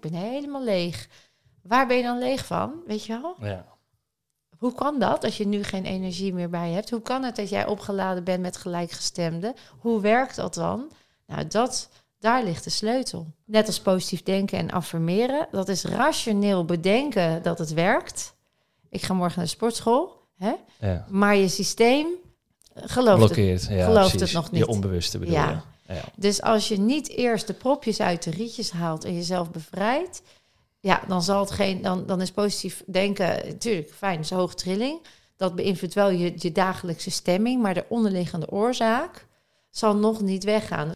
[0.00, 1.08] Ik ben helemaal leeg.
[1.62, 2.72] Waar ben je dan leeg van?
[2.86, 3.48] Weet je wel?
[3.48, 3.66] Ja.
[4.58, 6.90] Hoe kan dat als je nu geen energie meer bij hebt?
[6.90, 9.54] Hoe kan het dat jij opgeladen bent met gelijkgestemden?
[9.78, 10.90] Hoe werkt dat dan?
[11.26, 13.26] Nou, dat, daar ligt de sleutel.
[13.44, 15.46] Net als positief denken en affirmeren.
[15.50, 18.34] Dat is rationeel bedenken dat het werkt.
[18.88, 20.26] Ik ga morgen naar de sportschool.
[20.36, 20.52] Hè?
[20.80, 21.06] ja.
[21.08, 22.06] Maar je systeem
[22.74, 23.66] gelooft het.
[23.70, 24.20] Ja, gelooft precies.
[24.20, 24.60] het nog niet.
[24.60, 25.50] Je onbewuste bedoel Ja.
[25.50, 25.56] je.
[25.94, 26.02] Ja.
[26.16, 30.22] Dus als je niet eerst de propjes uit de rietjes haalt en jezelf bevrijdt,
[30.80, 35.00] ja, dan zal het geen, dan, dan is positief denken natuurlijk fijn, is hoge trilling.
[35.36, 39.26] Dat beïnvloedt wel je, je dagelijkse stemming, maar de onderliggende oorzaak
[39.70, 40.90] zal nog niet weggaan.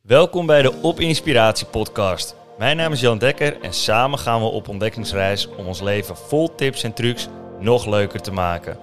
[0.00, 2.34] Welkom bij de Op Inspiratie podcast.
[2.58, 6.54] Mijn naam is Jan Dekker en samen gaan we op ontdekkingsreis om ons leven vol
[6.54, 8.78] tips en trucs nog leuker te maken.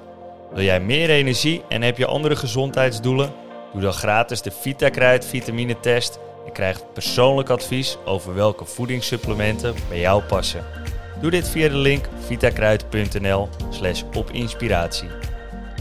[0.54, 3.45] Wil jij meer energie en heb je andere gezondheidsdoelen?
[3.76, 10.00] Doe dan gratis de VitaKruid vitamine test en krijg persoonlijk advies over welke voedingssupplementen bij
[10.00, 10.66] jou passen.
[11.22, 15.08] Doe dit via de link vitakruid.nl slash opinspiratie.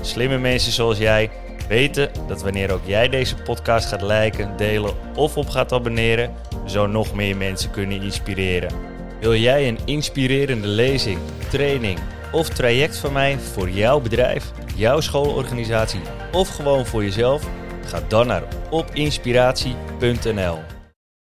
[0.01, 1.31] Slimme mensen zoals jij
[1.69, 6.35] weten dat wanneer ook jij deze podcast gaat liken, delen of op gaat abonneren,
[6.67, 8.73] zo nog meer mensen kunnen inspireren.
[9.21, 11.19] Wil jij een inspirerende lezing,
[11.51, 11.99] training
[12.33, 16.01] of traject van mij voor jouw bedrijf, jouw schoolorganisatie
[16.33, 17.47] of gewoon voor jezelf?
[17.87, 20.59] Ga dan naar opinspiratie.nl.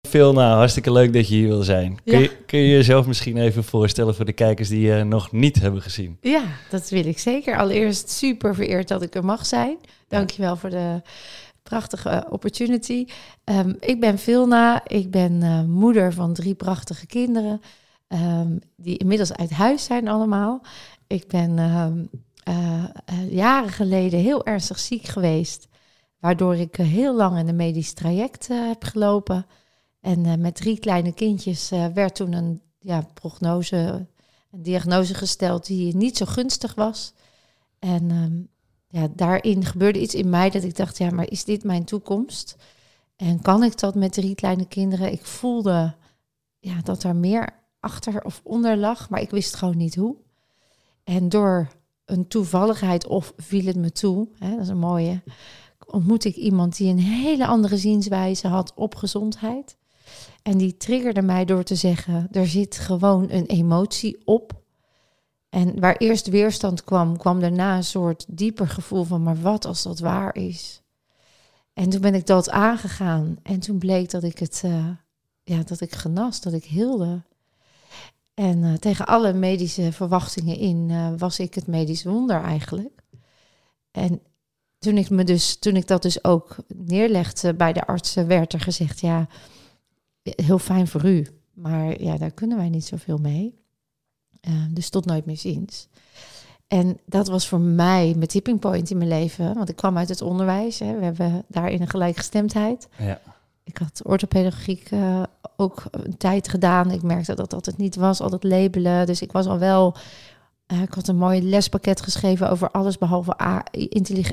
[0.08, 1.98] Veel nou, hartstikke leuk dat je hier wil zijn.
[2.04, 2.18] Kun, Ja.
[2.18, 5.82] je, kun je jezelf misschien even voorstellen voor de kijkers die je nog niet hebben
[5.82, 6.18] gezien?
[6.20, 7.58] Ja, dat wil ik zeker.
[7.58, 9.76] Allereerst super vereerd dat ik er mag zijn.
[10.08, 11.02] Dankjewel voor de
[11.62, 13.06] prachtige opportunity.
[13.44, 17.60] Ehm, ik ben Vilna, ik ben eh, moeder van drie prachtige kinderen,
[18.08, 20.62] ehm, die inmiddels uit huis zijn allemaal.
[21.06, 22.04] Ik ben ehm,
[22.42, 25.68] eh, eh, jaren geleden heel ernstig ziek geweest,
[26.24, 29.46] waardoor ik eh, heel lang in een medisch traject eh, heb gelopen.
[30.00, 34.06] En eh, met drie kleine kindjes werd toen een ja, prognose,
[34.50, 37.12] een diagnose gesteld die niet zo gunstig was.
[37.78, 38.42] En ehm,
[38.86, 42.56] ja, daarin gebeurde iets in mij dat ik dacht, ja, maar is dit mijn toekomst?
[43.16, 45.12] En kan ik dat met drie kleine kinderen?
[45.12, 45.94] Ik voelde
[46.58, 47.48] ja, dat er meer
[47.80, 50.16] achter of onder lag, maar ik wist gewoon niet hoe.
[51.04, 51.68] En door
[52.04, 55.22] een toevalligheid of viel het me toe, hè, dat is een mooie,
[55.86, 59.76] ontmoet ik iemand die een hele andere zienswijze had op gezondheid.
[60.42, 64.62] En die triggerde mij door te zeggen, er zit gewoon een emotie op.
[65.48, 69.82] En waar eerst weerstand kwam, kwam daarna een soort dieper gevoel van, maar wat als
[69.82, 70.82] dat waar is?
[71.74, 73.38] En toen ben ik dat aangegaan.
[73.42, 74.88] En toen bleek dat ik het, eh,
[75.42, 77.22] ja, dat ik genas, dat ik heelde.
[78.34, 83.02] En eh, tegen alle medische verwachtingen in eh, was ik het medisch wonder eigenlijk.
[83.90, 84.20] En
[84.84, 88.60] toen ik, me dus, toen ik dat dus ook neerlegde bij de artsen, werd er
[88.60, 89.26] gezegd, ja,
[90.22, 93.54] heel fijn voor u, maar ja, daar kunnen wij niet zoveel mee.
[94.40, 95.88] Eh, dus tot nooit meer ziens.
[96.68, 99.54] En dat was voor mij mijn tipping point in mijn leven.
[99.54, 100.78] Want ik kwam uit het onderwijs.
[100.78, 100.98] Hè.
[100.98, 102.88] We hebben daarin een gelijkgestemdheid.
[102.98, 103.20] Ja.
[103.64, 105.22] Ik had orthopedagogiek eh,
[105.56, 106.90] ook een tijd gedaan.
[106.90, 109.06] Ik merkte dat dat het niet was, al dat labelen.
[109.06, 109.96] Dus ik was al wel...
[110.74, 113.36] eh, ik had een mooi lespakket geschreven over alles behalve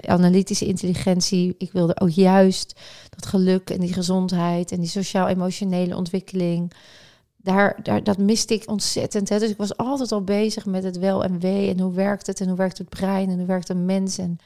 [0.07, 1.55] analytische intelligentie.
[1.57, 2.79] Ik wilde ook juist
[3.09, 6.73] dat geluk en die gezondheid en die sociaal-emotionele ontwikkeling.
[7.37, 9.29] Daar, daar, dat miste ik ontzettend.
[9.29, 9.39] Hè.
[9.39, 12.41] Dus ik was altijd al bezig met het wel en wee en hoe werkt het
[12.41, 14.17] en hoe werkt het brein en hoe werkt een mens.
[14.17, 14.37] En,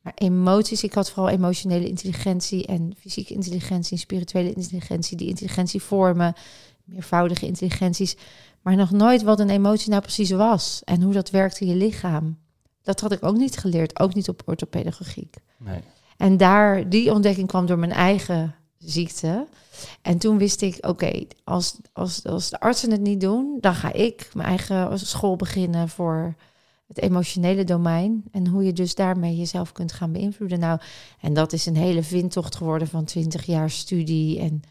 [0.00, 6.34] maar emoties, ik had vooral emotionele intelligentie en fysieke intelligentie en spirituele intelligentie, die intelligentievormen,
[6.84, 8.16] meervoudige intelligenties.
[8.66, 11.74] Maar nog nooit wat een emotie nou precies was en hoe dat werkt in je
[11.74, 12.38] lichaam.
[12.82, 15.36] Dat had ik ook niet geleerd, ook niet op orthopedagogiek.
[15.56, 15.80] Nee.
[16.16, 19.46] En daar, die ontdekking kwam door mijn eigen ziekte.
[20.02, 23.92] En toen wist ik, oké, als, als, als de artsen het niet doen, dan ga
[23.92, 26.34] ik mijn eigen school beginnen voor
[26.86, 28.24] het emotionele domein.
[28.30, 30.58] En hoe je dus daarmee jezelf kunt gaan beïnvloeden.
[30.58, 30.80] Nou,
[31.20, 34.62] en dat is een hele vindtocht geworden van 20 jaar studie en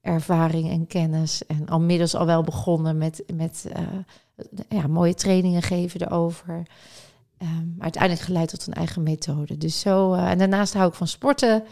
[0.00, 1.46] ervaring en kennis.
[1.46, 3.82] En al middels al wel begonnen met, met eh,
[4.68, 6.66] ja, mooie trainingen geven erover.
[7.38, 9.56] Ehm, maar uiteindelijk geleid tot een eigen methode.
[9.56, 11.64] Dus zo, eh, en daarnaast hou ik van sporten.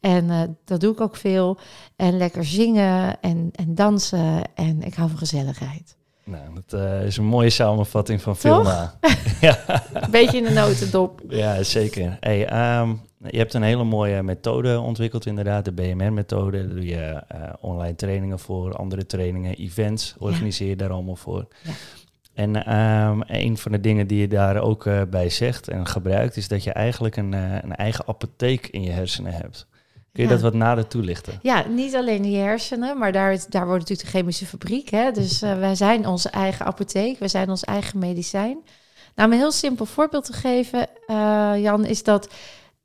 [0.00, 1.58] En eh, dat doe ik ook veel.
[1.96, 4.54] En lekker zingen en, en dansen.
[4.54, 5.96] En ik hou van gezelligheid.
[6.24, 8.36] Nou, dat eh, is een mooie samenvatting van?
[8.36, 8.94] Vilna.
[9.40, 9.58] ja.
[9.92, 11.20] Een beetje in de notendop.
[11.28, 12.16] Ja, zeker.
[12.20, 12.92] Hey, ehm,
[13.30, 16.58] je hebt een hele mooie methode ontwikkeld, inderdaad, de BMR-methode.
[16.58, 21.46] Daar doe je eh, online trainingen voor, andere trainingen, events, organiseer je daar allemaal voor.
[21.62, 21.70] Ja.
[22.34, 26.36] En ehm, een van de dingen die je daar ook eh, bij zegt en gebruikt,
[26.36, 29.66] is dat je eigenlijk een, een eigen apotheek in je hersenen hebt.
[30.12, 30.34] Kun je Ja.
[30.34, 31.38] dat wat nader toelichten?
[31.42, 34.88] Ja, niet alleen die hersenen, maar daar, daar wordt natuurlijk de chemische fabriek.
[34.88, 35.10] Hè?
[35.10, 38.58] Dus eh, wij zijn onze eigen apotheek, wij zijn ons eigen medicijn.
[39.14, 42.28] Nou, om een heel simpel voorbeeld te geven, eh, Jan, is dat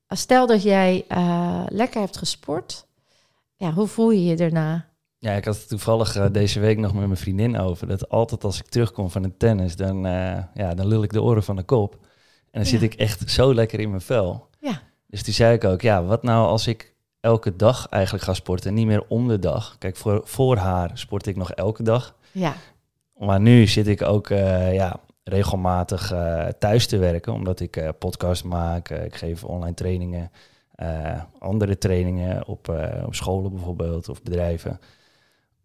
[0.08, 2.86] stel dat jij eh, lekker hebt gesport,
[3.56, 4.86] ja, hoe voel je je daarna?
[5.20, 7.88] Ja, ik had het toevallig deze week nog met mijn vriendin over.
[7.88, 10.02] Dat altijd als ik terugkom van een tennis, dan,
[10.54, 11.94] ja, dan lul ik de oren van de kop.
[11.94, 12.00] En
[12.52, 12.68] dan Ja.
[12.68, 14.48] zit ik echt zo lekker in mijn vel.
[14.60, 14.82] Ja.
[15.08, 16.96] Dus toen zei ik ook, ja, wat nou als ik
[17.28, 19.76] elke dag eigenlijk ga sporten en niet meer om de dag.
[19.78, 22.16] Kijk, voor, voor haar sport ik nog elke dag.
[22.32, 22.54] Ja,
[23.18, 27.90] Maar nu zit ik ook eh, ja, regelmatig eh, thuis te werken, omdat ik eh,
[28.00, 28.90] podcast maak.
[28.90, 30.32] ik geef online trainingen,
[31.40, 32.74] andere trainingen op,
[33.06, 34.80] op scholen bijvoorbeeld of bedrijven.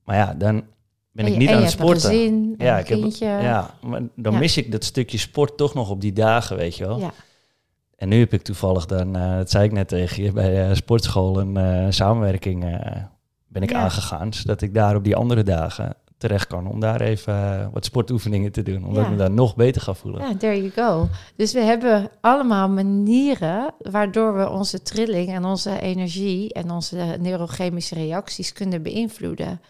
[0.05, 0.65] Maar ja, dan
[1.13, 2.01] ben En ik niet aan het sporten.
[2.11, 3.27] gezin, ja, ik heb, kindje.
[3.27, 4.39] ja, maar dan Ja.
[4.39, 6.99] mis ik dat stukje sport toch nog op die dagen, weet je wel.
[6.99, 7.13] Ja.
[8.03, 10.75] En nu heb ik toevallig dan, eh, dat zei ik net tegen je, bij eh,
[10.75, 12.61] sportschool een eh, samenwerking
[13.49, 13.79] ben ik Ja.
[13.79, 14.33] aangegaan.
[14.33, 18.63] Zodat ik daar op die andere dagen terecht kan om daar even wat sportoefeningen te
[18.63, 18.85] doen.
[18.85, 19.05] Omdat Ja.
[19.05, 20.21] ik me daar nog beter ga voelen.
[20.29, 21.09] Ja, there you go.
[21.37, 27.95] Dus we hebben allemaal manieren waardoor we onze trilling en onze energie en onze neurochemische
[27.95, 29.61] reacties kunnen beïnvloeden.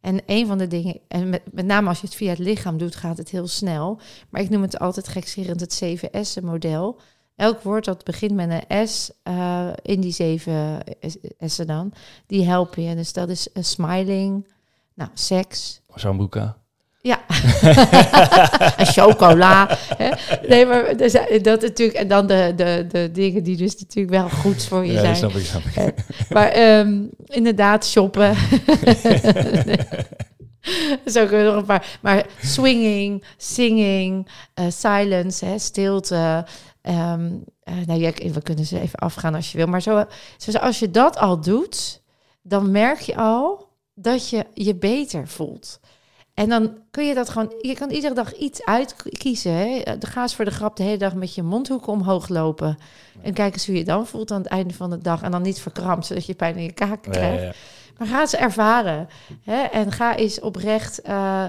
[0.00, 2.78] En een van de dingen, en met, met name als je het via het lichaam
[2.78, 4.00] doet, gaat het heel snel.
[4.30, 7.00] Maar ik noem het altijd gekscherend het 7S'en-model.
[7.36, 10.78] Elk woord dat begint met een S eh, in die zeven
[11.40, 11.92] S'en dan,
[12.26, 12.94] die helpen je.
[12.94, 14.46] Dus dat is eh, smiling,
[14.94, 16.56] nou, seks, Zo'n boeken.
[17.00, 17.20] ja.
[18.76, 19.78] en chocola.
[19.96, 20.10] Hè?
[20.48, 21.98] Nee, maar dus, eh, dat natuurlijk.
[21.98, 25.16] En dan de, de, de dingen die dus natuurlijk wel goed voor je Ja, zijn.
[25.16, 25.94] snap ik, snap ik.
[26.30, 28.34] Maar ehm, inderdaad, shoppen.
[31.06, 31.98] Zo kunnen we nog een paar.
[32.00, 36.44] Maar swinging, singing, eh, silence, hè, stilte.
[36.82, 37.32] Ehm,
[37.62, 39.66] eh, nou ja, we kunnen ze even afgaan als je wil.
[39.66, 40.04] Maar zo,
[40.36, 42.02] zo, als je dat al doet,
[42.42, 45.80] dan merk je al dat je je beter voelt.
[46.34, 47.54] En dan kun je dat gewoon...
[47.60, 49.52] Je kan iedere dag iets uitkiezen.
[49.52, 49.78] Hè?
[49.78, 52.78] Eh, Ga eens voor de grap de hele dag met je mondhoeken omhoog lopen.
[53.22, 55.22] En kijk eens hoe je dan voelt aan het einde van de dag.
[55.22, 57.42] En dan niet verkrampt, zodat je pijn in je kaak krijgt.
[57.42, 57.52] ja.
[57.98, 59.08] Maar ga eens ervaren.
[59.44, 59.62] Hè?
[59.62, 61.46] En ga eens oprecht eh,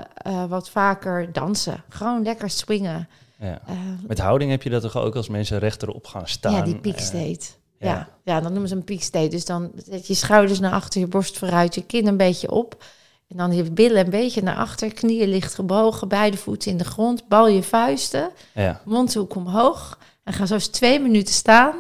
[0.48, 1.84] wat vaker dansen.
[1.90, 3.10] Gewoon lekker swingen.
[3.48, 3.62] Ja.
[3.68, 3.76] Eh,
[4.08, 6.54] Met houding heb je dat toch ook als mensen rechterop gaan staan?
[6.54, 7.46] ja, die peak Eh, state.
[7.80, 7.88] ja.
[7.88, 8.10] ja.
[8.24, 8.42] Ja.
[8.42, 9.28] dan noemen ze een peak state.
[9.28, 12.84] Dus dan zet je schouders naar achter, je borst vooruit, je kin een beetje op.
[13.28, 16.84] En dan je billen een beetje naar achter, knieën licht gebogen, beide voeten in de
[16.84, 18.82] grond, bal je vuisten, ja.
[18.86, 20.00] mondhoek omhoog.
[20.24, 21.76] En ga zo eens twee minuten staan.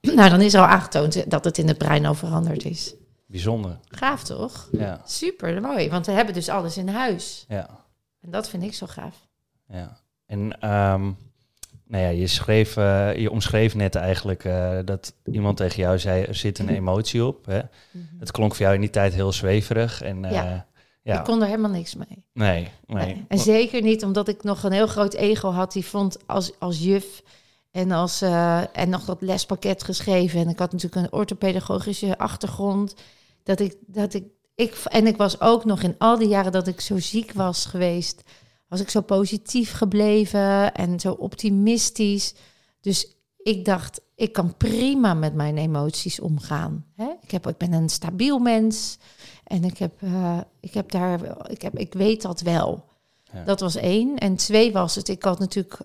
[0.14, 2.94] Nou, dan is er al aangetoond dat het in het brein al veranderd is.
[3.26, 3.78] bijzonder.
[3.88, 4.68] Gaaf toch?
[4.72, 7.44] Ja, Super mooi, want we hebben dus alles in huis.
[7.48, 7.68] ja.
[8.20, 9.14] En dat vind ik zo gaaf.
[9.68, 9.96] Ja,
[10.34, 11.10] en ehm,
[11.86, 16.22] nou ja, je, schreef, eh, je omschreef net eigenlijk eh, dat iemand tegen jou zei,
[16.22, 17.46] er zit een emotie op.
[17.46, 17.60] Hè?
[18.18, 20.02] Het klonk voor jou in die tijd heel zweverig.
[20.02, 20.66] En, eh, Ja.
[21.02, 21.18] ja.
[21.18, 22.24] Ik kon er helemaal niks mee.
[22.32, 23.04] nee, nee.
[23.06, 23.24] Nee.
[23.28, 25.72] En zeker niet omdat ik nog een heel groot ego had.
[25.72, 27.22] Die vond als, als juf
[27.70, 28.22] en, als,
[28.72, 30.40] en nog dat lespakket geschreven.
[30.40, 32.94] En ik had natuurlijk een orthopedagogische achtergrond.
[33.42, 36.66] Dat ik, dat ik, ik, en ik was ook nog in al die jaren dat
[36.66, 38.22] ik zo ziek was geweest.
[38.74, 42.34] Was ik zo positief gebleven en zo optimistisch.
[42.80, 46.84] Dus ik dacht, ik kan prima met mijn emoties omgaan.
[46.94, 47.12] Hè?
[47.22, 48.98] Ik, heb, ik ben een stabiel mens.
[49.44, 52.84] En ik heb, eh, ik heb daar, ik, heb, ik weet dat wel.
[53.32, 53.44] Ja.
[53.44, 54.18] Dat was één.
[54.18, 55.80] En twee was het, ik had natuurlijk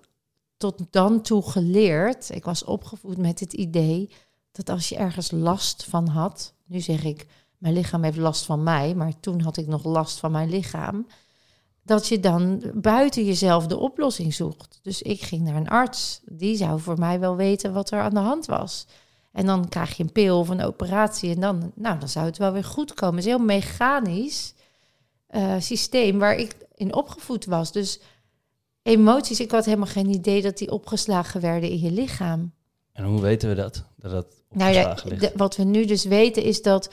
[0.58, 2.30] tot dan toe geleerd.
[2.30, 4.10] Ik was opgevoed met het idee
[4.52, 6.54] dat als je ergens last van had.
[6.66, 7.26] Nu zeg ik,
[7.58, 8.96] mijn lichaam heeft last van mij.
[8.96, 11.06] Maar toen had ik nog last van mijn lichaam.
[11.90, 14.80] Dat je dan buiten jezelf de oplossing zoekt.
[14.82, 16.22] Dus ik ging naar een arts.
[16.26, 18.88] Die zou voor mij wel weten wat er aan de hand was.
[19.32, 21.34] En dan krijg je een pil of een operatie.
[21.36, 23.16] En dan, nou, dan zou het wel weer goed komen.
[23.16, 24.54] Het is een heel mechanisch
[25.28, 27.72] eh, systeem waar ik in opgevoed was.
[27.72, 28.00] Dus
[28.82, 32.54] emoties, ik had helemaal geen idee dat die opgeslagen werden in je lichaam.
[33.00, 33.84] En hoe weten we dat?
[33.96, 36.90] Dat dat Nou ja, de- wat we nu dus weten is dat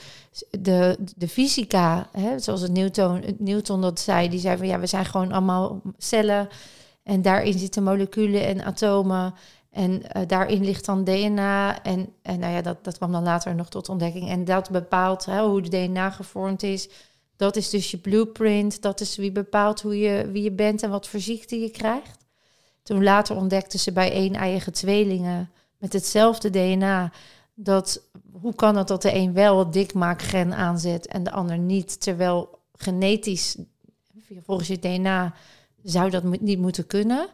[0.51, 4.79] de, de fysica, hè, zoals het Newton, het Newton dat zei, die zei van ja,
[4.81, 6.49] we zijn gewoon allemaal cellen
[7.03, 9.35] en daarin zitten moleculen en atomen
[9.71, 13.55] en eh, daarin ligt dan DNA en, en nou ja, dat, dat kwam dan later
[13.55, 16.89] nog tot ontdekking en dat bepaalt hè, hoe de DNA gevormd is.
[17.37, 20.91] Dat is dus je blueprint, dat is wie bepaalt hoe je, wie je bent en
[20.91, 22.25] wat voor ziekte je krijgt.
[22.83, 27.13] Toen later ontdekten ze bij één-eiige tweelingen met hetzelfde DNA
[27.55, 28.03] dat
[28.41, 32.59] hoe kan het dat de een wel het dikmaakgen aanzet en de ander niet, terwijl
[32.77, 33.57] genetisch
[34.45, 35.35] volgens je DNA
[35.83, 37.29] zou dat niet moeten kunnen.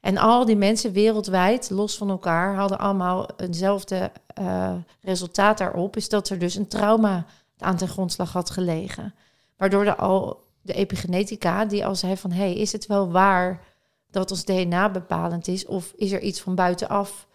[0.00, 5.96] En al die mensen wereldwijd, los van elkaar, hadden allemaal eenzelfde uh, resultaat daarop.
[5.96, 7.26] Is dat er dus een trauma
[7.58, 9.14] aan ten grondslag had gelegen.
[9.56, 12.30] Waardoor de, al, de epigenetica, die al zei van...
[12.30, 13.64] hé, hey, is het wel waar
[14.10, 15.66] dat ons DNA bepalend is?
[15.66, 17.27] Of is er iets van buitenaf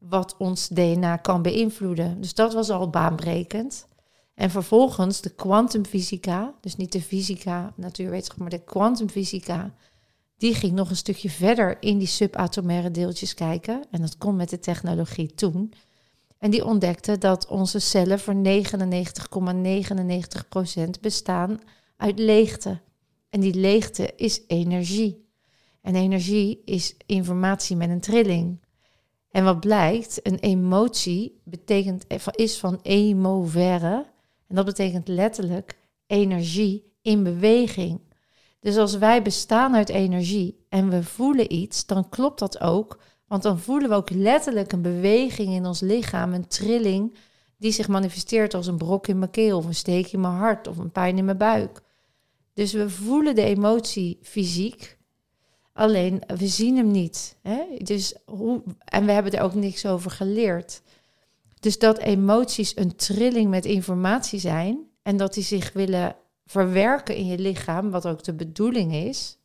[0.00, 2.20] wat ons DNA kan beïnvloeden?
[2.20, 3.86] Dus dat was al baanbrekend.
[4.34, 9.74] En vervolgens de kwantumfysica, dus niet de fysica, natuurwetenschap, maar de kwantumfysica,
[10.36, 13.84] die ging nog een stukje verder in die subatomaire deeltjes kijken.
[13.90, 15.72] En dat kon met de technologie toen.
[16.38, 18.40] En die ontdekte dat onze cellen voor 99,99%
[21.00, 21.60] bestaan
[21.96, 22.80] uit leegte.
[23.30, 25.28] En die leegte is energie.
[25.80, 28.58] En energie is informatie met een trilling.
[29.30, 34.06] En wat blijkt, een emotie betekent, is van emovere.
[34.46, 38.00] En dat betekent letterlijk energie in beweging.
[38.60, 42.98] Dus als wij bestaan uit energie en we voelen iets, dan klopt dat ook.
[43.26, 47.14] Want dan voelen we ook letterlijk een beweging in ons lichaam, een trilling
[47.56, 50.66] die zich manifesteert als een brok in mijn keel of een steek in mijn hart
[50.66, 51.82] of een pijn in mijn buik.
[52.54, 54.98] Dus we voelen de emotie fysiek,
[55.80, 57.36] alleen we zien hem niet.
[57.42, 57.62] Hè?
[57.78, 60.82] Dus hoe, en we hebben er ook niks over geleerd.
[61.60, 67.26] Dus dat emoties een trilling met informatie zijn en dat die zich willen verwerken in
[67.26, 69.38] je lichaam, wat ook de bedoeling is.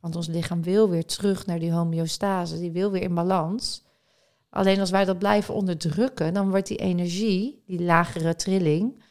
[0.00, 3.84] Want ons lichaam wil weer terug naar die homeostase, die wil weer in balans.
[4.50, 9.02] Alleen als wij dat blijven onderdrukken, dan wordt die energie, die lagere trilling,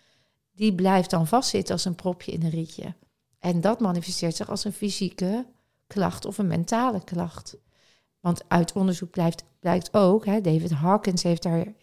[0.51, 2.93] die blijft dan vastzitten als een propje in een rietje.
[3.39, 5.45] En dat manifesteert zich als een fysieke
[5.93, 7.57] klacht of een mentale klacht.
[8.19, 11.73] Want uit onderzoek blijft, blijkt ook, hè, David Hawkins heeft daar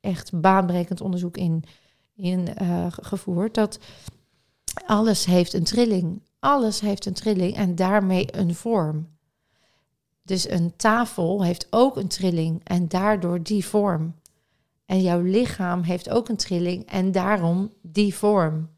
[0.00, 1.64] echt baanbrekend onderzoek in,
[2.14, 3.78] in uh, gevoerd, dat
[4.86, 6.22] alles heeft een trilling.
[6.38, 9.08] Alles heeft een trilling en daarmee een vorm.
[10.22, 14.14] Dus een tafel heeft ook een trilling en daardoor die vorm.
[14.86, 18.68] En jouw lichaam heeft ook een trilling en daarom die vorm.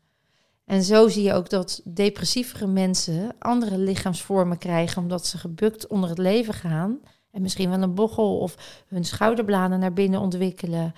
[0.69, 6.09] En zo zie je ook dat depressievere mensen andere lichaamsvormen krijgen omdat ze gebukt onder
[6.09, 7.01] het leven gaan.
[7.31, 10.95] En misschien wel een bochel of hun schouderbladen naar binnen ontwikkelen.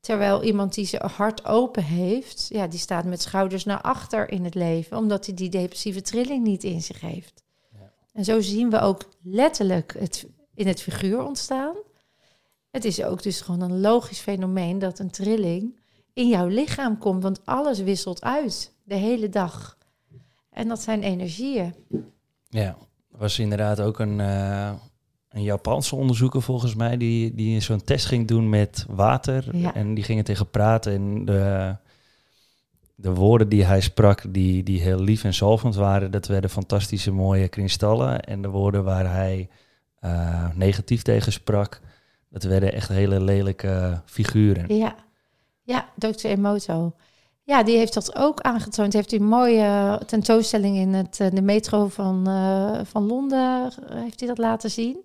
[0.00, 4.44] Terwijl iemand die zijn hart open heeft, ja, die staat met schouders naar achter in
[4.44, 7.42] het leven, omdat hij die depressieve trilling niet in zich heeft.
[7.72, 7.92] Ja.
[8.12, 11.76] En zo zien we ook letterlijk het in het figuur ontstaan.
[12.70, 15.80] Het is ook dus gewoon een logisch fenomeen dat een trilling
[16.12, 19.78] in jouw lichaam komt, want alles wisselt uit de hele dag.
[20.50, 21.74] En dat zijn energieën.
[22.48, 22.76] Ja,
[23.08, 24.72] was inderdaad ook een, uh,
[25.28, 29.64] een Japanse onderzoeker volgens mij die, die zo'n test ging doen met water.
[29.74, 30.92] En die gingen tegen praten.
[30.92, 31.76] En de,
[32.94, 37.12] de woorden die hij sprak, die, die heel lief en zalvend waren, dat werden fantastische
[37.12, 38.20] mooie kristallen.
[38.20, 39.48] En de woorden waar hij
[40.04, 41.80] uh, negatief tegen sprak,
[42.28, 44.76] dat werden echt hele lelijke figuren.
[44.76, 44.94] Ja,
[45.62, 46.26] ja Dr.
[46.26, 46.94] Emoto.
[47.44, 48.92] Ja, die heeft dat ook aangetoond.
[48.92, 54.28] Heeft een mooie tentoonstelling in het, eh, de metro van, uh, van Londen heeft hij
[54.28, 55.04] dat laten zien.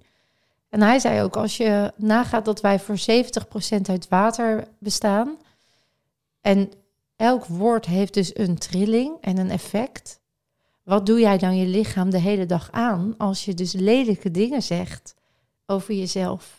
[0.69, 5.37] En hij zei ook, als je nagaat dat wij voor 70% uit water bestaan.
[6.41, 6.71] En
[7.15, 10.19] elk woord heeft dus een trilling en een effect.
[10.83, 14.63] Wat doe jij dan je lichaam de hele dag aan als je dus lelijke dingen
[14.63, 15.15] zegt
[15.65, 16.56] over jezelf?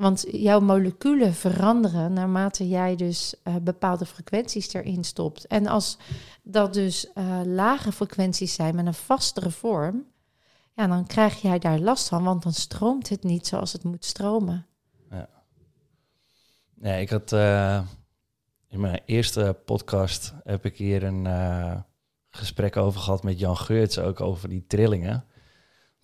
[0.00, 5.46] Want jouw moleculen veranderen naarmate jij dus uh, bepaalde frequenties erin stopt.
[5.46, 5.98] En als
[6.42, 10.04] dat dus uh, lage frequenties zijn met een vastere vorm,
[10.74, 14.04] ja, dan krijg jij daar last van, want dan stroomt het niet zoals het moet
[14.04, 14.66] stromen.
[15.10, 15.28] Ja,
[16.80, 17.80] ja ik had uh,
[18.68, 21.26] in mijn eerste podcast heb ik hier een
[22.30, 25.24] gesprek over gehad met Jan Geurts, ook over die trillingen.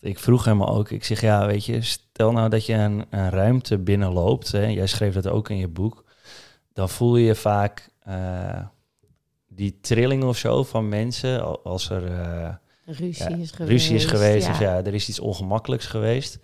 [0.06, 3.30] Ik vroeg hem ook, ik zeg ja, weet je, stel nou dat je een, een
[3.30, 6.04] ruimte binnenloopt, hè, jij schreef dat ook in je boek,
[6.72, 8.64] dan voel je vaak uh,
[9.48, 12.02] die trilling of zo van mensen als er
[12.84, 13.58] ruzie is geweest.
[13.58, 14.52] Ruzie is geweest, ja.
[14.52, 16.38] of ja, er is iets ongemakkelijks geweest.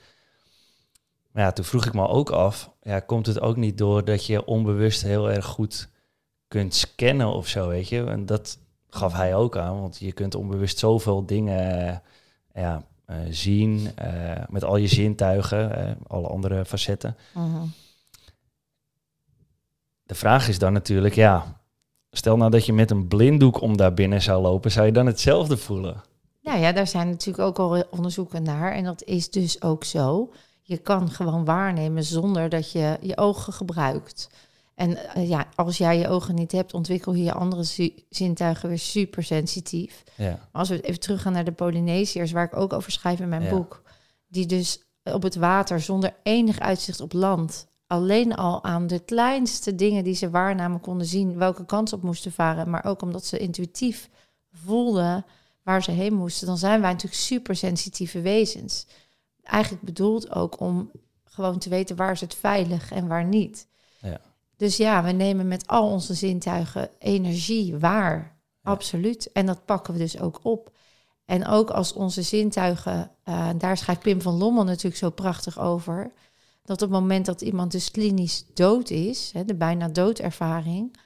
[1.31, 4.27] Maar ja, toen vroeg ik me ook af, ja, komt het ook niet door dat
[4.27, 5.89] je onbewust heel erg goed
[6.49, 8.05] kunt scannen of zo, weet je?
[8.05, 11.97] En dat gaf hij ook aan, want je kunt onbewust zoveel dingen uh,
[12.63, 12.85] ja,
[13.31, 17.17] zien, uh, met al je zintuigen, alle andere facetten.
[17.33, 17.63] -huh.
[20.03, 21.61] De vraag is dan natuurlijk, ja,
[22.11, 25.07] stel nou dat je met een blinddoek om daar binnen zou lopen, zou je dan
[25.07, 26.03] hetzelfde voelen?
[26.43, 28.73] Nou ja, daar zijn natuurlijk ook al onderzoeken naar.
[28.73, 30.33] En dat is dus ook zo.
[30.63, 34.31] Je kan gewoon waarnemen zonder dat je je ogen gebruikt.
[34.75, 38.79] En uh, ja, als jij je ogen niet hebt, ontwikkel je je andere zintuigen weer
[38.79, 40.03] super sensitief.
[40.17, 40.49] Ja.
[40.53, 43.51] Als we even teruggaan naar de Polynesiërs, waar ik ook over schrijf in mijn ja.
[43.51, 43.83] boek,
[44.29, 47.67] die dus op het water zonder enig uitzicht op land.
[47.87, 52.33] Alleen al aan de kleinste dingen die ze waarnamen konden zien welke kant op moesten
[52.33, 52.71] varen.
[52.71, 54.09] Maar ook omdat ze intuïtief
[54.53, 55.25] voelden
[55.63, 56.47] waar ze heen moesten.
[56.47, 58.87] Dan zijn wij natuurlijk super sensitieve wezens.
[59.43, 60.91] Eigenlijk bedoeld ook om
[61.25, 63.69] gewoon te weten waar is het veilig en waar niet.
[64.63, 68.37] Dus ja, we nemen met al onze zintuigen energie waar.
[68.63, 69.33] Absoluut.
[69.33, 70.71] En dat pakken we dus ook op.
[71.25, 76.13] En ook als onze zintuigen, uh, daar schrijft Pim van Lommel natuurlijk zo prachtig over,
[76.63, 80.97] dat op het moment dat iemand dus klinisch dood is, hè, de bijna doodervaring,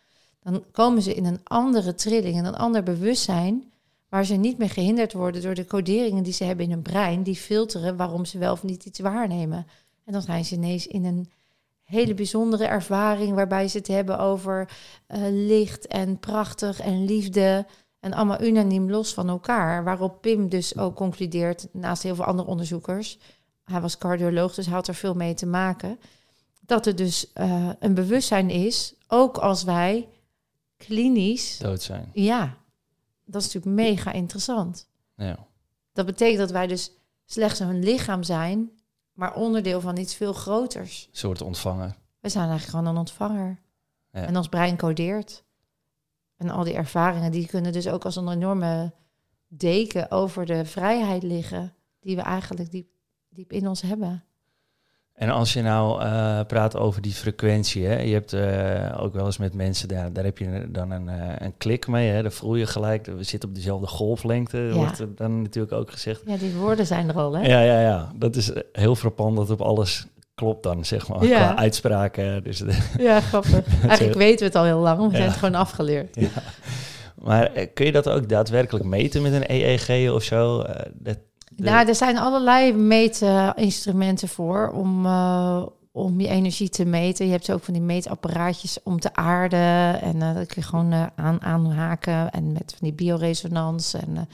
[0.40, 3.72] dan komen ze in een andere trilling, in een ander bewustzijn,
[4.08, 7.22] waar ze niet meer gehinderd worden door de coderingen die ze hebben in hun brein,
[7.22, 9.66] die filteren waarom ze wel of niet iets waarnemen.
[10.04, 11.30] En dan zijn ze ineens in een
[11.86, 14.68] hele bijzondere ervaring waarbij ze het hebben over
[15.08, 17.66] uh, licht en prachtig en liefde.
[18.00, 19.84] En allemaal unaniem los van elkaar.
[19.84, 23.18] Waarop Pim dus ook concludeert, naast heel veel andere onderzoekers,
[23.64, 25.98] hij was cardioloog, dus hij had er veel mee te maken,
[26.60, 30.08] dat er dus uh, een bewustzijn is, ook als wij
[30.76, 32.10] klinisch dood zijn.
[32.12, 32.56] Ja,
[33.24, 34.88] dat is natuurlijk mega interessant.
[35.16, 35.46] Ja.
[35.92, 36.90] Dat betekent dat wij dus
[37.24, 38.70] slechts een lichaam zijn,
[39.16, 41.06] maar onderdeel van iets veel groters.
[41.10, 41.96] Een soort ontvanger.
[42.20, 43.60] We zijn eigenlijk gewoon een ontvanger.
[44.12, 44.26] Ja.
[44.26, 45.44] En ons brein codeert.
[46.36, 48.94] En al die ervaringen, die kunnen dus ook als een enorme
[49.48, 52.88] deken over de vrijheid liggen, die we eigenlijk diep,
[53.28, 54.24] diep in ons hebben.
[55.16, 59.26] En als je nou uh, praat over die frequentie, hè, je hebt uh, ook wel
[59.26, 62.32] eens met mensen, daar, daar heb je dan een, uh, een klik mee, hè, daar
[62.32, 64.72] voel je gelijk, we zitten op dezelfde golflengte, ja.
[64.72, 66.22] wordt er dan natuurlijk ook gezegd.
[66.26, 67.46] Ja, die woorden zijn er al, hè?
[67.46, 68.12] Ja, ja, ja.
[68.14, 71.36] Dat is heel frappant dat op alles klopt dan, zeg maar, Ja.
[71.52, 72.42] qua uitspraken.
[72.44, 72.62] Dus,
[72.98, 73.62] Ja, grappig.
[73.88, 76.14] Eigenlijk weten we het al heel lang, we zijn het gewoon afgeleerd.
[76.14, 76.28] ja.
[77.22, 80.60] Maar eh, kun je dat ook daadwerkelijk meten met een EEG of zo?
[80.60, 81.18] Eh, dat,
[81.54, 87.26] Nou, er zijn allerlei meetinstrumenten voor om, eh, om je energie te meten.
[87.26, 90.00] Je hebt ook van die meetapparaatjes om te aarden.
[90.00, 92.30] En eh, dat kun je gewoon eh, aan, aanhaken.
[92.30, 93.94] En met van die bioresonans.
[93.94, 94.28] En,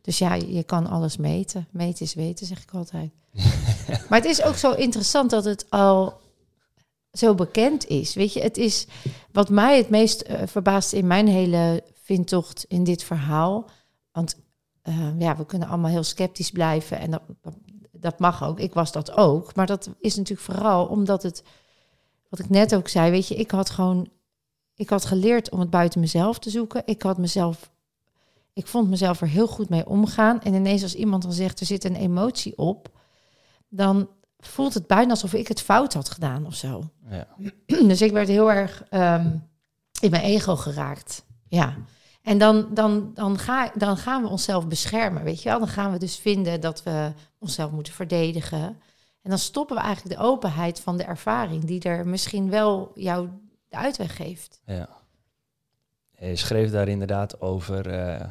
[0.00, 1.66] dus ja, je kan alles meten.
[1.70, 3.10] Meten is weten, zeg ik altijd.
[4.08, 6.20] maar het is ook zo interessant dat het al
[7.12, 8.14] zo bekend is.
[8.14, 8.86] Weet je, het is
[9.32, 13.70] wat mij het meest verbaast in mijn hele vindtocht in dit verhaal.
[14.12, 14.36] Want
[14.84, 17.22] eh, ja, we kunnen allemaal heel sceptisch blijven en dat,
[17.92, 18.60] dat mag ook.
[18.60, 19.54] Ik was dat ook.
[19.54, 21.42] Maar dat is natuurlijk vooral omdat het,
[22.28, 24.08] wat ik net ook zei, weet je, ik had gewoon,
[24.74, 26.82] ik had geleerd om het buiten mezelf te zoeken.
[26.84, 27.70] Ik had mezelf,
[28.52, 30.42] ik vond mezelf er heel goed mee omgaan.
[30.42, 32.88] En ineens als iemand dan zegt, er zit een emotie op,
[33.68, 36.90] dan voelt het bijna alsof ik het fout had gedaan of zo.
[37.10, 37.26] ja.
[37.88, 39.36] Dus ik werd heel erg ehm,
[40.00, 41.24] in mijn ego geraakt.
[41.48, 41.76] Ja.
[42.24, 45.58] En dan, dan, dan, ga, dan gaan we onszelf beschermen, weet je wel.
[45.58, 48.62] Dan gaan we dus vinden dat we onszelf moeten verdedigen.
[49.22, 51.64] En dan stoppen we eigenlijk de openheid van de ervaring...
[51.64, 53.28] die er misschien wel jou
[53.68, 54.60] de uitweg geeft.
[54.66, 54.88] Ja.
[56.18, 58.26] Je schreef daar inderdaad over, eh,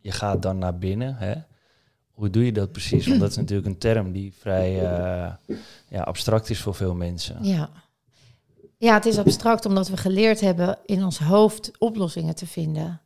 [0.00, 1.16] je gaat dan naar binnen.
[1.16, 1.34] Hè?
[2.10, 3.06] Hoe doe je dat precies?
[3.06, 5.32] Want dat is natuurlijk een term die vrij eh,
[5.88, 7.44] ja, abstract is voor veel mensen.
[7.44, 7.70] Ja.
[8.78, 13.00] ja, het is abstract omdat we geleerd hebben in ons hoofd oplossingen te vinden.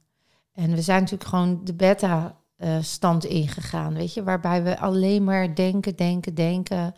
[0.60, 5.96] En we zijn natuurlijk gewoon de beta-stand ingegaan, weet je, waarbij we alleen maar denken,
[5.96, 6.94] denken, denken.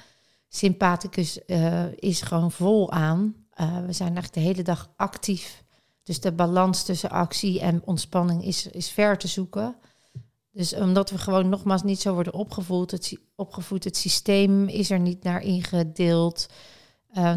[0.48, 3.34] Sympathicus eh, is gewoon vol aan.
[3.50, 5.64] Eh, we zijn echt de hele dag actief.
[6.02, 9.76] Dus de balans tussen actie en ontspanning is, is ver te zoeken.
[10.52, 15.00] Dus omdat we gewoon nogmaals niet zo worden opgevoed, het, opgevoed, het systeem is er
[15.00, 16.46] niet naar ingedeeld.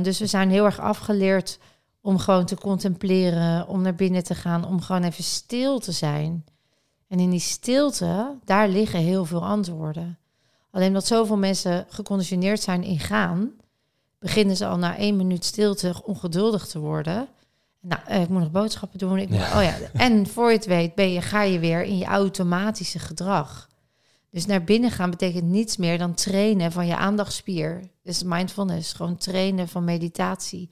[0.02, 1.60] Dus we zijn heel erg afgeleerd
[2.06, 6.46] om gewoon te contempleren, om naar binnen te gaan, om gewoon even stil te zijn.
[7.08, 10.18] En in die stilte, daar liggen heel veel antwoorden.
[10.72, 13.52] Alleen omdat zoveel mensen geconditioneerd zijn in gaan,
[14.20, 17.28] beginnen ze al na één minuut stilte ongeduldig te worden.
[17.80, 19.18] Nou, eh, ik moet nog boodschappen doen.
[19.18, 19.58] Ik moet, Ja.
[19.58, 19.78] Oh ja.
[19.94, 23.70] En voor je het weet ben je, ga je weer in je automatische gedrag.
[24.30, 27.90] Dus naar binnen gaan betekent niets meer dan trainen van je aandachtspier.
[28.04, 30.70] Dus mindfulness, gewoon trainen van meditatie.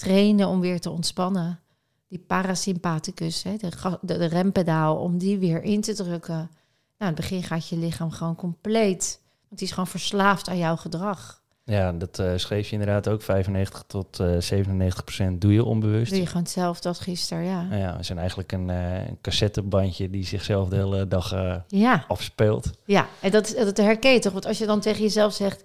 [0.00, 1.60] Trainen om weer te ontspannen.
[2.08, 6.34] Die parasympathicus, hè, de, de, de rempedaal, om die weer in te drukken.
[6.34, 6.50] Nou,
[6.98, 9.20] in het begin gaat je lichaam gewoon compleet.
[9.48, 11.38] Want die is gewoon verslaafd aan jouw gedrag.
[11.64, 13.22] Ja, dat eh, schreef je inderdaad ook.
[13.22, 16.10] 95 tot eh 97 procent doe je onbewust.
[16.10, 17.62] Doe je gewoon hetzelfde als gisteren, ja.
[17.62, 21.30] Nou ja, we zijn eigenlijk een, eh, een cassettebandje die zichzelf de hele dag
[21.68, 22.70] Ja, afspeelt.
[22.84, 23.08] ja.
[23.20, 24.32] En dat, dat herken je toch?
[24.32, 25.62] Want als je dan tegen jezelf zegt...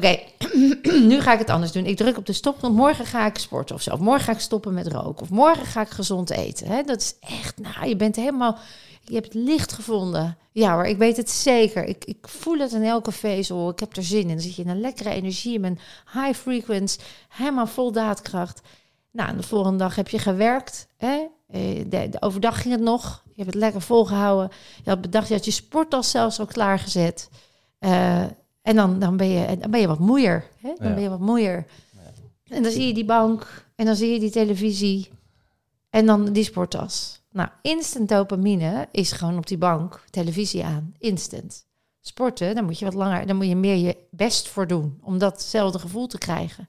[0.00, 0.18] Oké,
[1.10, 1.86] nu ga ik het anders doen.
[1.86, 3.92] Ik druk op de stop, want morgen ga ik sporten of zo.
[3.92, 5.22] Of morgen ga ik stoppen met roken.
[5.22, 6.86] Of morgen ga ik gezond eten.
[6.86, 8.58] Dat is echt, nou, je bent helemaal
[9.04, 10.38] Je hebt het licht gevonden.
[10.52, 11.84] Ja hoor, ik weet het zeker.
[11.84, 13.70] Ik, ik voel het in elke vezel.
[13.70, 14.28] Ik heb er zin in.
[14.28, 15.78] Dan zit je in een lekkere energie, in een
[16.12, 18.60] high frequency, helemaal vol daadkracht.
[19.10, 20.86] Nou, de volgende dag heb je gewerkt.
[20.96, 21.10] Eh,
[21.86, 23.22] de, de, overdag ging het nog.
[23.24, 24.50] Je hebt het lekker volgehouden.
[24.84, 27.28] Je had bedacht, je had je sporttas zelfs al klaargezet.
[27.80, 28.24] Uh,
[28.70, 30.46] en dan, dan, ben je, dan ben je wat moeier.
[30.60, 30.74] Hè?
[30.78, 30.94] Dan Ja.
[30.94, 31.66] ben je wat moeier.
[32.48, 33.64] En dan zie je die bank.
[33.74, 35.10] En dan zie je die televisie.
[35.90, 37.22] En dan die sporttas.
[37.32, 40.94] Nou, instant dopamine is gewoon op die bank televisie aan.
[40.98, 41.66] Instant.
[42.00, 44.98] Sporten, dan moet je wat langer, dan moet je meer je best voor doen.
[45.02, 46.68] Om datzelfde gevoel te krijgen.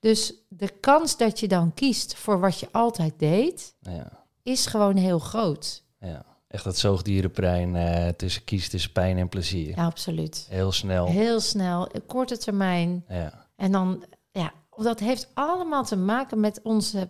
[0.00, 4.96] Dus de kans dat je dan kiest voor wat je altijd deed, Ja, is gewoon
[4.96, 5.82] heel groot.
[6.00, 6.24] ja.
[6.52, 9.76] Echt dat zoogdierenbrein eh tussen kies tussen pijn en plezier.
[9.76, 10.46] Ja, absoluut.
[10.50, 11.06] Heel snel.
[11.06, 13.04] Heel snel, korte termijn.
[13.08, 17.08] Ja, En dan, ja, dat heeft allemaal te maken met onze,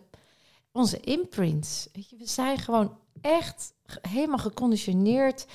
[0.72, 1.88] onze imprints.
[1.92, 3.72] Weet je, we zijn gewoon echt
[4.08, 5.46] helemaal geconditioneerd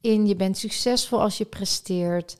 [0.00, 2.36] in je bent succesvol als je presteert.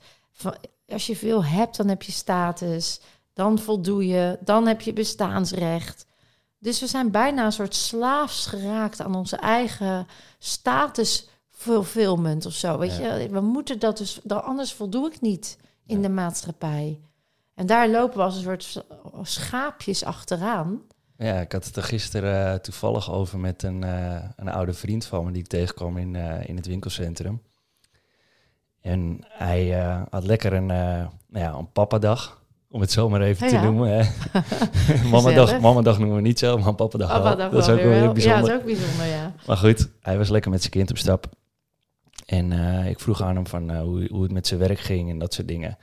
[0.87, 2.99] Als je veel hebt, dan heb je status.
[3.33, 4.37] Dan voldoe je.
[4.41, 6.05] Dan heb je bestaansrecht.
[6.65, 10.07] Dus we zijn bijna een soort slaafs geraakt aan onze eigen
[10.39, 12.77] status fulfillment of zo.
[12.77, 13.15] Weet Ja.
[13.15, 16.01] je, we moeten dat dus, dan anders voldoe ik niet in Ja.
[16.01, 16.99] de maatschappij.
[17.53, 18.85] En daar lopen we als een soort
[19.21, 20.81] schaapjes achteraan.
[21.17, 25.05] ja ik had het er gisteren eh, toevallig over met een, eh, een oude vriend
[25.05, 27.41] van me die ik tegenkwam in, eh, in het winkelcentrum.
[28.81, 29.69] En hij
[30.09, 32.43] had lekker een, nou ja, een papadag,
[32.75, 33.63] om het zo maar even te Ja.
[33.63, 33.89] noemen.
[33.89, 34.03] Hè.
[35.11, 37.09] mamadag, mamadag noemen we niet zo, maar papadag.
[37.09, 38.41] Papa, dat, dat is ook weer wel Ja, bijzonder.
[38.41, 39.33] dat is ook bijzonder, ja.
[39.47, 41.29] Maar goed, hij was lekker met zijn kind op stap.
[42.25, 45.09] En eh, ik vroeg aan hem van eh, hoe, hoe het met zijn werk ging
[45.09, 45.77] en dat soort dingen.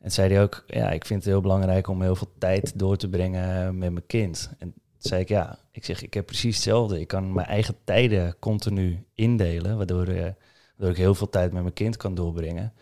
[0.00, 2.96] En zei hij ook, ja, ik vind het heel belangrijk om heel veel tijd door
[2.96, 4.50] te brengen met mijn kind.
[4.58, 7.00] En zei ik, ja, ik zeg, ik heb precies hetzelfde.
[7.00, 10.20] Ik kan mijn eigen tijden continu indelen, waardoor, eh,
[10.76, 12.72] waardoor ik heel veel tijd met mijn kind kan doorbrengen.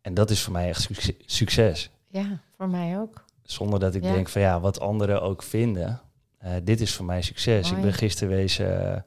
[0.00, 0.88] En dat is voor mij echt
[1.26, 1.90] succes.
[2.14, 3.24] Ja, voor mij ook.
[3.42, 4.12] Zonder dat ik Ja.
[4.12, 6.00] denk van ja, wat anderen ook vinden.
[6.38, 7.64] eh, dit is voor mij succes.
[7.66, 7.76] Mooi.
[7.76, 9.04] Ik ben gisteren wezen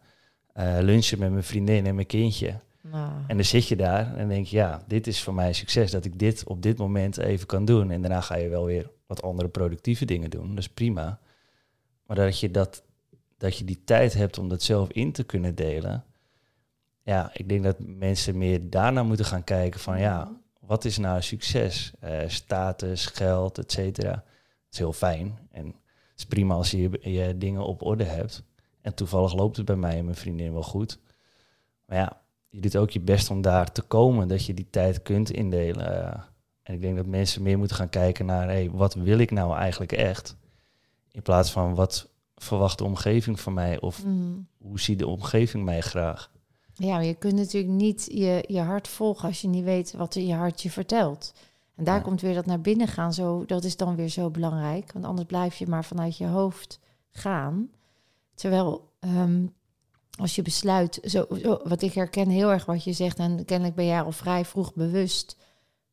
[0.54, 2.60] eh, lunchen met mijn vriendin en mijn kindje.
[2.82, 5.92] Nou, En dan zit je daar en denk je, ja, dit is voor mij succes.
[5.92, 7.92] Dat ik dit op dit moment even kan doen.
[7.92, 10.50] En daarna ga je wel weer wat andere productieve dingen doen.
[10.50, 11.20] Dat is prima.
[12.06, 12.84] Maar dat je, dat,
[13.38, 16.04] dat je die tijd hebt om dat zelf in te kunnen delen.
[17.04, 20.32] Ja, ik denk dat mensen meer daarna moeten gaan kijken van ja,
[20.68, 21.92] wat is nou succes?
[22.00, 24.12] Eh, status, geld, et cetera.
[24.12, 25.38] Het is heel fijn.
[25.52, 28.44] En het is prima als je je, dingen op orde hebt.
[28.82, 31.00] En toevallig loopt het bij mij en mijn vriendin wel goed.
[31.86, 35.02] Maar ja, je doet ook je best om daar te komen, dat je die tijd
[35.02, 36.04] kunt indelen.
[36.04, 36.22] Eh,
[36.64, 39.58] en ik denk dat mensen meer moeten gaan kijken naar, hey, wat wil ik nou
[39.58, 40.36] eigenlijk echt?
[41.12, 43.80] In plaats van, wat verwacht de omgeving van mij?
[43.80, 44.48] Of mm.
[44.58, 46.32] hoe ziet de omgeving mij graag?
[46.78, 50.14] Ja, maar je kunt natuurlijk niet je, je hart volgen als je niet weet wat
[50.14, 51.34] je hart je vertelt.
[51.76, 52.02] En daar Ja.
[52.02, 53.14] komt weer dat naar binnen gaan.
[53.14, 54.92] Zo, dat is dan weer zo belangrijk.
[54.94, 56.80] Want anders blijf je maar vanuit je hoofd
[57.12, 57.70] gaan.
[58.36, 59.46] Terwijl ehm,
[60.20, 63.76] als je besluit, zo, zo, wat ik herken heel erg wat je zegt, en kennelijk
[63.76, 65.38] ben jij al vrij vroeg bewust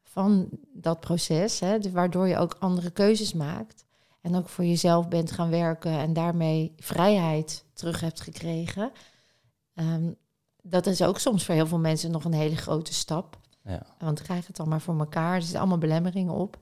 [0.02, 3.84] van dat proces, hè, waardoor je ook andere keuzes maakt.
[4.20, 8.92] En ook voor jezelf bent gaan werken en daarmee vrijheid terug hebt gekregen.
[9.74, 10.12] Ehm,
[10.66, 13.38] dat is ook soms voor heel veel mensen nog een hele grote stap.
[13.64, 13.86] Ja.
[13.98, 15.34] Want krijg het dan maar voor elkaar.
[15.34, 16.58] Er zitten allemaal belemmeringen op.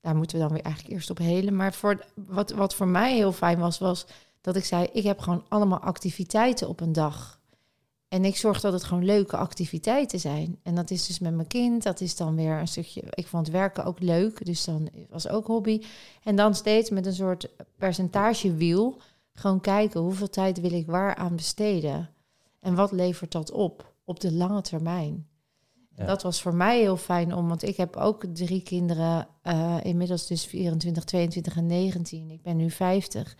[0.00, 1.56] Daar moeten we dan weer eigenlijk eerst op helen.
[1.56, 4.06] Maar voor, wat, wat voor mij heel fijn was, was
[4.40, 4.88] dat ik zei...
[4.92, 7.40] ik heb gewoon allemaal activiteiten op een dag.
[8.08, 10.58] En ik zorg dat het gewoon leuke activiteiten zijn.
[10.62, 11.82] En dat is dus met mijn kind.
[11.82, 13.02] Dat is dan weer een stukje...
[13.10, 15.82] Ik vond werken ook leuk, dus dan was ook hobby.
[16.22, 19.00] En dan steeds met een soort percentagewiel...
[19.32, 22.13] gewoon kijken hoeveel tijd wil ik waar aan besteden.
[22.64, 25.26] En wat levert dat op op de lange termijn?
[25.96, 26.04] Ja.
[26.04, 30.26] Dat was voor mij heel fijn om, want ik heb ook drie kinderen, eh, inmiddels
[30.26, 32.30] dus 24, 22 en 19.
[32.30, 33.36] Ik ben nu 50.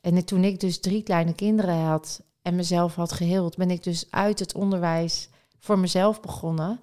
[0.00, 4.10] En toen ik dus drie kleine kinderen had en mezelf had geheeld, ben ik dus
[4.10, 6.80] uit het onderwijs voor mezelf begonnen.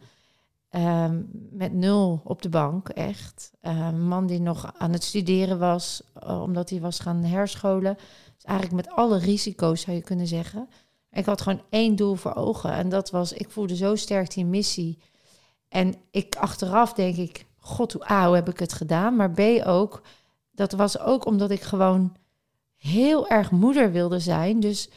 [0.69, 3.51] Ehm, met nul op de bank, echt.
[3.61, 7.97] Eh, een man die nog aan het studeren was, eh, omdat hij was gaan herscholen.
[8.35, 10.69] Dus eigenlijk met alle risico's zou je kunnen zeggen.
[11.17, 12.71] Ik had gewoon één doel voor ogen.
[12.71, 14.97] En dat was, ik voelde zo sterk die missie.
[15.69, 19.15] En ik achteraf denk ik, god, hoe, A, hoe heb ik het gedaan?
[19.15, 20.01] Maar B ook,
[20.51, 22.15] dat was ook omdat ik gewoon
[22.75, 24.59] heel erg moeder wilde zijn.
[24.59, 24.89] Dus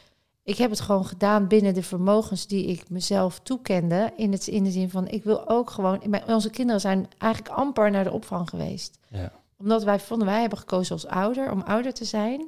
[0.43, 4.11] ik heb het gewoon gedaan binnen de vermogens die ik mezelf toekende.
[4.15, 6.01] In, het, in de zin van, ik wil ook gewoon...
[6.07, 8.97] mijn- Onze kinderen zijn eigenlijk amper naar de opvang geweest.
[9.07, 9.31] Ja.
[9.57, 12.47] Omdat wij vonden, wij hebben gekozen als ouder, om ouder te zijn.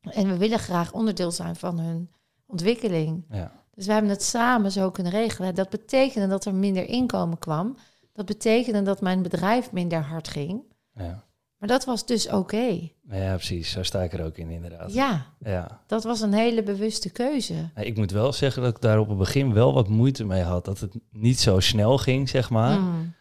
[0.00, 2.10] En we willen graag onderdeel zijn van hun
[2.52, 3.24] ontwikkeling.
[3.30, 3.52] Ja.
[3.74, 5.54] Dus we hebben het samen zo kunnen regelen.
[5.54, 7.76] Dat betekende dat er minder inkomen kwam.
[8.12, 10.62] Dat betekende dat mijn bedrijf minder hard ging.
[10.94, 11.24] Ja.
[11.58, 12.90] Maar dat was dus oké.
[13.08, 13.70] ja, precies.
[13.70, 14.92] Zo sta ik er ook in, inderdaad.
[14.92, 15.80] Ja, ja.
[15.86, 17.54] dat was een hele bewuste keuze.
[17.74, 20.64] Ik moet wel zeggen dat ik daar op het begin wel wat moeite mee had.
[20.64, 22.80] Dat het niet zo snel ging, zeg maar.
[22.80, 23.14] Mm.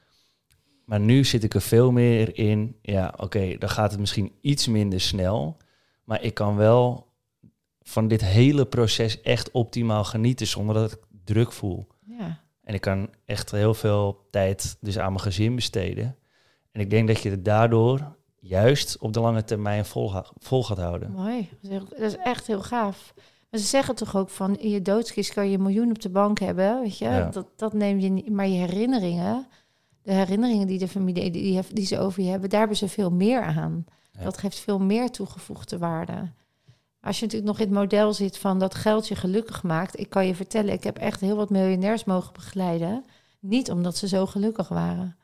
[0.86, 2.76] Maar nu zit ik er veel meer in.
[2.82, 5.58] Ja, oké, dan gaat het misschien iets minder snel.
[6.04, 7.11] Maar ik kan wel
[7.91, 11.88] van dit hele proces echt optimaal genieten zonder dat ik druk voel.
[12.06, 12.39] Ja.
[12.63, 16.15] En ik kan echt heel veel tijd dus aan mijn gezin besteden.
[16.71, 20.77] En ik denk dat je het daardoor juist op de lange termijn vol, vol gaat
[20.77, 21.12] houden.
[21.12, 21.49] Mooi.
[21.51, 23.13] Dat is, heel- dat is echt heel gaaf.
[23.49, 26.10] Maar ze zeggen toch ook van in je doodskist kan je een miljoen op de
[26.10, 27.06] bank hebben, weet je?
[27.06, 27.30] Ja.
[27.30, 28.30] Dat, dat neem je niet.
[28.30, 29.47] Maar je herinneringen,
[30.01, 32.88] de herinneringen die de familie die, die, die ze over je hebben, daar hebben ze
[32.88, 33.86] veel meer aan.
[34.12, 34.23] Ja.
[34.23, 36.32] Dat geeft veel meer toegevoegde waarde.
[37.02, 40.10] Als je natuurlijk nog in het model zit van dat geld je gelukkig maakt, ik
[40.10, 43.06] kan je vertellen, ik heb echt heel wat miljonairs mogen begeleiden.
[43.40, 45.16] Niet omdat ze zo gelukkig waren.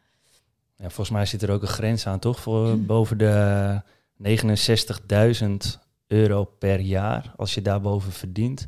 [0.76, 2.40] Ja, volgens mij zit er ook een grens aan, toch?
[2.40, 3.82] Voor boven de
[4.24, 7.34] 69.000 euro per jaar.
[7.36, 8.68] Als je daarboven verdient,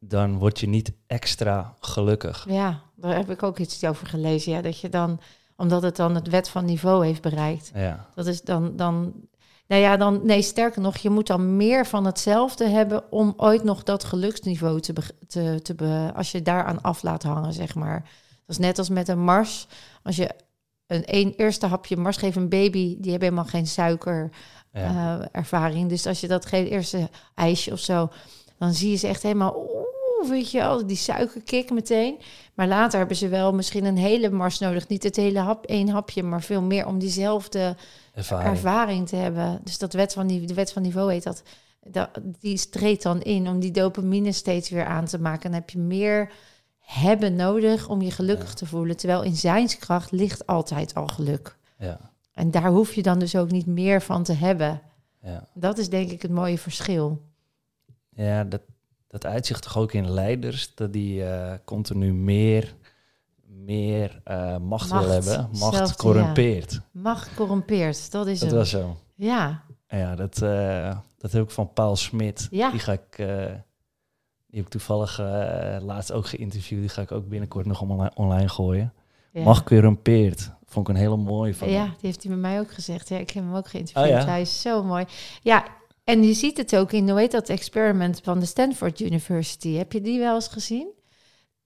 [0.00, 2.46] dan word je niet extra gelukkig.
[2.48, 4.52] Ja, daar heb ik ook iets over gelezen.
[4.52, 5.20] Ja, dat je dan,
[5.56, 7.70] omdat het dan het wet van niveau heeft bereikt.
[7.74, 9.14] Ja, Dat is dan, dan,
[9.68, 13.64] nou ja, dan, nee, sterker nog, je moet dan meer van hetzelfde hebben om ooit
[13.64, 17.74] nog dat geluksniveau te, be- te, te be, als je daaraan af laat hangen, zeg
[17.74, 18.00] maar.
[18.46, 19.66] Dat is net als met een mars.
[20.02, 20.30] Als je
[20.86, 24.30] een, een eerste hapje mars geeft een baby, die hebben helemaal geen suiker
[24.72, 25.18] ja.
[25.20, 25.88] eh, ervaring.
[25.88, 28.08] Dus als je dat geeft, eerste ijsje of zo,
[28.58, 32.18] dan zie je ze echt helemaal, oeh, weet je wel, die suikerkick meteen.
[32.54, 34.88] Maar later hebben ze wel misschien een hele mars nodig.
[34.88, 37.76] Niet het hele hap, één hapje, maar veel meer om diezelfde
[38.18, 38.50] ervaring.
[38.54, 39.60] ervaring te hebben.
[39.64, 41.42] Dus dat wet van die, de wet van niveau heet dat.
[41.90, 42.08] dat
[42.40, 45.42] die treedt dan in om die dopamine steeds weer aan te maken.
[45.44, 46.30] En dan heb je meer
[46.78, 48.54] hebben nodig om je gelukkig Ja.
[48.54, 48.96] te voelen.
[48.96, 51.56] Terwijl in zijnskracht ligt altijd al geluk.
[51.78, 51.98] Ja,
[52.32, 54.80] En daar hoef je dan dus ook niet meer van te hebben.
[55.22, 55.48] ja.
[55.54, 57.22] Dat is denk ik het mooie verschil.
[58.10, 58.60] ja dat,
[59.06, 62.74] dat uitzicht toch ook in leiders, dat die eh, continu meer,
[63.68, 65.48] meer eh, macht, Macht, wil hebben.
[65.58, 66.80] Macht zelfde, corrumpeert.
[66.92, 68.58] Macht corrumpeert, dat is Dat het.
[68.58, 68.96] was zo.
[69.14, 72.48] Ja, Ja, dat, eh, dat heb ik van Paul Smit.
[72.50, 72.70] Ja.
[72.70, 73.26] Die ga ik, eh,
[74.46, 75.18] die heb ik toevallig
[75.82, 76.80] laatst ook geïnterviewd.
[76.80, 78.92] Die ga ik ook binnenkort nog online, online gooien.
[79.32, 79.42] ja.
[79.42, 80.50] Macht corrumpeert.
[80.64, 83.08] Vond ik een hele mooie van Ja, die heeft hij met mij ook gezegd.
[83.08, 84.06] Ja, ik heb hem ook geïnterviewd.
[84.14, 84.26] Oh ja?
[84.26, 85.04] Hij is zo mooi.
[85.42, 85.64] Ja,
[86.04, 89.74] en je ziet het ook in, hoe heet dat experiment van de Stanford University.
[89.74, 90.88] Heb je die wel eens gezien?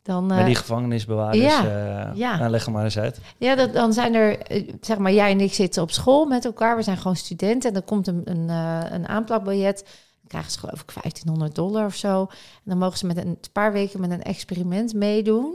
[0.03, 1.45] Dan, eh, die gevangenisbewaarders.
[1.45, 2.39] ja, eh, ja.
[2.39, 3.19] nou, leg hem maar eens uit.
[3.39, 6.45] ja, dat, dan zijn er, eh, zeg maar, jij en ik zitten op school met
[6.45, 6.77] elkaar.
[6.77, 7.69] We zijn gewoon studenten.
[7.69, 9.79] En dan komt een, een, eh, een aanplakbiljet.
[9.85, 12.21] Dan krijgen ze geloof ik 1500 dollar of zo.
[12.21, 12.29] En
[12.65, 15.55] dan mogen ze met een paar weken met een experiment meedoen.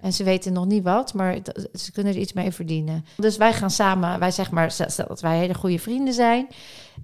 [0.00, 1.38] En ze weten nog niet wat, maar
[1.74, 3.04] ze kunnen er iets mee verdienen.
[3.16, 6.46] Dus wij gaan samen, wij zeg maar, stel dat wij hele goede vrienden zijn.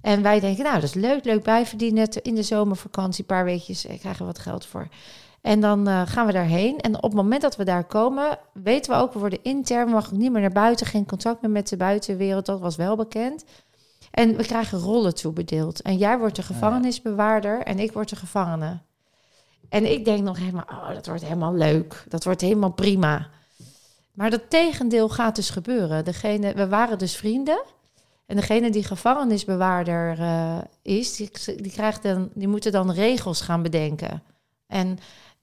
[0.02, 2.08] En wij denken, nou, dat is leuk, leuk bijverdienen.
[2.22, 4.88] In de zomervakantie, een paar weekjes, eh, krijgen we wat geld voor.
[5.40, 6.78] En dan eh, gaan we daarheen.
[6.78, 9.92] En op het moment dat we daar komen, weten we ook, we worden intern, we
[9.92, 12.46] mogen niet meer naar buiten, geen contact meer met de buitenwereld.
[12.46, 13.44] Dat was wel bekend.
[14.10, 15.82] En we krijgen rollen toebedeeld.
[15.82, 18.78] En jij wordt de gevangenisbewaarder en ik word de gevangene.
[19.68, 22.04] En ik denk nog helemaal, oh, dat wordt helemaal leuk.
[22.08, 23.28] Dat wordt helemaal prima.
[24.12, 26.04] Maar dat tegendeel gaat dus gebeuren.
[26.04, 27.62] Degene, we waren dus vrienden.
[28.26, 33.62] En degene die gevangenisbewaarder eh, is, die, die, krijgt dan, die moeten dan regels gaan
[33.62, 34.22] bedenken.
[34.66, 34.98] En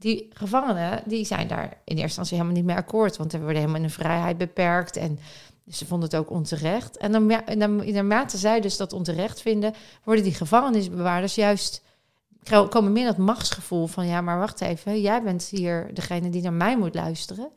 [0.05, 3.17] die gevangenen, die zijn daar in eerste instantie helemaal niet mee akkoord.
[3.17, 4.97] Want er worden helemaal in hun vrijheid beperkt.
[4.97, 5.19] En
[5.71, 6.97] ze vonden het ook onterecht.
[6.97, 7.25] En dan,
[7.93, 11.81] naarmate zij dus dat onterecht vinden, worden die gevangenisbewaarders juist
[12.69, 16.53] komen meer dat machtsgevoel van ja, maar wacht even, jij bent hier degene die naar
[16.53, 17.49] mij moet luisteren.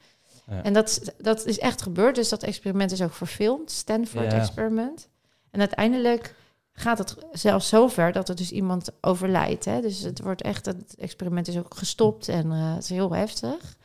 [0.46, 0.62] Ja.
[0.62, 4.38] En dat, is- dat is echt gebeurd, dus dat experiment is ook verfilmd, Stanford Ja.
[4.38, 5.08] experiment.
[5.50, 6.34] En uiteindelijk
[6.78, 9.64] gaat het zelfs zover dat er dus iemand overlijdt.
[9.64, 9.80] Hè?
[9.80, 13.76] Dus het wordt echt, het experiment is ook gestopt en eh, het is heel heftig.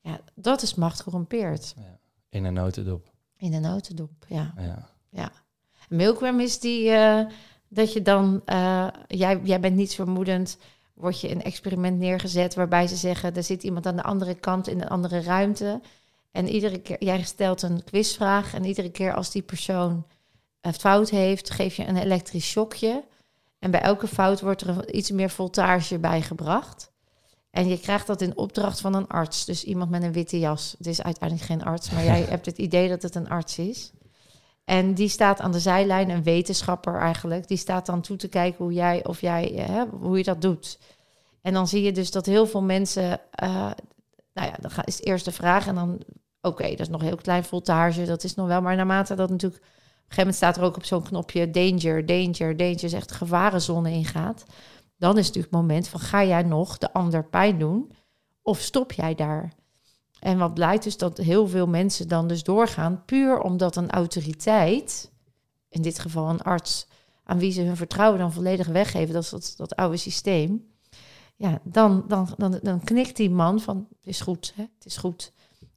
[0.00, 1.74] Ja, dat is macht corrumpeerd
[2.28, 3.10] In een notendop.
[3.36, 4.54] in een notendop, ja.
[5.10, 5.32] Ja.
[5.88, 7.26] Milkworm is die eh,
[7.68, 10.58] dat je dan, eh, jij, jij bent niets vermoedend,
[10.94, 14.68] word je een experiment neergezet waarbij ze zeggen, er zit iemand aan de andere kant
[14.68, 15.80] in een andere ruimte.
[16.30, 20.06] En iedere keer, jij stelt een quizvraag en iedere keer als die persoon
[20.62, 23.04] een fout heeft, geef je een elektrisch shockje.
[23.58, 26.90] En bij elke fout wordt er iets meer voltage bijgebracht.
[27.50, 29.44] En je krijgt dat in opdracht van een arts.
[29.44, 30.74] Dus iemand met een witte jas.
[30.78, 33.92] Het is uiteindelijk geen arts, maar jij hebt het idee dat het een arts is.
[34.64, 37.48] En die staat aan de zijlijn, een wetenschapper eigenlijk.
[37.48, 40.40] Die staat dan toe te kijken hoe jij of jij, eh, hè, hoe je dat
[40.40, 40.78] doet.
[41.42, 43.70] En dan zie je dus dat heel veel mensen, uh,
[44.32, 46.00] nou ja, dan is de eerste vraag en dan,
[46.40, 49.62] oké, dat is nog heel klein voltage, dat is nog wel, maar naarmate dat natuurlijk,
[50.12, 54.44] gegeven moment staat er ook op zo'n knopje danger, danger, danger, is echt gevarenzone ingaat.
[54.96, 57.92] Dan is het natuurlijk het moment van, ga jij nog de ander pijn doen
[58.42, 59.52] of stop jij daar?
[60.18, 65.12] En wat blijkt dus dat heel veel mensen dan dus doorgaan, puur omdat een autoriteit,
[65.68, 66.86] in dit geval een arts,
[67.24, 70.70] aan wie ze hun vertrouwen dan volledig weggeven, dat is dat, dat oude systeem.
[71.36, 74.62] Ja, dan, dan, dan, dan knikt die man van, het is goed, hè?
[74.62, 75.32] het is goed.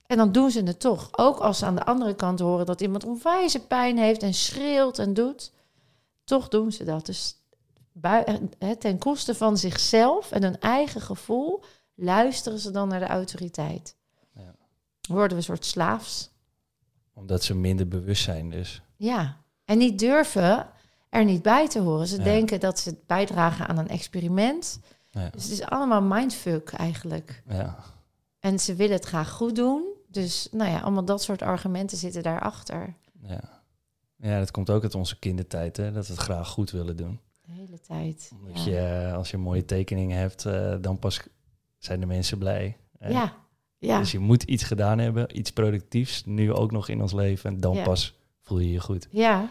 [0.08, 1.18] En dan doen ze het toch.
[1.18, 5.00] Ook als ze aan de andere kant horen dat iemand onwijze pijn heeft en schreeuwt
[5.00, 5.52] en doet.
[6.24, 7.06] Toch doen ze dat.
[7.06, 7.36] Dus
[8.80, 11.64] ten koste van zichzelf en hun eigen gevoel
[11.96, 13.96] luisteren ze dan naar de autoriteit.
[14.34, 14.56] Ja.
[15.08, 16.30] Worden we een soort slaafs.
[17.14, 18.82] Omdat ze minder bewust zijn dus.
[18.96, 20.70] Ja, en niet durven
[21.10, 22.08] er niet bij te horen.
[22.08, 24.80] Ze denken dat ze bijdragen aan een experiment.
[25.10, 25.30] Ja.
[25.30, 27.44] Dus het is allemaal mindfuck eigenlijk.
[27.48, 27.78] Ja.
[28.40, 29.94] En ze willen het graag goed doen.
[30.16, 32.94] Dus nou ja, allemaal dat soort argumenten zitten daarachter.
[33.22, 33.62] Ja,
[34.16, 35.92] ja dat komt ook uit onze kindertijd, hè?
[35.92, 37.20] dat we het graag goed willen doen.
[37.42, 38.32] De hele tijd.
[38.40, 41.22] Omdat je, eh, als je mooie tekeningen hebt, uh, dan pas
[41.78, 42.78] zijn de mensen blij.
[43.00, 43.34] Ja.
[43.78, 44.00] ja.
[44.00, 47.50] Dus je moet iets gedaan hebben, iets productiefs, nu ook nog in ons leven.
[47.50, 49.08] En dan pas voel je je goed.
[49.12, 49.50] Ja,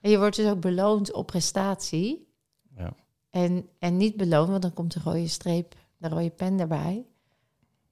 [0.00, 2.28] en je wordt dus ook beloond op prestatie.
[2.76, 2.92] Ja.
[3.30, 7.06] En, en niet beloond, want dan komt de rode streep, de rode pen erbij.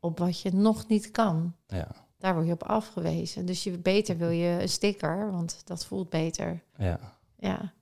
[0.01, 1.55] Op wat je nog niet kan.
[1.67, 2.04] Ja.
[2.25, 3.47] Daar word je op afgewezen.
[3.47, 6.63] Dus je, beter wil je een sticker, want dat voelt beter.
[6.77, 6.99] Ja.
[7.39, 7.73] Ja.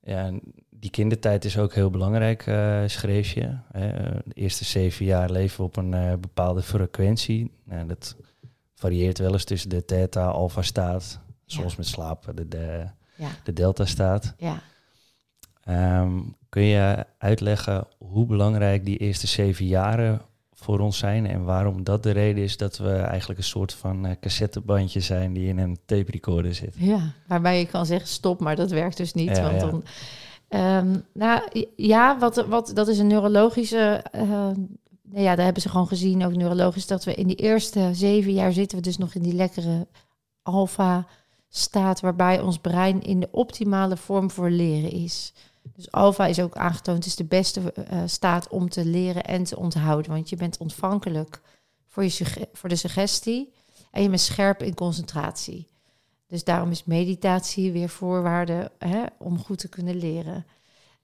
[0.00, 3.56] Ja, en die kindertijd is ook heel belangrijk, uh, schreef je.
[4.24, 7.50] de eerste zeven jaar leven we op een uh, bepaalde frequentie.
[7.64, 8.16] Nou, dat
[8.74, 13.30] varieert wel eens tussen de theta, alpha staat, soms met slapen, de, de, ja.
[13.44, 14.34] de delta staat.
[14.38, 14.62] Ja.
[16.00, 20.20] Um, kun je uitleggen hoe belangrijk die eerste zeven jaren
[20.60, 24.06] voor ons zijn en waarom dat de reden is dat we eigenlijk een soort van
[24.06, 26.74] uh, cassettebandje zijn die in een tape recorder zit.
[26.76, 29.40] Ja, waarbij je kan zeggen stop, maar dat werkt dus niet.
[29.40, 29.84] want dan,
[30.48, 34.04] um, nou ja, wat, wat, dat is een neurologische.
[34.14, 34.50] Uh,
[35.12, 38.52] ja, daar hebben ze gewoon gezien, ook neurologisch, dat we in die eerste zeven jaar
[38.52, 39.86] zitten we dus nog in die lekkere
[40.42, 41.06] alfa
[41.48, 45.32] staat, waarbij ons brein in de optimale vorm voor leren is.
[45.74, 49.56] Dus alfa is ook aangetoond, is de beste uh, staat om te leren en te
[49.56, 50.10] onthouden.
[50.10, 51.40] Want je bent ontvankelijk
[51.86, 53.52] voor, je voor de suggestie
[53.90, 55.66] en je bent scherp in concentratie.
[56.26, 60.46] Dus daarom is meditatie weer voorwaarde hè, om goed te kunnen leren.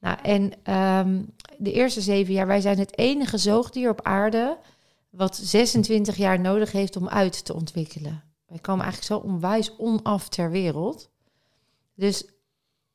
[0.01, 4.59] Nou, en um, de eerste zeven jaar, wij zijn het enige zoogdier op aarde
[5.11, 8.23] wat 26 jaar nodig heeft om uit te ontwikkelen.
[8.47, 11.11] Wij komen eigenlijk zo onwijs onaf ter wereld.
[11.95, 12.25] Dus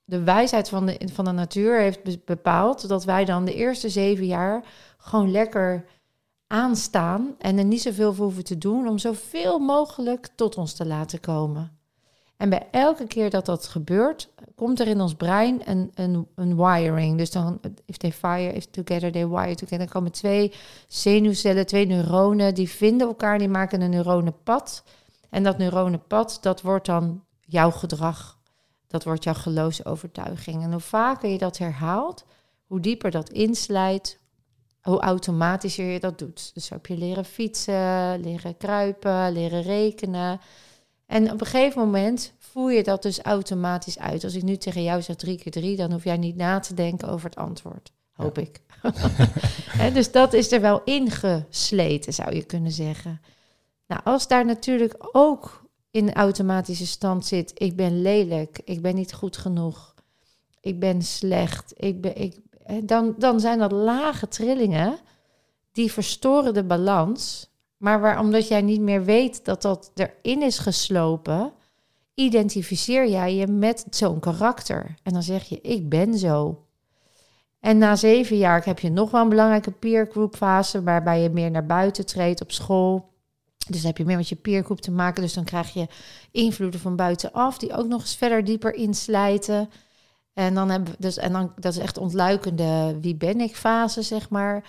[0.09, 4.25] de wijsheid van de, van de natuur heeft bepaald dat wij dan de eerste zeven
[4.25, 4.63] jaar
[4.97, 5.85] gewoon lekker
[6.47, 10.85] aanstaan en er niet zoveel voor hoeven te doen om zoveel mogelijk tot ons te
[10.85, 11.77] laten komen.
[12.37, 16.55] En bij elke keer dat dat gebeurt, komt er in ons brein een, een, een
[16.55, 17.17] wiring.
[17.17, 19.77] Dus dan, if they fire if together, they wire together.
[19.77, 20.53] Dan komen twee
[20.87, 24.83] zenuwcellen, twee neuronen, die vinden elkaar, die maken een neuronenpad.
[25.29, 28.38] En dat neuronenpad, dat wordt dan jouw gedrag
[28.89, 30.63] dat wordt jouw geloofsovertuiging.
[30.63, 32.25] En hoe vaker je dat herhaalt,
[32.65, 34.19] hoe dieper dat inslijt,
[34.81, 36.51] hoe automatischer je dat doet.
[36.53, 40.39] Dus heb je leren fietsen, leren kruipen, leren rekenen.
[41.05, 44.23] En op een gegeven moment voer je dat dus automatisch uit.
[44.23, 46.73] Als ik nu tegen jou zeg drie keer drie, dan hoef jij niet na te
[46.73, 47.91] denken over het antwoord.
[48.13, 48.61] Hoop ik.
[49.93, 53.21] dus dat is er wel ingesleten, zou je kunnen zeggen.
[53.87, 55.58] Nou, als daar natuurlijk ook
[55.91, 57.51] in automatische stand zit.
[57.53, 59.95] Ik ben lelijk, ik ben niet goed genoeg,
[60.61, 61.73] ik ben slecht.
[61.77, 62.35] Ik ben, ik,
[62.83, 64.97] dan, dan zijn dat lage trillingen
[65.71, 67.49] die verstoren de balans.
[67.77, 71.53] Maar waar, omdat jij niet meer weet dat dat erin is geslopen,
[72.13, 74.95] identificeer jij je met zo'n karakter.
[75.03, 76.63] En dan zeg je, ik ben zo.
[77.59, 81.29] En na zeven jaar heb je nog wel een belangrijke peer group fase, waarbij je
[81.29, 83.08] meer naar buiten treedt op school.
[83.71, 85.21] Dus dan heb je meer met je peergroep te maken.
[85.21, 85.87] Dus dan krijg je
[86.31, 89.69] invloeden van buitenaf, die ook nog eens verder dieper inslijten.
[90.33, 94.01] En dan hebben we dus, en dan dat is echt ontluikende wie ben ik fase,
[94.01, 94.63] zeg maar.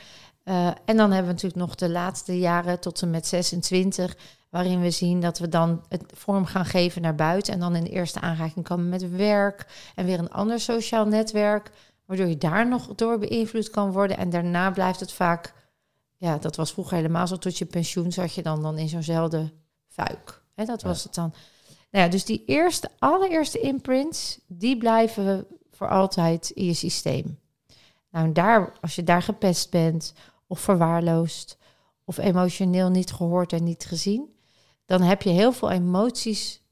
[0.44, 4.16] Uh, en dan hebben we natuurlijk nog de laatste jaren tot en met 26,
[4.48, 7.52] waarin we zien dat we dan het vorm gaan geven naar buiten.
[7.52, 11.70] En dan in de eerste aanraking komen met werk en weer een ander sociaal netwerk,
[12.04, 14.16] waardoor je daar nog door beïnvloed kan worden.
[14.16, 15.52] En daarna blijft het vaak
[16.20, 17.36] ja, dat was vroeger helemaal zo.
[17.36, 19.52] Tot je pensioen zat je dan, dan in zo'nzelfde
[19.88, 20.42] fuik.
[20.54, 21.32] Hè, dat was het dan.
[21.90, 27.38] Nou ja, dus die eerste, allereerste imprints, die blijven voor altijd in je systeem.
[28.10, 30.12] Nou, en daar, als je daar gepest bent
[30.46, 31.58] of verwaarloosd
[32.04, 34.34] of emotioneel niet gehoord en niet gezien,
[34.84, 36.62] dan heb je heel veel emoties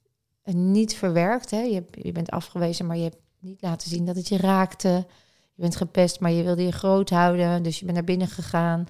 [0.45, 1.51] niet verwerkt.
[1.51, 1.61] Hè?
[1.61, 5.07] Je, je bent afgewezen, maar je hebt niet laten zien dat het je raakte.
[5.55, 8.89] Je bent gepest, maar je wilde je groot houden, dus je bent naar binnen gegaan.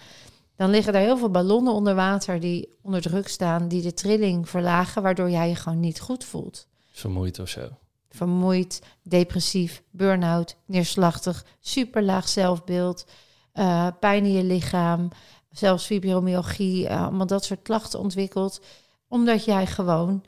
[0.58, 4.48] Dan liggen er heel veel ballonnen onder water die onder druk staan, die de trilling
[4.48, 6.66] verlagen, waardoor jij je gewoon niet goed voelt.
[6.92, 7.68] Vermoeid of zo.
[8.08, 13.06] Vermoeid, depressief, burn-out, neerslachtig, superlaag zelfbeeld,
[13.54, 15.08] uh, pijn in je lichaam,
[15.50, 18.60] zelfs fibromyalgie, uh, allemaal dat soort klachten ontwikkeld.
[19.08, 20.24] Omdat jij gewoon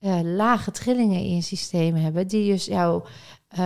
[0.00, 3.04] uh, lage trillingen in je systeem hebben, die dus jouw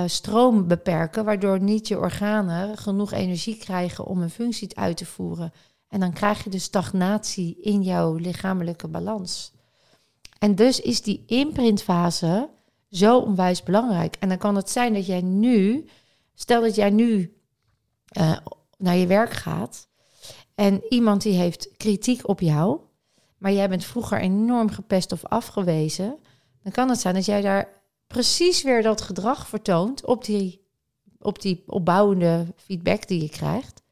[0.07, 5.53] stroom beperken, waardoor niet je organen genoeg energie krijgen om een functie uit te voeren.
[5.89, 9.53] En dan krijg je de stagnatie in jouw lichamelijke balans.
[10.39, 12.49] En dus is die imprintfase
[12.91, 14.17] zo onwijs belangrijk.
[14.21, 15.89] En dan kan het zijn dat jij nu,
[16.35, 17.37] stel dat jij nu
[18.19, 18.37] uh,
[18.77, 19.89] naar je werk gaat
[20.59, 22.81] en iemand die heeft kritiek op jou,
[23.39, 26.19] maar jij bent vroeger enorm gepest of afgewezen,
[26.63, 30.67] dan kan het zijn dat jij daar precies weer dat gedrag vertoont op die,
[31.19, 33.83] op die opbouwende feedback die je krijgt.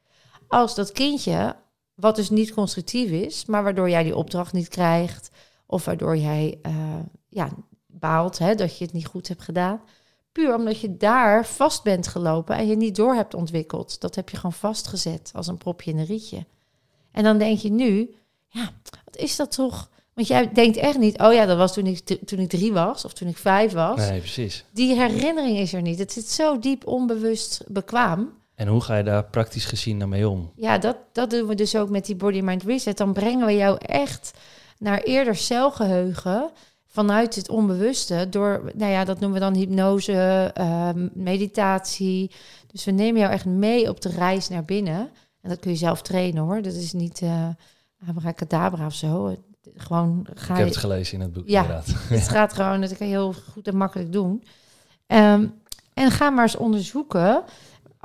[0.48, 1.56] Als dat kindje,
[1.96, 5.30] wat dus niet constructief is, maar waardoor jij die opdracht niet krijgt,
[5.66, 6.72] of waardoor jij uh,
[7.28, 7.48] ja,
[7.86, 9.80] baalt hè, dat je het niet goed hebt gedaan.
[10.32, 14.00] Puur omdat je daar vast bent gelopen en je niet door hebt ontwikkeld.
[14.00, 16.46] Dat heb je gewoon vastgezet als een propje in een rietje.
[17.12, 18.14] En dan denk je nu,
[18.48, 18.70] ja,
[19.04, 19.90] wat is dat toch?
[20.14, 23.04] Want jij denkt echt niet, oh ja, dat was toen ik, toen ik drie was
[23.04, 23.96] of toen ik vijf was.
[23.96, 24.64] Nee, precies.
[24.72, 25.98] Die herinnering is er niet.
[25.98, 28.32] Het zit zo diep onbewust bekwaam.
[28.56, 30.52] En hoe ga je daar praktisch gezien dan mee om?
[30.54, 32.96] Ja, dat, dat doen we dus ook met die Body Mind Reset.
[32.96, 34.38] Dan brengen we jou echt
[34.78, 36.50] naar eerder celgeheugen
[36.86, 42.30] vanuit het onbewuste door, nou ja, dat noemen we dan hypnose, uh, meditatie.
[42.66, 45.10] Dus we nemen jou echt mee op de reis naar binnen.
[45.40, 46.62] En dat kun je zelf trainen hoor.
[46.62, 47.48] Dat is niet uh,
[48.08, 49.36] abracadabra of zo.
[49.74, 51.86] Gewoon ga Ik heb het gelezen in het boek ja, inderdaad.
[52.08, 54.44] Het gaat gewoon, dat kan je heel goed en makkelijk doen.
[55.06, 55.54] Um,
[55.94, 57.42] en ga maar eens onderzoeken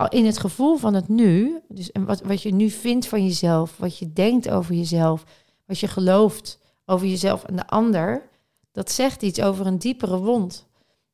[0.09, 1.59] in het gevoel van het nu.
[1.67, 5.23] Dus wat, wat je nu vindt van jezelf, wat je denkt over jezelf,
[5.65, 8.29] wat je gelooft over jezelf en de ander
[8.71, 10.65] dat zegt iets over een diepere wond.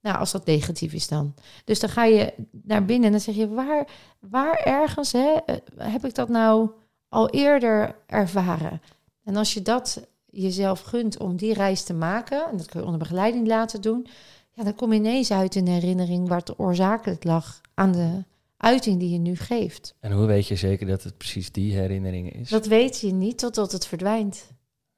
[0.02, 1.34] Nou, als dat negatief is dan.
[1.64, 2.34] Dus dan ga je
[2.64, 3.88] naar binnen en dan zeg je, waar,
[4.20, 6.70] waar ergens hè, eh, heb ik dat nou
[7.10, 8.82] al eerder ervaren?
[9.24, 12.86] En als je dat jezelf gunt om die reis te maken, en dat kun je
[12.86, 14.08] onder begeleiding laten doen,
[14.52, 18.24] ja, dan kom je ineens uit in herinnering waar het oorzakelijk lag aan de
[18.58, 19.96] uiting die je nu geeft.
[20.00, 22.50] En hoe weet je zeker dat het precies die herinnering is?
[22.50, 24.52] Dat weet je niet totdat het verdwijnt.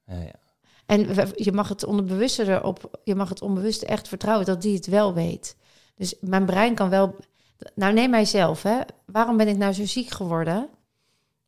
[0.06, 0.38] Ja, ja.
[0.86, 4.86] En je mag het onderbewuste erop, je mag het onbewuste echt vertrouwen dat die het
[4.86, 5.56] wel weet.
[5.96, 7.16] Dus mijn brein kan wel.
[7.74, 8.80] Nou, neem mijzelf, hè.
[9.06, 10.68] Waarom ben ik nou zo ziek geworden?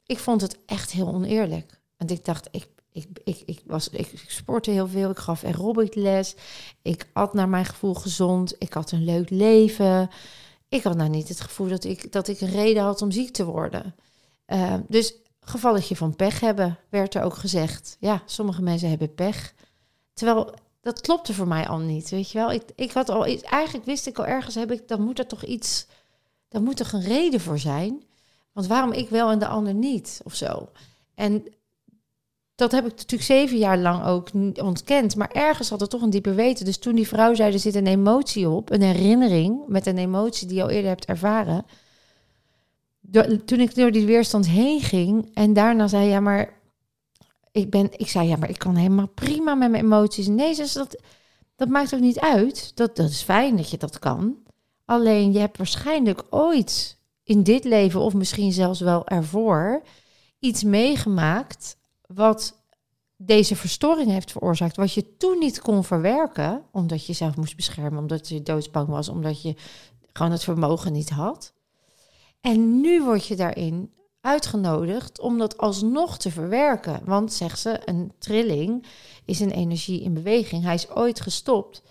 [0.07, 1.81] Ik vond het echt heel oneerlijk.
[1.97, 5.95] Want ik dacht, ik, ik, ik, ik, was, ik, sportte heel veel, ik gaf aerobic
[6.83, 10.11] ik at naar mijn gevoel gezond, ik had een leuk leven.
[10.73, 13.33] Ik had nou niet het gevoel dat ik, dat ik een reden had om ziek
[13.33, 13.95] te worden.
[14.47, 17.97] Uh, dus gevalletje van pech hebben, werd er ook gezegd.
[18.01, 19.55] Ja, sommige mensen hebben pech.
[20.13, 22.53] Terwijl dat klopte voor mij al niet, weet je wel.
[22.53, 25.45] Ik, ik had al eigenlijk wist ik al ergens, heb ik, dan moet er toch
[25.45, 25.87] iets,
[26.49, 28.03] dan moet er een reden voor zijn.
[28.53, 30.69] Want waarom ik wel en de ander niet, of zo.
[31.15, 31.45] En
[32.63, 35.17] dat heb ik natuurlijk zeven jaar lang ook ontkend.
[35.17, 36.65] Maar ergens had het toch een dieper weten.
[36.65, 40.47] Dus toen die vrouw zei, er zit een emotie op, een herinnering met een emotie
[40.47, 41.65] die je al eerder hebt ervaren
[43.45, 46.61] toen ik door die weerstand heen ging en daarna zei ja, maar
[47.53, 50.27] ik ben, ik zei ja, maar ik kan helemaal prima met mijn emoties.
[50.27, 51.03] Nee, dus dat,
[51.57, 52.73] dat maakt ook niet uit.
[52.75, 54.37] Dat, dat is fijn dat je dat kan.
[54.85, 59.83] Alleen je hebt waarschijnlijk ooit in dit leven, of misschien zelfs wel ervoor,
[60.39, 61.77] iets meegemaakt
[62.15, 62.63] wat
[63.17, 67.99] deze verstoring heeft veroorzaakt, wat je toen niet kon verwerken, omdat je jezelf moest beschermen,
[67.99, 69.55] omdat je doodsbang was, omdat je
[70.13, 71.53] gewoon het vermogen niet had.
[72.41, 77.01] En nu word je daarin uitgenodigd om dat alsnog te verwerken.
[77.05, 78.87] Want, zegt ze, een trilling
[79.25, 80.65] is een energie in beweging.
[80.65, 81.83] Hij is ooit gestopt.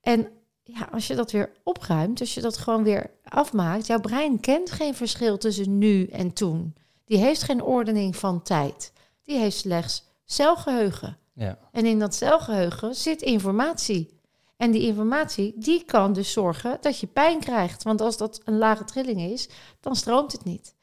[0.00, 0.28] En
[0.62, 4.70] ja, als je dat weer opruimt, als je dat gewoon weer afmaakt, jouw brein kent
[4.70, 6.74] geen verschil tussen nu en toen.
[7.04, 8.92] Die heeft geen ordening van tijd.
[9.30, 11.18] Die heeft slechts celgeheugen.
[11.34, 11.58] Ja.
[11.72, 14.20] En in dat celgeheugen zit informatie.
[14.56, 17.82] En die informatie, die kan dus zorgen dat je pijn krijgt.
[17.82, 19.48] Want als dat een lage trilling is,
[19.80, 20.74] dan stroomt het niet.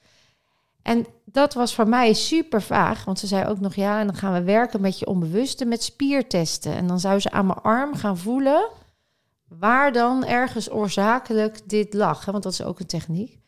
[0.82, 4.16] En dat was voor mij super vaag, want ze zei ook nog ja, en dan
[4.16, 6.74] gaan we werken met je onbewuste met spiertesten.
[6.74, 8.70] En dan zou ze aan mijn arm gaan voelen
[9.48, 13.40] waar dan ergens oorzakelijk dit lag, hè, want dat is ook een techniek.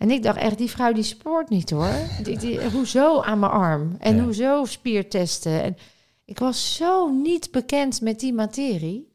[0.00, 1.94] En ik dacht echt, die vrouw die spoort niet hoor.
[2.22, 3.96] Die, die, hoezo aan mijn arm?
[3.98, 4.22] En Ja.
[4.22, 5.62] hoezo spiertesten?
[5.62, 5.76] En
[6.24, 9.12] ik was zo niet bekend met die materie.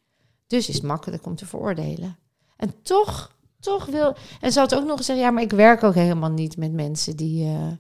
[0.48, 2.18] Dus is het makkelijk om te veroordelen.
[2.58, 4.16] En toch, toch wil...
[4.42, 7.16] En ze had ook nog gezegd, ja, maar ik werk ook helemaal niet met mensen
[7.16, 7.44] die...
[7.44, 7.72] eh,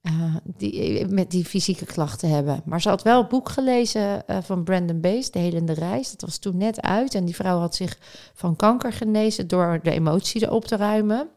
[0.00, 2.62] eh, die eh, met die fysieke klachten hebben.
[2.64, 6.10] Maar ze had wel het boek gelezen van Brandon Bees, De Helende Reis.
[6.10, 7.14] Dat was toen net uit.
[7.14, 7.98] En die vrouw had zich
[8.34, 11.28] van kanker genezen door de emotie erop te ruimen.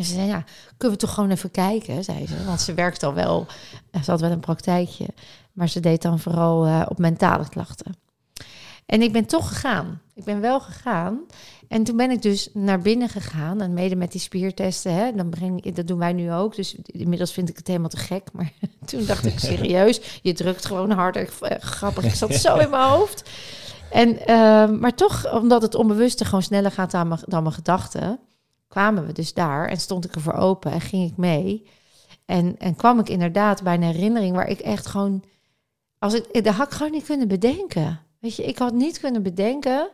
[0.00, 0.44] En ze zei, ja,
[0.76, 2.44] kunnen we toch gewoon even kijken, zei ze.
[2.46, 3.46] Want ze werkt al wel,
[4.04, 5.06] ze had wel een praktijkje.
[5.52, 7.96] Maar ze deed dan vooral eh, op mentale klachten.
[8.86, 10.00] En ik ben toch gegaan.
[10.14, 11.18] Ik ben wel gegaan.
[11.68, 13.60] En toen ben ik dus naar binnen gegaan.
[13.60, 14.94] En mede met die spiertesten.
[14.94, 16.56] Hè, dan breng, ik- dat doen wij nu ook.
[16.56, 18.28] Dus inmiddels vind ik het helemaal te gek.
[18.32, 18.52] Maar
[18.84, 20.20] toen dacht ik serieus.
[20.22, 21.28] Je drukt gewoon harder.
[21.40, 22.04] Eh, Grappig.
[22.04, 23.30] Ik zat zo in mijn hoofd.
[23.90, 28.18] En, ehm, maar toch, omdat het onbewuste gewoon sneller gaat dan mijn, dan mijn gedachten.
[28.70, 29.68] Kwamen we dus daar.
[29.68, 30.72] En stond ik ervoor open.
[30.72, 31.66] En ging ik mee.
[32.24, 35.24] En, en kwam ik inderdaad bij een herinnering waar ik echt gewoon...
[35.98, 38.00] Als ik, dat had ik gewoon niet kunnen bedenken.
[38.18, 39.90] Weet je, ik had niet kunnen bedenken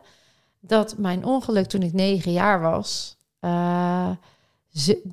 [0.59, 4.09] dat mijn ongeluk toen ik negen jaar was, eh,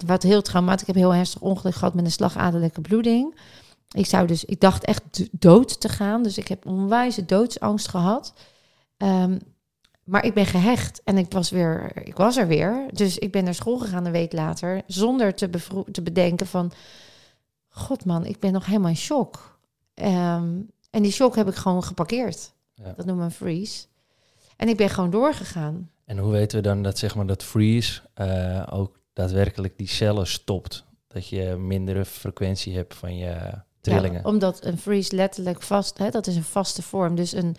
[0.07, 0.81] wat heel traumatisch.
[0.81, 3.35] Ik heb heel ernstig ongeluk gehad met een slagadelijke bloeding.
[3.91, 8.35] Ik zou dus, ik dacht echt dood te gaan, dus ik heb onwijze doodsangst gehad.
[8.97, 9.39] Ehm,
[10.05, 12.87] maar ik ben gehecht en ik was weer, ik was er weer.
[12.93, 15.51] Dus ik ben naar school gegaan een week later, zonder te,
[15.91, 16.73] te bedenken van,
[17.69, 19.59] god man, ik ben nog helemaal in shock.
[19.95, 22.53] Ehm, en die shock heb ik gewoon geparkeerd.
[22.75, 22.93] Ja.
[22.97, 23.87] Dat noemen we een freeze.
[24.57, 25.91] En ik ben gewoon doorgegaan.
[26.05, 30.27] En hoe weten we dan dat zeg maar dat freeze eh, ook daadwerkelijk die cellen
[30.27, 30.85] stopt?
[31.09, 33.37] Dat je mindere frequentie hebt van je
[33.81, 34.21] trillingen.
[34.23, 37.15] Ja, omdat een freeze letterlijk vast, hè, dat is een vaste vorm.
[37.15, 37.57] Dus een,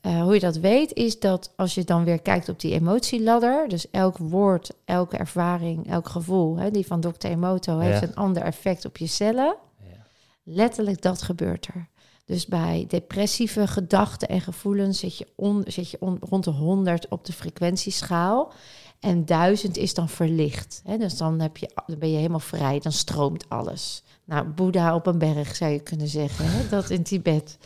[0.00, 3.68] eh, hoe je dat weet, is dat als je dan weer kijkt op die emotieladder,
[3.68, 7.26] dus elk woord, elke ervaring, elk gevoel, hè, die van Dr.
[7.26, 8.06] Emoto, heeft Ja.
[8.06, 9.56] een ander effect op je cellen.
[9.82, 9.96] Ja.
[10.42, 11.88] Letterlijk dat gebeurt er.
[12.24, 17.08] Dus bij depressieve gedachten en gevoelens zit je, on, zit je on- rond de 100
[17.08, 18.52] op de frequentieschaal.
[19.00, 20.80] En 1000 is dan verlicht.
[20.84, 20.96] Hè?
[20.98, 24.02] Dus dan, heb je, dan ben je helemaal vrij, dan stroomt alles.
[24.24, 26.44] Nou, Boeddha op een berg zou je kunnen zeggen.
[26.48, 26.68] Hè?
[26.68, 27.58] Dat in Tibet.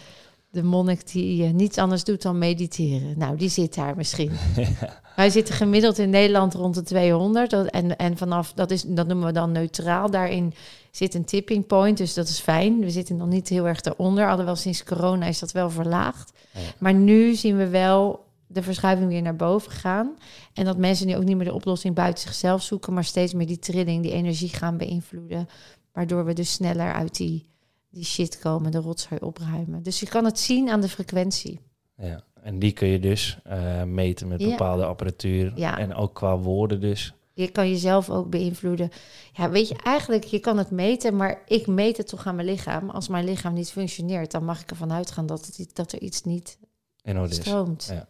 [0.55, 3.19] De monnik die eh, niets anders doet dan mediteren.
[3.19, 4.31] Nou, die zit daar misschien.
[5.17, 7.51] Wij zitten gemiddeld in Nederland rond de 200.
[7.51, 10.11] Dat- En, en vanaf, dat, is, dat noemen we dan neutraal.
[10.11, 10.55] Daarin
[10.91, 12.81] zit een tipping point, dus dat is fijn.
[12.81, 14.29] We zitten nog niet heel erg eronder.
[14.29, 16.33] Alhoewel sinds corona is dat wel verlaagd.
[16.53, 16.61] Ja.
[16.79, 20.17] Maar nu zien we wel de verschuiving weer naar boven gaan.
[20.53, 23.47] En dat mensen nu ook niet meer de oplossing buiten zichzelf zoeken, maar steeds meer
[23.47, 25.49] die trilling, die energie gaan beïnvloeden.
[25.93, 27.49] Waardoor we dus sneller uit die,
[27.95, 29.83] die shit komen, de rotzooi opruimen.
[29.83, 31.61] Dus je kan het zien aan de frequentie.
[31.97, 32.23] Ja.
[32.43, 34.49] En die kun je dus eh, meten met Ja.
[34.49, 35.53] bepaalde apparatuur.
[35.57, 35.79] Ja.
[35.79, 37.15] En ook qua woorden dus.
[37.33, 38.91] Je kan jezelf ook beïnvloeden.
[39.33, 42.47] Ja, weet je, eigenlijk, je kan het meten, maar ik meet het toch aan mijn
[42.49, 42.91] lichaam.
[42.91, 46.23] Als mijn lichaam niet functioneert, dan mag ik ervan uitgaan dat, het, dat er iets
[46.23, 46.59] niet
[47.03, 47.35] dit.
[47.35, 47.87] stroomt.
[47.91, 48.07] Ja.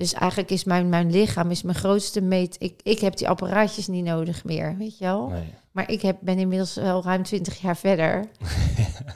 [0.00, 2.56] Dus eigenlijk is mijn, mijn lichaam is mijn grootste meet.
[2.58, 5.28] Ik, ik heb die apparaatjes niet nodig meer, weet je wel.
[5.28, 5.54] Nee.
[5.70, 8.14] Maar ik heb, ben inmiddels wel ruim 20 jaar verder.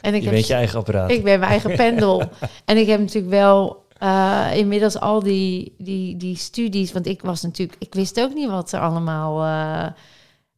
[0.01, 1.11] en ik Je heb, weet je eigen apparaat.
[1.11, 2.22] ik ben mijn eigen pendel.
[2.64, 6.93] en ik heb natuurlijk wel eh, inmiddels al die, die, die studies.
[6.93, 9.93] Want ik was natuurlijk, ik wist ook niet wat er allemaal eh,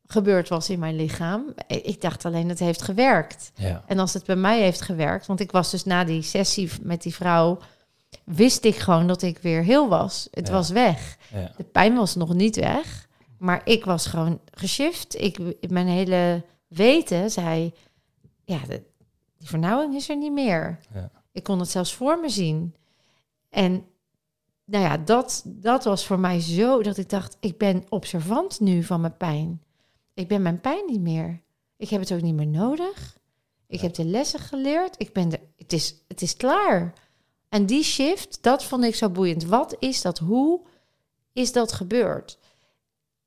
[0.07, 1.55] gebeurd was in mijn lichaam.
[1.67, 3.53] Ik dacht alleen, het heeft gewerkt.
[3.55, 3.83] Ja.
[3.87, 7.03] En als het bij mij heeft gewerkt, want ik was dus na die sessie met
[7.03, 7.59] die vrouw,
[8.27, 10.29] wist ik gewoon dat ik weer heel was.
[10.31, 10.53] Het Ja.
[10.53, 11.17] was weg.
[11.33, 11.53] Ja.
[11.57, 13.09] De pijn was nog niet weg,
[13.39, 15.21] maar ik was gewoon geshift.
[15.21, 15.39] Ik,
[15.71, 17.73] mijn hele weten zei,
[18.45, 18.83] ja, de,
[19.39, 20.79] die vernauwing is er niet meer.
[20.95, 21.11] Ja.
[21.33, 22.75] Ik kon het zelfs voor me zien.
[23.51, 23.85] En
[24.65, 28.83] nou ja, dat, dat was voor mij zo dat ik dacht, ik ben observant nu
[28.83, 29.63] van mijn pijn.
[30.15, 31.43] Ik ben mijn pijn niet meer.
[31.77, 33.19] Ik heb het ook niet meer nodig.
[33.67, 34.95] Ik heb de lessen geleerd.
[35.01, 36.93] Ik ben er, het, is, het is klaar.
[37.49, 39.45] En die shift, dat vond ik zo boeiend.
[39.45, 40.19] Wat is dat?
[40.19, 40.61] Hoe
[41.33, 42.39] is dat gebeurd?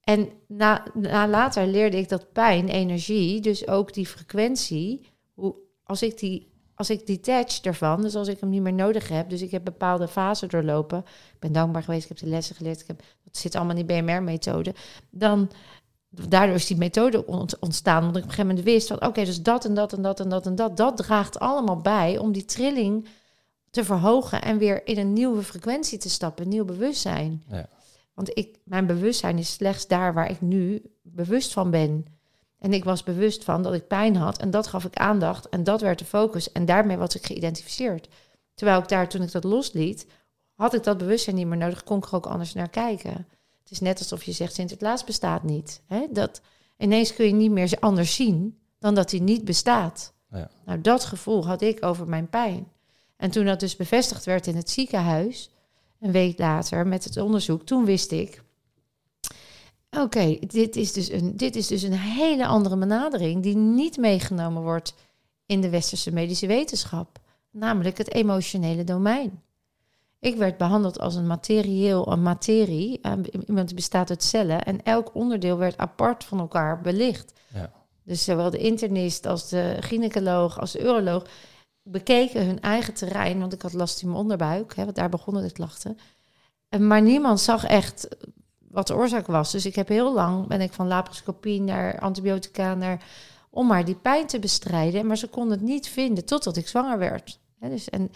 [0.02, 6.02] En na, na later leerde ik dat pijn, energie, dus ook die frequentie, hoe, als
[6.02, 6.50] ik die
[6.80, 9.64] als ik detach ervan, dus als ik hem niet meer nodig heb, dus ik heb
[9.64, 10.98] bepaalde fasen doorlopen,
[11.34, 13.86] ik ben dankbaar geweest, ik heb de lessen geleerd, ik heb, dat zit allemaal in
[13.86, 14.74] die BMR-methode,
[15.10, 15.52] dan
[16.10, 19.24] daardoor is die methode ont- ontstaan, omdat ik op een gegeven moment wist van, oké,
[19.26, 22.32] dus dat en dat en dat en dat en dat, dat draagt allemaal bij om
[22.32, 23.08] die trilling
[23.72, 27.44] te verhogen en weer in een nieuwe frequentie te stappen, een nieuw bewustzijn.
[27.48, 27.68] Ja.
[28.14, 32.06] Want ik, mijn bewustzijn is slechts daar waar ik nu bewust van ben.
[32.60, 35.64] En ik was bewust van dat ik pijn had en dat gaf ik aandacht en
[35.64, 38.08] dat werd de focus en daarmee was ik geïdentificeerd.
[38.54, 40.08] Terwijl ik daar, toen ik dat losliet,
[40.54, 43.28] had ik dat bewustzijn niet meer nodig, kon ik er ook anders naar kijken.
[43.60, 45.82] Het is net alsof je zegt Sinterklaas bestaat niet.
[45.86, 46.06] Hè?
[46.12, 46.42] Dat,
[46.80, 50.14] Ineens kun je niet meer anders zien dan dat hij niet bestaat.
[50.32, 50.50] Ja.
[50.66, 52.68] Nou, dat gevoel had ik over mijn pijn.
[53.20, 55.50] En toen dat dus bevestigd werd in het ziekenhuis,
[56.00, 58.44] een week later met het onderzoek, toen wist ik,
[59.90, 64.62] oké, dit, is dus een, dit is dus een hele andere benadering die niet meegenomen
[64.62, 64.94] wordt
[65.46, 67.20] in de westerse medische wetenschap,
[67.52, 69.42] namelijk het emotionele domein.
[70.20, 73.00] Ik werd behandeld als een materieel, een materie.
[73.02, 73.14] Uh,
[73.48, 77.34] iemand bestaat uit cellen en elk onderdeel werd apart van elkaar belicht.
[77.54, 77.72] Ja.
[78.04, 81.26] Dus zowel de internist als de gynaecoloog als de uroloog
[81.92, 85.44] bekeken hun eigen terrein, want ik had last in mijn onderbuik, hè, want daar begonnen
[85.44, 85.98] de klachten.
[86.70, 88.08] En, maar niemand zag echt
[88.58, 89.52] wat de oorzaak was.
[89.52, 93.04] Dus ik heb heel lang ben ik van laparoscopie naar antibiotica naar
[93.50, 96.98] om maar die pijn te bestrijden, maar ze konden het niet vinden totdat ik zwanger
[96.98, 97.40] werd.
[97.60, 98.12] Hè, dus en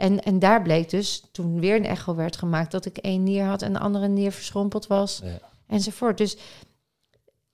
[0.00, 3.44] en, en daar bleek dus, toen weer een echo werd gemaakt, dat ik één nier
[3.44, 5.20] had en de andere nier verschrompeld was.
[5.24, 5.40] Ja.
[5.66, 6.18] Enzovoort.
[6.18, 6.32] Dus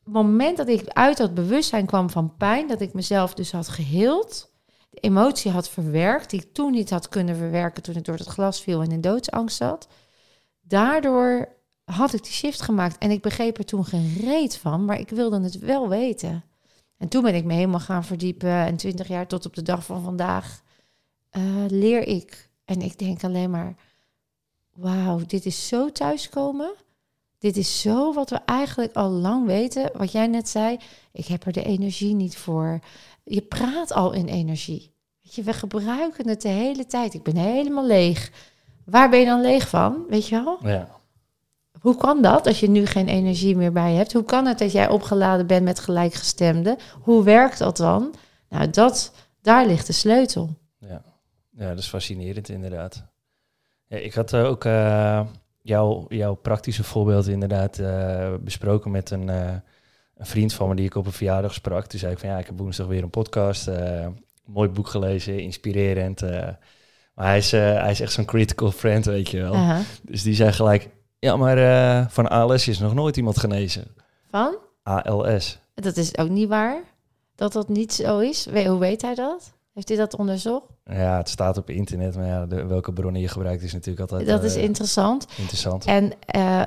[0.05, 3.69] het moment dat ik uit dat bewustzijn kwam van pijn, dat ik mezelf dus had
[3.69, 4.53] geheeld,
[5.01, 8.61] emotie had verwerkt, die ik toen niet had kunnen verwerken toen ik door het glas
[8.61, 9.89] viel en in doodsangst zat.
[10.61, 11.49] Daardoor
[11.85, 15.09] had ik die shift gemaakt en ik begreep er toen geen reet van, maar ik
[15.09, 16.45] wilde het wel weten.
[16.99, 19.85] En toen ben ik me helemaal gaan verdiepen en twintig jaar tot op de dag
[19.85, 20.63] van vandaag
[21.33, 22.51] uh, leer ik.
[22.65, 23.75] En ik denk alleen maar,
[24.75, 26.75] wauw, dit is zo thuiskomen.
[27.39, 29.91] Dit is zo wat we eigenlijk al lang weten.
[29.95, 30.79] Wat jij net zei,
[31.13, 32.81] ik heb er de energie niet voor.
[33.29, 34.95] Je praat al in energie.
[35.23, 37.15] Weet je, we gebruiken het de hele tijd.
[37.15, 38.31] Ik ben helemaal leeg.
[38.85, 40.05] Waar ben je dan leeg van?
[40.09, 40.59] Weet je wel?
[40.63, 40.89] Ja.
[41.81, 44.13] Hoe kan dat als je nu geen energie meer bij je hebt?
[44.13, 46.77] Hoe kan het dat jij opgeladen bent met gelijkgestemden?
[47.01, 48.15] Hoe werkt dat dan?
[48.49, 49.13] Nou, dat,
[49.43, 50.55] daar ligt de sleutel.
[50.79, 51.03] Ja.
[51.51, 53.05] Ja, dat is fascinerend inderdaad.
[53.87, 55.27] Ja, ik had ook uh,
[55.63, 59.55] jouw, jouw praktische voorbeeld inderdaad uh, besproken met een, uh,
[60.17, 61.87] een, vriend van me die ik op een verjaardag sprak.
[61.87, 63.71] Toen zei ik van ja, ik heb woensdag weer een podcast,
[64.45, 66.21] mooi boek gelezen, inspirerend.
[67.15, 69.55] maar hij is, hij is echt zo'n critical friend, weet je wel.
[69.55, 69.79] -huh.
[70.03, 70.89] Dus die zei gelijk,
[71.19, 73.87] ja, maar van ALS is nog nooit iemand genezen.
[74.31, 74.57] Van?
[74.83, 75.59] ALS.
[75.75, 76.83] Dat is ook niet waar,
[77.35, 78.49] dat dat niet zo is.
[78.67, 79.55] Hoe weet hij dat?
[79.77, 80.65] Heeft hij dat onderzocht?
[80.85, 84.29] Ja, het staat op internet, maar ja, de, welke bronnen je gebruikt is natuurlijk altijd...
[84.29, 85.27] Dat is interessant.
[85.37, 85.85] Interessant.
[85.85, 86.63] En uh,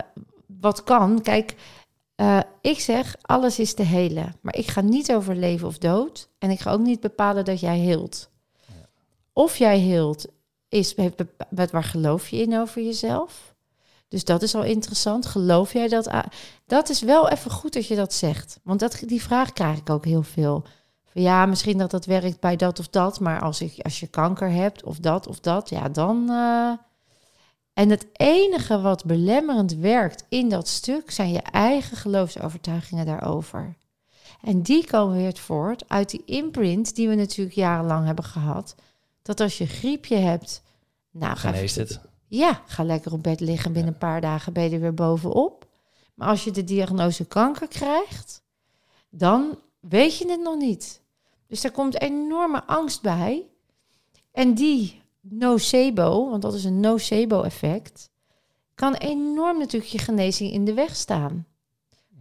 [0.45, 1.55] wat kan, kijk,
[2.19, 4.35] uh, ik zeg alles is te helen.
[4.41, 6.29] Maar ik ga niet over leven of dood.
[6.37, 8.29] En ik ga ook niet bepalen dat jij heelt.
[8.67, 8.73] Ja.
[9.33, 10.25] Of jij heelt,
[10.69, 10.95] is
[11.49, 13.55] met waar geloof je in over jezelf?
[14.07, 15.25] Dus dat is al interessant.
[15.25, 16.09] Geloof jij dat?
[16.65, 18.59] Dat is wel even goed dat je dat zegt.
[18.63, 20.65] Want dat, die vraag krijg ik ook heel veel
[21.13, 24.51] ja, misschien dat dat werkt bij dat of dat, maar als, ik, als je kanker
[24.51, 26.25] hebt of dat of dat, ja, dan.
[26.29, 26.71] Uh...
[27.79, 33.75] En het enige wat belemmerend werkt in dat stuk zijn je eigen geloofsovertuigingen daarover.
[34.41, 38.75] En die komen weer voort uit die imprint die we natuurlijk jarenlang hebben gehad.
[39.21, 40.61] Dat als je griepje hebt,
[41.11, 41.99] nou ga het.
[42.27, 43.73] Ja, ga lekker op bed liggen.
[43.73, 45.67] Binnen een paar dagen ben je er weer bovenop.
[46.13, 48.41] Maar als je de diagnose kanker krijgt,
[49.09, 51.01] dan weet je het nog niet.
[51.47, 53.43] Dus daar komt enorme angst bij.
[54.31, 54.98] En die
[55.29, 58.09] nocebo, want dat is een nocebo-effect,
[58.75, 61.47] kan enorm natuurlijk je genezing in de weg staan.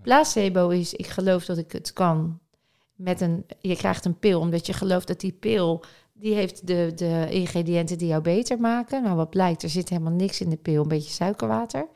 [0.02, 2.38] Placebo is, ik geloof dat ik het kan.
[2.94, 6.92] Met een, je krijgt een pil, omdat je gelooft dat die pil, die heeft de,
[6.94, 9.02] de ingrediënten die jou beter maken.
[9.02, 11.86] Nou, wat blijkt, er zit helemaal niks in de pil, een beetje suikerwater.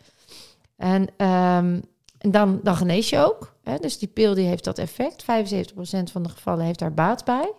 [0.76, 1.82] En, um,
[2.18, 3.56] en dan, dan genees je ook.
[3.62, 3.78] Hè?
[3.78, 5.22] Dus die pil die heeft dat effect.
[5.22, 5.26] 75%
[6.12, 7.52] van de gevallen heeft daar baat bij.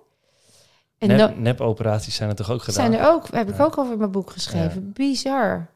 [1.09, 2.91] En Nep, nepoperaties zijn er toch ook gedaan?
[2.91, 4.91] Zijn er ook, heb ik ook over mijn boek geschreven.
[4.93, 5.67] Bizar.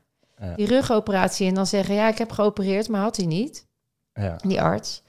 [0.55, 3.65] Die rugoperatie en dan zeggen, ja, ik heb geopereerd, maar had hij niet.
[4.13, 4.35] Ja.
[4.41, 5.01] Die arts.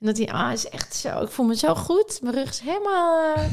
[0.00, 2.18] En dat hij, ah, is echt zo, ik voel me zo goed.
[2.22, 3.36] Mijn rug is helemaal...
[3.36, 3.44] Uh...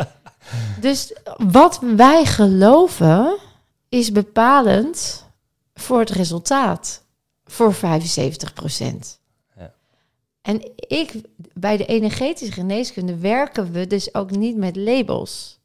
[0.80, 3.38] dus wat wij geloven
[3.88, 5.26] is bepalend
[5.74, 7.02] voor het resultaat.
[7.44, 9.17] Voor 75 procent.
[10.48, 11.20] En ik,
[11.52, 15.60] bij de energetische geneeskunde werken we dus ook niet met labels.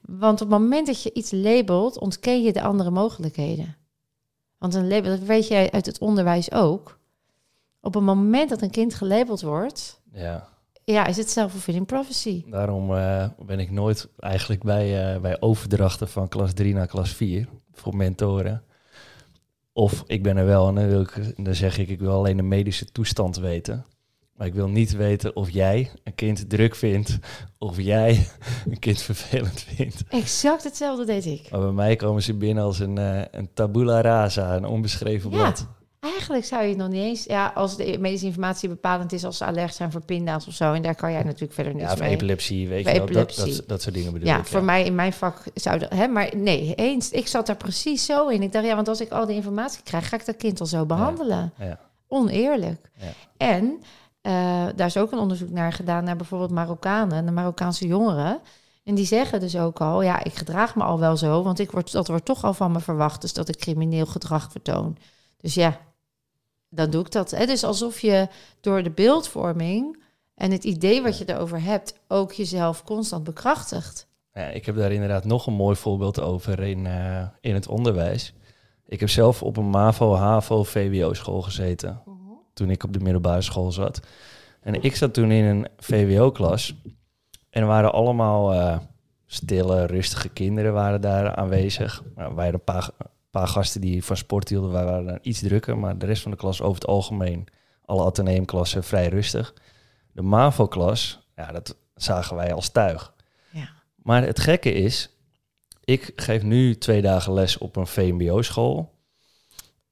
[0.00, 3.76] Want op het moment dat je iets labelt, ontken je de andere mogelijkheden.
[4.58, 6.98] Want een label, dat weet jij uit het onderwijs ook.
[7.80, 10.48] Op het moment dat een kind gelabeld wordt, ja.
[10.84, 12.44] Ja, is het self-fulfilling prophecy.
[12.46, 17.10] Daarom uh, ben ik nooit eigenlijk bij, uh, bij overdrachten van klas 3 naar klas
[17.10, 18.64] 4 voor mentoren.
[19.72, 22.36] Of ik ben er wel en dan, wil ik, dan zeg ik, ik wil alleen
[22.36, 23.84] de medische toestand weten.
[24.40, 27.18] Maar ik wil niet weten of jij een kind druk vindt
[27.58, 28.26] of jij
[28.70, 30.04] een kind vervelend vindt.
[30.08, 31.50] Exact hetzelfde deed ik.
[31.50, 35.66] Maar bij mij komen ze binnen als een, uh, een tabula rasa, een onbeschreven blad.
[36.00, 37.24] Eigenlijk zou je het nog niet eens...
[37.24, 40.72] Ja, als de medische informatie bepalend is als ze allergisch zijn voor pinda's of zo.
[40.72, 42.10] En daar kan jij natuurlijk verder niets Ja, of mee.
[42.10, 43.06] epilepsie, weet je wel.
[43.06, 44.46] Dat, dat, dat soort dingen bedoel Ja, ik.
[44.46, 45.90] voor mij in mijn vak zou dat...
[45.94, 47.10] Hè, maar nee, eens.
[47.10, 48.42] Ik zat daar precies zo in.
[48.42, 50.08] Ik dacht, ja, want als ik al die informatie krijg...
[50.08, 51.52] ga ik dat kind al zo behandelen.
[51.58, 51.78] Ja.
[52.08, 52.90] Oneerlijk.
[52.96, 53.12] Ja.
[53.36, 53.80] En
[54.20, 56.04] eh, daar is ook een onderzoek naar gedaan...
[56.04, 58.40] naar bijvoorbeeld Marokkanen, de Marokkaanse jongeren...
[58.84, 61.70] En die zeggen dus ook al, ja, ik gedraag me al wel zo, want ik
[61.70, 64.96] word, dat wordt toch al van me verwacht, dus dat ik crimineel gedrag vertoon.
[65.36, 65.80] Dus ja,
[66.68, 67.30] dan doe ik dat.
[67.30, 67.46] Hè?
[67.46, 68.28] Dus alsof je
[68.60, 70.02] door de beeldvorming
[70.34, 74.08] en het idee wat je erover hebt, ook jezelf constant bekrachtigt.
[74.32, 78.34] Ja, ik heb daar inderdaad nog een mooi voorbeeld over in, eh, in het onderwijs.
[78.86, 82.02] Ik heb zelf op een MAVO, HAVO, VWO-school gezeten.
[82.60, 84.00] Toen ik op de middelbare school zat.
[84.60, 86.74] En ik zat toen in een VWO-klas.
[87.50, 88.78] En er waren allemaal eh,
[89.26, 92.02] stille, rustige kinderen waren daar aanwezig.
[92.14, 92.90] Nou, er waren een paar,
[93.30, 94.72] paar gasten die van sport hielden.
[94.72, 95.78] Wij waren dan iets drukker.
[95.78, 97.46] Maar de rest van de klas over het algemeen,
[97.84, 99.54] alle ateneumklassen, vrij rustig.
[100.12, 103.14] De MAVO-klas, ja, dat zagen wij als tuig.
[103.50, 103.68] Ja.
[103.96, 105.16] Maar het gekke is,
[105.84, 108.98] ik geef nu twee dagen les op een VMBO-school.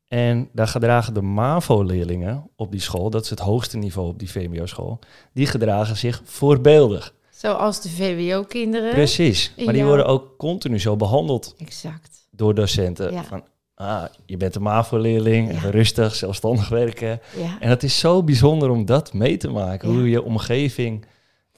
[0.09, 4.31] En daar gedragen de MAVO-leerlingen op die school, dat is het hoogste niveau op die
[4.31, 4.99] VMBO-school,
[5.33, 7.15] die gedragen zich voorbeeldig.
[7.31, 8.91] Zoals de VWO-kinderen.
[8.91, 9.53] Precies.
[9.65, 12.27] Maar die worden ook continu zo behandeld Exact.
[12.31, 13.13] door docenten.
[13.13, 13.25] Ja.
[13.25, 13.45] Van,
[13.75, 15.71] ah, je bent een MAVO-leerling, Ja.
[15.71, 17.21] rustig, zelfstandig werken.
[17.37, 17.57] Ja.
[17.61, 19.89] En dat is zo bijzonder om dat mee te maken.
[19.89, 21.05] Hoe je omgeving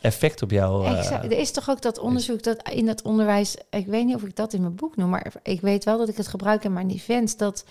[0.01, 0.85] effect op jou...
[0.87, 1.25] eh, Exact.
[1.25, 4.37] Er is toch ook dat onderzoek dat in het onderwijs, ik weet niet of ik
[4.37, 6.91] dat in mijn boek noem, maar ik weet wel dat ik het gebruik in mijn
[6.91, 7.65] events, dat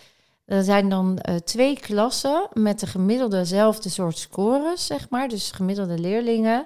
[0.49, 5.99] er zijn dan eh, twee klassen met de gemiddeldezelfde soort scores, zeg maar, dus gemiddelde
[5.99, 6.65] leerlingen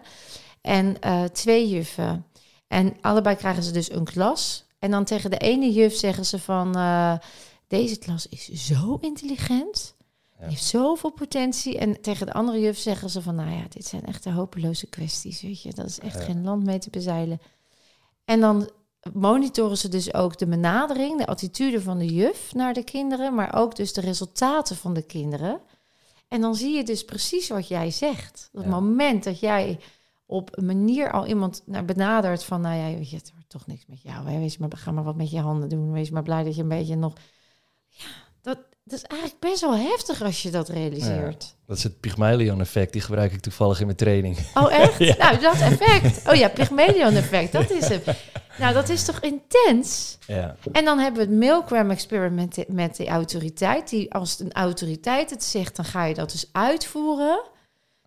[0.61, 2.25] en eh, twee juffen.
[2.67, 4.65] En allebei krijgen ze dus een klas.
[4.79, 7.17] En dan tegen de ene juf zeggen ze van, eh,
[7.67, 9.95] deze klas is zo intelligent.
[10.39, 10.47] Ja.
[10.47, 11.77] Heeft zoveel potentie.
[11.77, 14.87] En tegen de andere juf zeggen ze van, nou ja, dit zijn echt de hopeloze
[14.87, 15.73] kwesties, weet je.
[15.73, 16.23] Dat is echt Ja.
[16.23, 17.41] geen land mee te bezeilen.
[18.25, 18.69] En dan
[19.13, 23.55] monitoren ze dus ook de benadering, de attitude van de juf naar de kinderen, maar
[23.55, 25.59] ook dus de resultaten van de kinderen.
[26.27, 28.49] En dan zie je dus precies wat jij zegt.
[28.51, 28.79] Op het Ja.
[28.79, 29.79] moment dat jij
[30.25, 33.67] op een manier al iemand naar benadert van, nou ja, weet je, het wordt toch
[33.67, 34.27] niks met jou.
[34.29, 34.39] Hè?
[34.39, 35.91] Wees maar, ga maar wat met je handen doen.
[35.91, 37.13] Wees maar blij dat je een beetje nog...
[37.87, 38.05] Ja,
[38.83, 41.55] dat, is eigenlijk best wel heftig als je dat realiseert.
[41.65, 44.37] Dat is het Pygmalion-effect, die gebruik ik toevallig in mijn training.
[44.53, 44.97] Oh, echt?
[45.03, 45.15] Ja.
[45.17, 46.29] Nou, dat effect.
[46.29, 48.05] Oh ja, Pygmalion-effect, dat is het.
[48.57, 50.17] Nou, dat is toch intens?
[50.27, 53.89] Ja, En dan hebben we het Milgram-experiment met, met de autoriteit.
[53.89, 57.41] Die, als een autoriteit het zegt, dan ga je dat dus uitvoeren.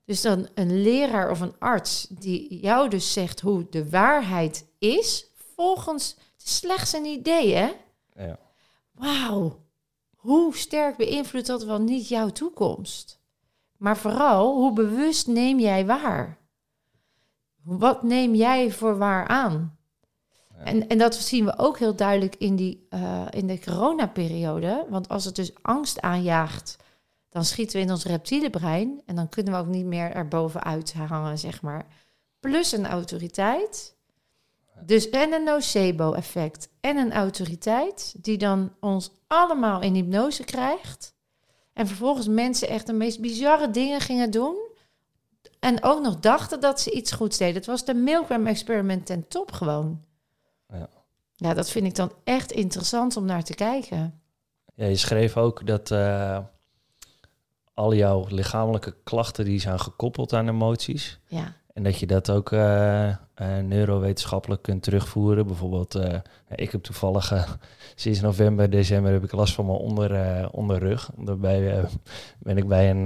[0.05, 5.27] Dus dan een leraar of een arts die jou dus zegt hoe de waarheid is,
[5.57, 7.71] volgens slechts een idee, hè?
[8.17, 8.39] ja.
[8.93, 9.59] Wauw,
[10.27, 13.21] hoe sterk beïnvloedt dat wel niet jouw toekomst?
[13.77, 16.39] Maar vooral, hoe bewust neem jij waar?
[17.63, 19.79] Wat neem jij voor waar aan?
[20.59, 20.65] Ja.
[20.65, 24.87] En, en dat zien we ook heel duidelijk in, die, eh, in de coronaperiode.
[24.89, 26.77] Want als het dus angst aanjaagt,
[27.29, 29.03] dan schieten we in ons reptiele brein.
[29.07, 31.87] En dan kunnen we ook niet meer erbovenuit hangen, zeg maar.
[32.41, 33.96] Plus een autoriteit.
[34.85, 41.15] Dus en een nocebo-effect en een autoriteit die dan ons allemaal in hypnose krijgt.
[41.73, 44.57] En vervolgens mensen echt de meest bizarre dingen gingen doen.
[45.59, 47.55] En ook nog dachten dat ze iets goeds deden.
[47.55, 50.05] Het was de Milgram-experiment ten top gewoon.
[50.69, 50.89] Ja.
[51.35, 54.21] ja, dat vind ik dan echt interessant om naar te kijken.
[54.75, 56.39] Ja, je schreef ook dat eh,
[57.75, 61.21] al jouw lichamelijke klachten die zijn gekoppeld aan emoties.
[61.27, 63.17] Ja, En dat je dat ook eh, eh,
[63.65, 65.47] neurowetenschappelijk kunt terugvoeren.
[65.47, 66.19] Bijvoorbeeld, eh,
[66.55, 67.59] ik heb toevallig
[67.95, 71.11] sinds november, december heb ik last van mijn onder, onderrug.
[71.17, 71.85] Daarbij
[72.39, 73.05] ben ik bij een,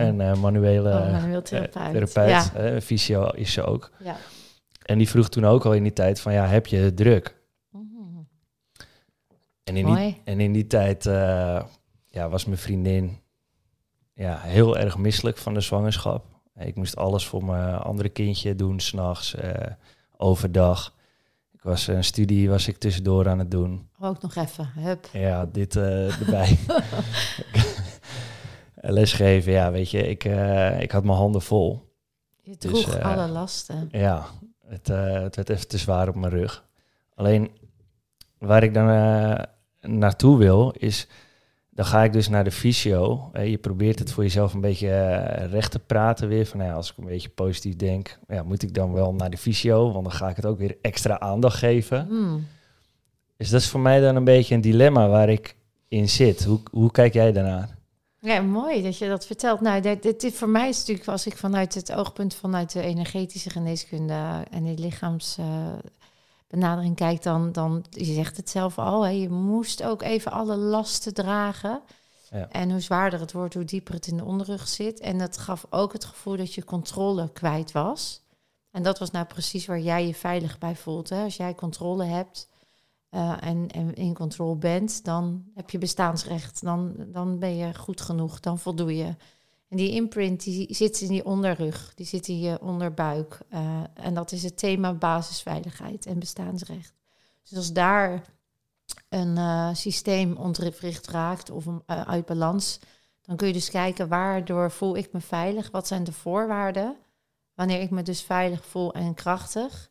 [0.00, 1.92] een manuele oh, manueel therapeut.
[1.92, 2.52] therapeut.
[2.54, 3.90] Ja, fysio is ze ook.
[3.98, 4.16] ja.
[4.82, 7.36] En die vroeg toen ook al in die tijd van, ja, heb je het druk?
[7.70, 7.82] Mhm.
[9.64, 10.20] En in die, Mooi.
[10.24, 11.04] en in die tijd
[12.06, 13.20] ja, was mijn vriendin
[14.14, 16.31] ja, heel erg misselijk van de zwangerschap.
[16.58, 19.72] Ik moest alles voor mijn andere kindje doen, s'nachts, eh
[20.16, 20.94] overdag.
[21.52, 23.88] Ik was een studie was ik tussendoor aan het doen.
[24.00, 24.70] Ook nog even.
[24.74, 25.08] Hup.
[25.12, 26.58] Ja, dit eh, erbij.
[28.74, 31.94] Lesgeven, ja, weet je, ik, eh, ik had mijn handen vol.
[32.42, 33.88] Je Dus, droeg eh, alle lasten.
[33.92, 34.26] Ja,
[34.66, 36.64] het, het werd even te zwaar op mijn rug.
[37.14, 37.50] Alleen
[38.38, 38.86] waar ik dan
[39.80, 41.08] naartoe wil, is
[41.74, 43.30] dan ga ik dus naar de fysio.
[43.32, 46.46] Eh, je probeert het voor jezelf een beetje eh, recht te praten weer.
[46.46, 49.36] Van nou als ik een beetje positief denk, ja, moet ik dan wel naar de
[49.36, 52.06] fysio, want dan ga ik het ook weer extra aandacht geven.
[52.06, 52.46] Hmm.
[53.36, 55.56] Dus dat is voor mij dan een beetje een dilemma waar ik
[55.88, 56.44] in zit.
[56.44, 57.76] Hoe, hoe kijk jij daarnaar?
[58.18, 59.60] Ja, mooi dat je dat vertelt.
[59.60, 62.82] Nou, dit, dit, dit voor mij is natuurlijk, als ik vanuit het oogpunt vanuit de
[62.82, 64.74] energetische geneeskunde en de
[66.52, 70.56] lichaamsbenadering kijk, dan, dan, je zegt het zelf al, hè, je moest ook even alle
[70.56, 71.82] lasten dragen.
[72.30, 72.48] Ja.
[72.48, 75.00] En hoe zwaarder het wordt, hoe dieper het in de onderrug zit.
[75.00, 78.22] En dat gaf ook het gevoel dat je controle kwijt was.
[78.70, 81.08] En dat was nou precies waar jij je veilig bij voelt.
[81.08, 81.22] Hè?
[81.22, 82.48] Als jij controle hebt
[83.08, 86.62] eh, en, en in controle bent, dan heb je bestaansrecht.
[86.62, 89.14] Dan, dan ben je goed genoeg, dan voldoe je.
[89.72, 93.38] En die imprint die zit in die onderrug, die zit in je onderbuik.
[93.48, 96.94] Eh, en dat is het thema basisveiligheid en bestaansrecht.
[97.42, 98.24] Dus als daar
[99.08, 102.78] een eh, systeem ontwricht raakt of eh, uit balans,
[103.22, 106.96] dan kun je dus kijken waardoor voel ik me veilig, wat zijn de voorwaarden,
[107.54, 109.90] wanneer ik me dus veilig voel en krachtig.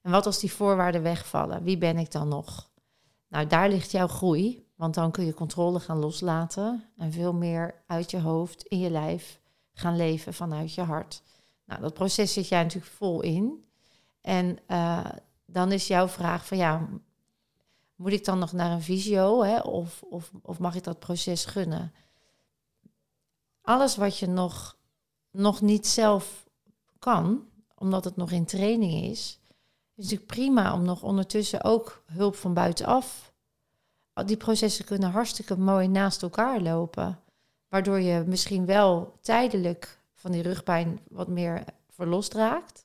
[0.00, 2.70] En wat als die voorwaarden wegvallen, wie ben ik dan nog?
[3.28, 7.82] Nou, daar ligt jouw groei, want dan kun je controle gaan loslaten en veel meer
[7.86, 9.40] uit je hoofd, in je lijf
[9.72, 11.22] gaan leven vanuit je hart.
[11.64, 13.64] Nou, dat proces zit jij natuurlijk vol in.
[14.20, 15.10] En eh,
[15.46, 16.88] dan is jouw vraag van ja,
[17.96, 19.58] moet ik dan nog naar een visio hè?
[19.58, 21.92] Of, of, of mag ik dat proces gunnen?
[23.60, 24.76] Alles wat je nog,
[25.30, 26.48] nog niet zelf
[26.98, 29.40] kan, omdat het nog in training is,
[29.94, 33.31] is natuurlijk prima om nog ondertussen ook hulp van buitenaf.
[34.24, 37.20] Die processen kunnen hartstikke mooi naast elkaar lopen,
[37.68, 42.84] waardoor je misschien wel tijdelijk van die rugpijn wat meer verlost raakt.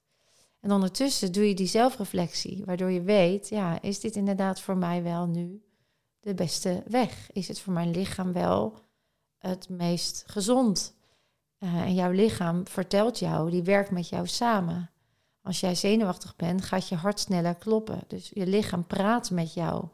[0.60, 5.04] En ondertussen doe je die zelfreflectie, waardoor je weet, ja, is dit inderdaad voor mij
[5.04, 5.62] wel nu
[6.20, 7.32] de beste weg?
[7.32, 8.80] Is het voor mijn lichaam wel
[9.38, 10.96] het meest gezond?
[11.60, 14.90] Uh, en jouw lichaam vertelt jou, die werkt met jou samen.
[15.42, 18.04] Als jij zenuwachtig bent, gaat je hart sneller kloppen.
[18.08, 19.86] Dus je lichaam praat met jou,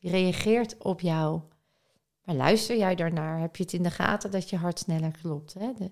[0.00, 1.40] die reageert op jou.
[2.24, 3.40] Maar luister jij daarnaar?
[3.40, 5.54] Heb je het in de gaten dat je hart sneller klopt?
[5.54, 5.72] Hè?
[5.76, 5.90] De,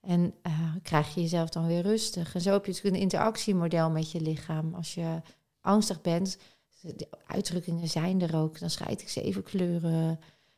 [0.00, 2.34] en uh, krijg je jezelf dan weer rustig.
[2.34, 4.74] En zo heb je natuurlijk een interactiemodel met je lichaam.
[4.74, 5.20] Als je
[5.60, 6.38] angstig bent,
[6.80, 8.58] de uitdrukkingen zijn er ook.
[8.58, 10.06] Dan schijt ik zeven kleuren.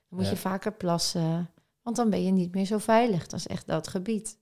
[0.08, 0.30] Dan moet Ja.
[0.30, 1.50] je vaker plassen.
[1.82, 3.26] Want dan ben je niet meer zo veilig.
[3.26, 4.38] Dat is echt dat gebied.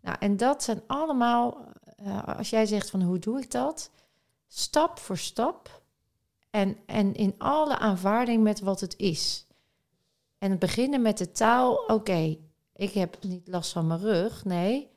[0.00, 1.58] Nou, en dat zijn allemaal,
[1.96, 3.90] eh, als jij zegt van hoe doe ik dat?
[4.46, 5.82] Stap voor stap.
[6.54, 9.46] En, en in alle aanvaarding met wat het is.
[10.38, 12.36] En beginnen met de taal, oké,
[12.74, 14.44] ik heb niet last van mijn rug.
[14.44, 14.90] Nee,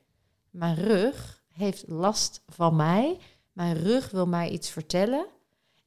[0.50, 3.18] mijn rug heeft last van mij.
[3.52, 5.26] Mijn rug wil mij iets vertellen.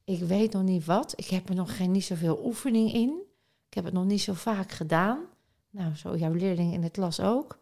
[0.04, 1.12] Ik weet nog niet wat.
[1.16, 3.22] Ik heb er nog geen, niet zoveel oefening in.
[3.68, 5.24] Ik heb het nog niet zo vaak gedaan.
[5.70, 7.58] Nou, zo jouw leerling in de klas ook.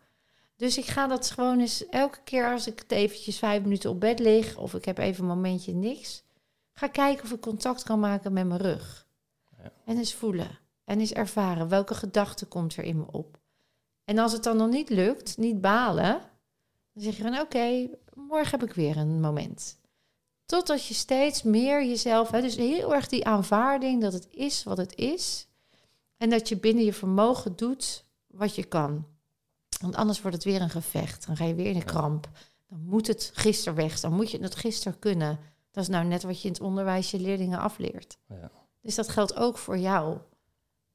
[0.56, 4.00] Dus ik ga dat gewoon eens elke keer als ik het eventjes vijf minuten op
[4.00, 4.56] bed lig...
[4.56, 6.28] of ik heb even een momentje niks...
[6.80, 9.06] ga kijken of ik contact kan maken met mijn rug.
[9.62, 9.72] Ja.
[9.84, 10.58] En eens voelen.
[10.84, 13.38] En eens ervaren welke gedachte komt er in me op.
[14.04, 16.20] En als het dan nog niet lukt, niet balen,
[16.92, 19.78] dan zeg je van oké, morgen heb ik weer een moment.
[20.46, 24.76] Totdat je steeds meer jezelf, hè, dus heel erg die aanvaarding dat het is wat
[24.76, 25.46] het is.
[26.16, 29.06] En dat je binnen je vermogen doet wat je kan.
[29.80, 31.26] Want anders wordt het weer een gevecht.
[31.26, 32.28] Dan ga je weer in de kramp.
[32.68, 34.00] Dan moet het gisteren weg.
[34.00, 35.38] Dan moet je het gisteren kunnen.
[35.70, 38.18] Dat is nou net wat je in het onderwijs je leerlingen afleert.
[38.28, 38.50] Ja.
[38.82, 40.18] Dus dat geldt ook voor jou.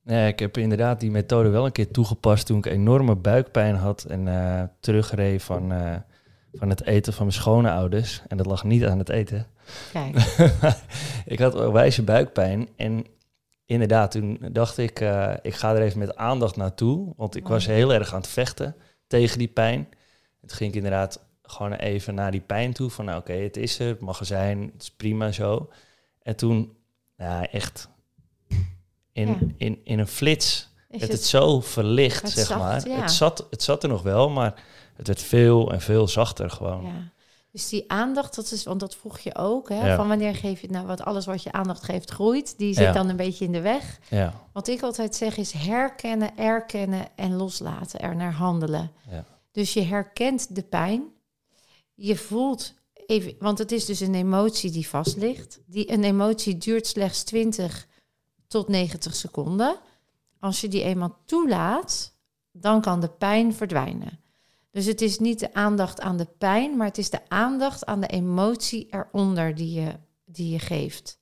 [0.02, 4.04] Nee, ik heb inderdaad die methode wel een keer toegepast toen ik enorme buikpijn had
[4.04, 5.96] en eh terugreed van, eh,
[6.54, 8.22] van het eten van mijn schoonouders.
[8.28, 9.48] En dat lag niet aan het eten.
[9.92, 10.16] Kijk,
[11.34, 13.06] ik had wijze buikpijn en
[13.66, 17.14] inderdaad, toen dacht ik, eh, ik ga er even met aandacht naartoe.
[17.16, 17.54] Want ik Mooi.
[17.54, 18.76] was heel erg aan het vechten
[19.08, 19.88] tegen die pijn.
[20.40, 22.90] Toen ging ik inderdaad gewoon even naar die pijn toe.
[22.90, 25.70] Van nou, oké, het is er, het mag er zijn, het is prima zo.
[26.22, 26.74] En toen,
[27.18, 27.90] ja, echt
[29.12, 29.38] in, Ja.
[29.58, 32.88] in, in een flits is werd het zo verlicht, Het zeg zacht, maar.
[32.88, 33.02] ja.
[33.02, 34.64] Het, zat, het zat er nog wel, maar
[34.96, 36.84] het werd veel en veel zachter gewoon.
[36.86, 37.14] Ja.
[37.52, 39.88] Dus die aandacht, dat is, want dat vroeg je ook, hè?
[39.88, 39.96] Ja.
[39.96, 42.84] Van wanneer geef je het nou, wat alles wat je aandacht geeft groeit, die zit
[42.84, 42.92] Ja.
[42.92, 44.00] dan een beetje in de weg.
[44.10, 48.92] Ja, Wat ik altijd zeg is herkennen, erkennen en loslaten, er naar handelen.
[49.52, 51.04] Dus je herkent de pijn,
[51.96, 52.74] je voelt
[53.06, 55.60] even, want het is dus een emotie die vast ligt.
[55.66, 57.88] Die, een emotie duurt slechts 20
[58.48, 59.80] tot 90 seconden.
[60.40, 62.14] Als je die eenmaal toelaat,
[62.52, 64.20] dan kan de pijn verdwijnen.
[64.72, 68.00] Dus het is niet de aandacht aan de pijn, maar het is de aandacht aan
[68.00, 69.92] de emotie eronder die je,
[70.26, 71.20] die je geeft.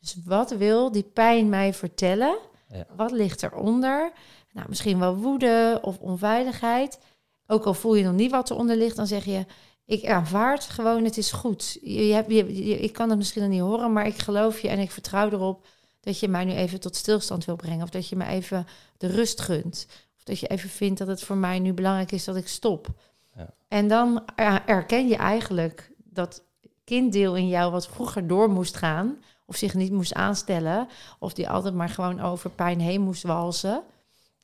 [0.00, 2.38] Dus wat wil die pijn mij vertellen?
[2.68, 2.86] Ja.
[2.96, 4.12] Wat ligt eronder?
[4.52, 6.98] Nou, misschien wel woede of onveiligheid.
[7.46, 9.46] Ook al voel je nog niet wat eronder ligt, dan zeg je:
[9.86, 11.78] Ik aanvaard gewoon, het is goed.
[11.82, 14.68] Je, hebt, je, je- ik kan het misschien nog niet horen, maar ik geloof je
[14.68, 15.66] en ik vertrouw erop
[16.00, 17.82] dat je mij nu even tot stilstand wil brengen.
[17.82, 18.66] Of dat je me even
[18.96, 19.86] de rust gunt.
[20.16, 22.86] Of dat je even vindt dat het voor mij nu belangrijk is dat ik stop.
[23.36, 23.54] Ja.
[23.68, 24.24] En dan
[24.66, 26.42] erken je eigenlijk dat
[26.84, 29.16] kinddeel in jou wat vroeger door moest gaan,
[29.46, 33.82] of zich niet moest aanstellen, of die altijd maar gewoon over pijn heen moest walsen.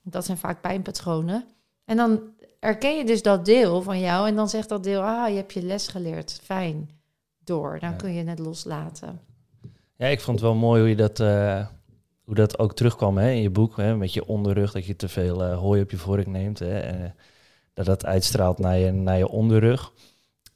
[0.03, 1.45] Dat zijn vaak pijnpatronen.
[1.84, 2.20] En dan
[2.61, 5.53] erken je dus dat deel van jou en dan zegt dat deel, ah, je hebt
[5.53, 6.91] je les geleerd, fijn,
[7.45, 7.79] door.
[7.81, 7.97] Dan Ja.
[7.97, 9.21] kun je het loslaten.
[9.97, 11.67] Ja, ik vond het wel mooi hoe je dat, eh,
[12.25, 13.77] hoe dat ook terugkwam hè, in je boek.
[13.77, 16.59] Hè, met je onderrug, dat je te veel eh, hooi op je vork neemt.
[16.59, 17.11] Hè, en, eh,
[17.75, 19.93] dat dat uitstraalt naar je, naar je onderrug.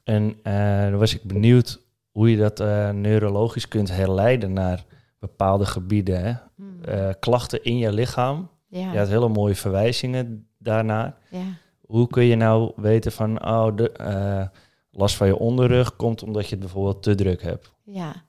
[0.05, 1.81] En eh, dan was ik benieuwd
[2.11, 2.59] hoe je dat
[2.95, 4.85] neurologisch kunt herleiden naar
[5.19, 6.25] bepaalde gebieden.
[6.25, 6.33] Hè.
[6.57, 6.81] Hmm.
[7.21, 8.49] Klachten in je lichaam.
[8.69, 11.15] ja, Je had hele mooie verwijzingen daarnaar.
[11.31, 11.63] ja.
[11.87, 14.47] Hoe kun je nou weten van, oh, eh,
[14.91, 17.72] last van je onderrug komt omdat je het bijvoorbeeld te druk hebt?
[17.82, 18.24] Ja.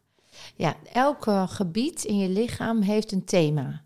[0.56, 3.84] ja, elk eh, gebied in je lichaam heeft een thema.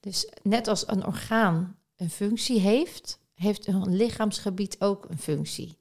[0.00, 5.78] Dus net als een orgaan een functie heeft, heeft een lichaamsgebied ook een functie.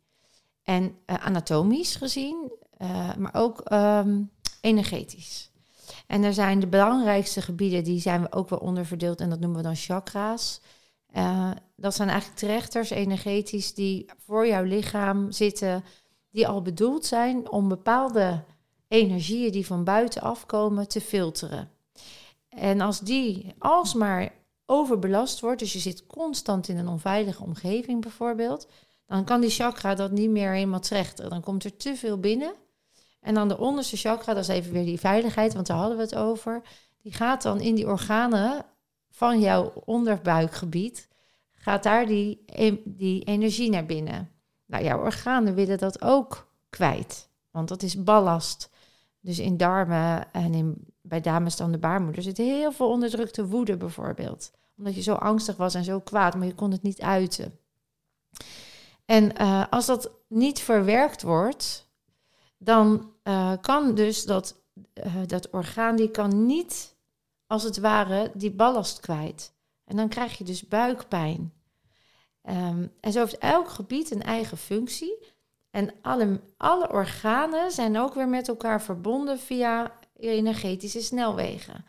[0.64, 2.52] En eh, anatomisch gezien,
[3.18, 4.22] maar ook ehm,
[4.62, 5.52] energetisch.
[6.08, 9.58] En er zijn de belangrijkste gebieden, die zijn we ook wel onderverdeeld en dat noemen
[9.58, 10.62] we dan chakra's.
[11.12, 15.84] Eh, dat zijn eigenlijk trechters energetisch die voor jouw lichaam zitten,
[16.32, 18.44] die al bedoeld zijn om bepaalde
[18.88, 21.72] energieën die van buiten afkomen te filteren.
[22.50, 24.32] En als die alsmaar
[24.66, 28.68] overbelast wordt, dus je zit constant in een onveilige omgeving bijvoorbeeld,
[29.06, 31.30] dan kan die chakra dat niet meer helemaal trechten.
[31.30, 32.54] Dan komt er te veel binnen.
[33.20, 36.04] En dan de onderste chakra, dat is even weer die veiligheid, want daar hadden we
[36.04, 36.62] het over.
[37.02, 38.66] Die gaat dan in die organen
[39.20, 41.08] van jouw onderbuikgebied,
[41.52, 42.44] gaat daar die,
[42.86, 44.32] die energie naar binnen.
[44.66, 48.70] Nou, jouw organen willen dat ook kwijt, want dat is ballast.
[49.20, 53.78] Dus in darmen en in, bij dames dan de baarmoeder zit heel veel onderdrukte woede
[53.78, 54.52] bijvoorbeeld.
[54.78, 57.60] Omdat je zo angstig was en zo kwaad, maar je kon het niet uiten.
[59.06, 61.90] En eh, als dat niet verwerkt wordt,
[62.58, 64.56] dan eh, kan dus dat,
[64.94, 66.98] eh, dat orgaan, die kan niet,
[67.50, 69.54] als het ware, die ballast kwijt.
[69.86, 71.54] En dan krijg je dus buikpijn.
[72.42, 75.26] Ehm, en zo heeft elk gebied een eigen functie.
[75.70, 81.86] En alle, alle organen zijn ook weer met elkaar verbonden via energetische snelwegen.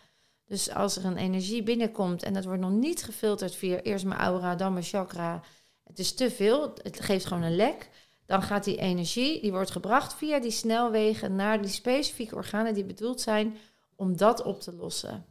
[0.46, 4.20] Dus als er een energie binnenkomt en dat wordt nog niet gefilterd via eerst mijn
[4.20, 5.42] aura, dan mijn chakra.
[5.84, 7.90] Het is te veel, het geeft gewoon een lek.
[8.26, 12.84] Dan gaat die energie, die wordt gebracht via die snelwegen naar die specifieke organen die
[12.84, 13.56] bedoeld zijn
[13.96, 15.29] om dat op te lossen.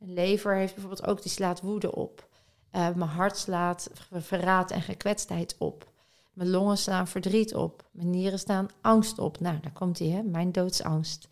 [0.00, 2.28] Een lever heeft bijvoorbeeld ook, die slaat woede op.
[2.70, 5.90] Eh, mijn hart slaat verraad en gekwetstheid op.
[6.32, 7.84] Mijn longen slaan verdriet op.
[7.90, 9.40] Mijn nieren staan angst op.
[9.40, 10.22] Nou, daar komt die, hè?
[10.22, 11.28] Mijn doodsangst.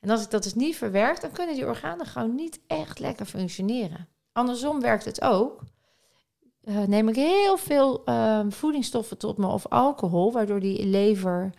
[0.00, 3.26] En als ik dat dus niet verwerk, dan kunnen die organen gewoon niet echt lekker
[3.26, 4.08] functioneren.
[4.32, 5.62] Andersom werkt het ook.
[6.60, 11.50] Eh, neem ik heel veel eh, voedingsstoffen tot me of alcohol, waardoor die lever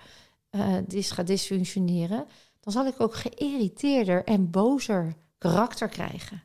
[0.88, 2.26] dis gaat dysfunctioneren,
[2.60, 6.45] dan zal ik ook geïrriteerder en bozer karakter krijgen.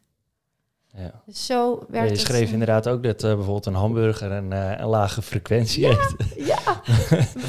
[0.97, 1.23] Ja.
[1.27, 2.21] Dus zo Ja, je het.
[2.21, 6.15] schreef inderdaad ook dat eh, bijvoorbeeld een hamburger een, eh, een lage frequentie heeft.
[6.53, 6.83] Ja,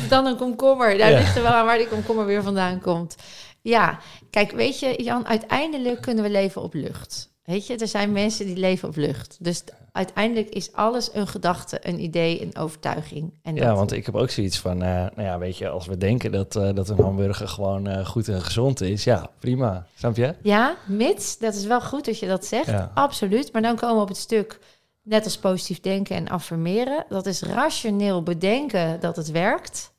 [0.09, 0.97] dan een komkommer.
[0.97, 3.15] Daar ligt er wel aan waar die komkommer weer vandaan komt.
[3.61, 7.29] Ja, kijk, weet je, Jan, uiteindelijk kunnen we leven op lucht.
[7.51, 9.37] Weet je, er zijn mensen die leven op lucht.
[9.39, 13.33] Dus uiteindelijk is alles een gedachte, een idee, een overtuiging.
[13.41, 15.85] En Ja, dat- want ik heb ook zoiets van, eh, nou ja, weet je, als
[15.85, 19.85] we denken dat, eh, dat een hamburger gewoon eh, goed en gezond is, ja, prima.
[19.95, 20.35] Snap je?
[20.41, 22.91] Ja, mits, dat is wel goed dat je dat zegt, Ja.
[22.93, 23.53] absoluut.
[23.53, 24.59] Maar dan komen we op het stuk,
[25.03, 27.05] net als positief denken en affirmeren.
[27.09, 29.93] Dat is rationeel bedenken dat het werkt.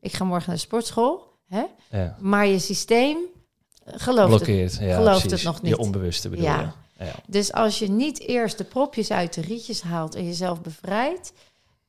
[0.00, 1.62] Ik ga morgen naar de sportschool, hè?
[1.90, 2.16] Ja.
[2.20, 3.16] maar je systeem
[3.86, 4.78] gelooft het.
[4.80, 5.70] Ja, gelooft het nog niet.
[5.70, 6.50] Je onbewuste bedoel je.
[6.50, 6.74] Ja.
[7.26, 11.32] Dus als je niet eerst de propjes uit de rietjes haalt en jezelf bevrijdt,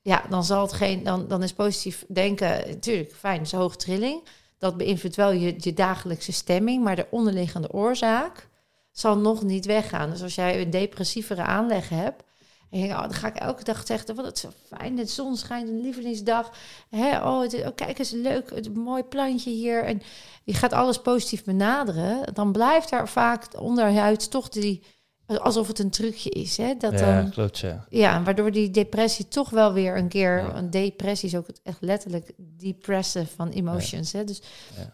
[0.02, 4.24] ja, dan zal het geen, dan, dan is positief denken natuurlijk fijn, is hoge trilling.
[4.58, 8.50] Dat beïnvloedt wel je, je dagelijkse stemming, maar de onderliggende oorzaak
[8.92, 10.10] zal nog niet weggaan.
[10.10, 12.24] Dus als jij een depressievere aanleg hebt,
[12.70, 15.38] en je oh, dan ga ik elke dag zeggen, wat het zo fijn, de zon
[15.38, 16.52] schijnt, een lievelingsdag.
[16.90, 19.84] Hè, oh, het, oh, kijk eens, leuk, het mooi plantje hier.
[19.84, 20.02] En
[20.44, 24.84] je gaat alles positief benaderen, dan blijft daar vaak onderhuids toch die,
[25.28, 26.58] alsof het een trucje is.
[26.58, 26.74] Hè?
[26.78, 27.86] Dat ja, dan, klopt, ja.
[27.90, 30.56] ja, waardoor die depressie toch wel weer een keer, Ja.
[30.56, 34.12] een depressie is ook het echt letterlijk depressive van emotions.
[34.12, 34.24] Hè?
[34.24, 34.42] Dus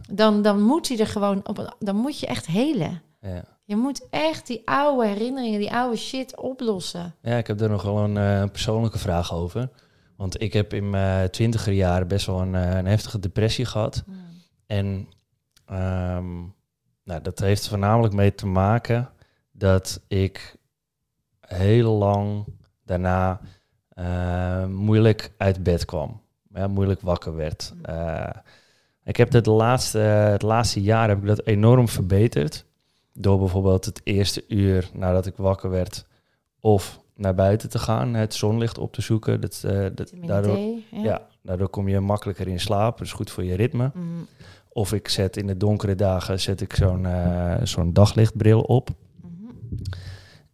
[0.09, 3.01] dan, dan moet hij er gewoon op, dan moet je echt helen.
[3.21, 3.43] Ja.
[3.65, 7.15] Je moet echt die oude herinneringen, die oude shit oplossen.
[7.21, 9.69] ja, ik heb daar nog wel een eh, persoonlijke vraag over.
[10.17, 14.03] Want ik heb in mijn twintiger jaren best wel een, eh, een heftige depressie gehad.
[14.65, 15.07] En
[15.65, 16.39] ehm,
[17.03, 19.09] nou, dat heeft voornamelijk mee te maken
[19.61, 20.55] dat ik
[21.39, 22.45] heel lang
[22.85, 23.39] daarna
[23.89, 26.21] eh, moeilijk uit bed kwam.
[26.53, 27.73] Ja, moeilijk wakker werd.
[27.81, 28.29] Eh,
[29.03, 32.65] ik heb de laatste, het laatste jaar heb ik dat enorm verbeterd.
[33.13, 36.05] Door bijvoorbeeld het eerste uur nadat ik wakker werd
[36.59, 39.41] of naar buiten te gaan, het zonlicht op te zoeken.
[39.41, 41.03] Dat, eh, dat, daardoor, ja.
[41.03, 42.97] ja, daardoor kom je makkelijker in slaap.
[42.97, 43.91] Dat is goed voor je ritme.
[43.93, 44.27] Mm,
[44.69, 47.07] Of ik zet in de donkere dagen zet ik zo'n
[47.63, 48.89] zo'n daglichtbril op.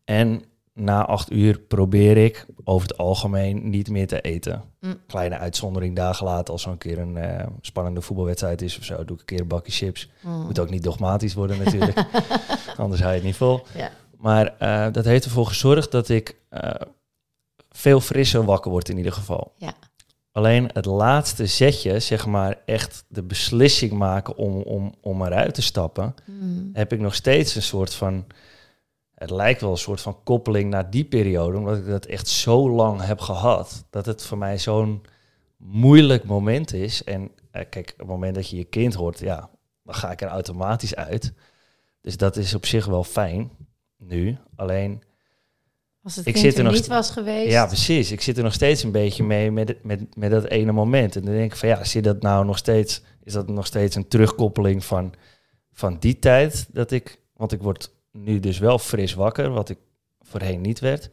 [0.03, 4.63] En na acht uur probeer ik over het algemeen niet meer te eten.
[4.79, 4.99] Mm.
[5.07, 9.15] Kleine uitzondering dagen later, als zo'n keer een eh, spannende voetbalwedstrijd is of zo, doe
[9.15, 10.09] ik een keer een bakje chips.
[10.21, 10.41] Mm.
[10.41, 12.03] Moet ook niet dogmatisch worden natuurlijk,
[12.77, 13.65] anders hou je het niet vol.
[13.75, 13.91] Ja.
[14.17, 16.71] Maar eh, dat heeft ervoor gezorgd dat ik eh,
[17.69, 19.53] veel frisser wakker word in ieder geval.
[19.57, 19.73] Ja.
[20.31, 25.61] Alleen het laatste zetje, zeg maar echt de beslissing maken om, om, om eruit te
[25.61, 26.69] stappen, Mm.
[26.73, 28.25] heb ik nog steeds een soort van.
[29.17, 32.69] Het lijkt wel een soort van koppeling naar die periode, omdat ik dat echt zo
[32.69, 33.85] lang heb gehad.
[33.89, 35.01] Dat het voor mij zo'n
[35.57, 37.03] moeilijk moment is.
[37.03, 39.49] En eh, kijk, op het moment dat je je kind hoort, ja,
[39.83, 41.33] dan ga ik er automatisch uit.
[42.01, 43.51] Dus dat is op zich wel fijn
[43.97, 44.37] nu.
[44.55, 45.03] Alleen,
[46.03, 47.51] Als het Ik kind zit er nog niet was geweest.
[47.51, 48.11] ja, precies.
[48.11, 51.15] Ik zit er nog steeds een beetje mee met, met, met dat ene moment.
[51.15, 53.95] En dan denk ik van ja, zie dat nou nog steeds, is dat nog steeds
[53.95, 55.13] een terugkoppeling van,
[55.73, 59.77] van die tijd dat ik, want ik word nu dus wel fris wakker, wat ik
[60.21, 61.09] voorheen niet werd.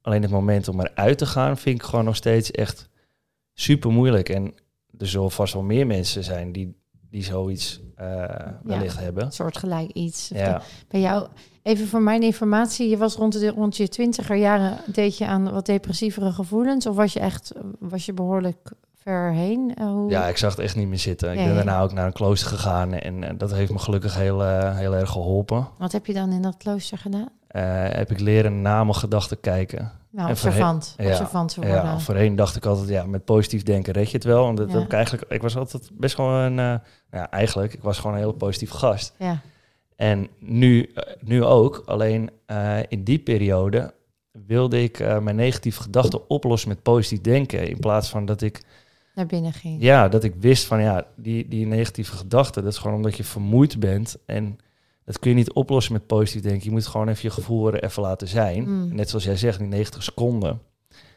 [0.00, 2.88] Alleen het moment om eruit te gaan vind ik gewoon nog steeds echt
[3.52, 4.28] super moeilijk.
[4.28, 4.54] En
[4.98, 6.76] er zullen vast wel meer mensen zijn die,
[7.10, 9.24] die zoiets eh, wellicht hebben.
[9.24, 10.28] Een soortgelijk iets.
[10.28, 11.28] Ja, Bij jou,
[11.62, 15.52] even voor mijn informatie, je was rond, de, rond je twintiger jaren, deed je aan
[15.52, 16.86] wat depressievere gevoelens?
[16.86, 18.72] Of was je echt, was je behoorlijk
[19.04, 19.74] ver heen?
[19.74, 20.10] Eh, hoe?
[20.10, 21.30] ja, ik zag het echt niet meer zitten.
[21.32, 24.76] Ik ben daarna ook naar een klooster gegaan en dat heeft me gelukkig heel, eh,
[24.76, 25.68] heel erg geholpen.
[25.78, 27.28] Wat heb je dan in dat klooster gedaan?
[27.48, 29.92] eh, heb ik leren naar mijn gedachten kijken.
[30.10, 30.86] Nou, observant.
[30.96, 31.74] voorheen- ja, observant worden.
[31.74, 34.42] Ja, voorheen dacht ik altijd, ja, met positief denken red je het wel.
[34.42, 34.74] Want dat Ja.
[34.74, 36.80] heb ik eigenlijk, ik was altijd best gewoon een, eh,
[37.20, 39.14] ja, eigenlijk, ik was gewoon een heel positief gast.
[39.18, 39.38] ja.
[39.96, 42.30] En nu, nu ook, alleen
[42.88, 43.94] in die periode
[44.46, 47.68] wilde ik mijn negatieve gedachten oplossen met positief denken.
[47.68, 48.62] In plaats van dat ik,
[49.14, 49.82] naar binnen ging.
[49.82, 53.24] ja, dat ik wist van, ja, die, die negatieve gedachten, dat is gewoon omdat je
[53.24, 54.16] vermoeid bent.
[54.26, 54.58] En
[55.04, 56.64] dat kun je niet oplossen met positief denken.
[56.64, 58.62] Je moet gewoon even je gevoel er even laten zijn.
[58.68, 58.94] Mm.
[58.94, 60.60] Net zoals jij zegt, die 90 seconden.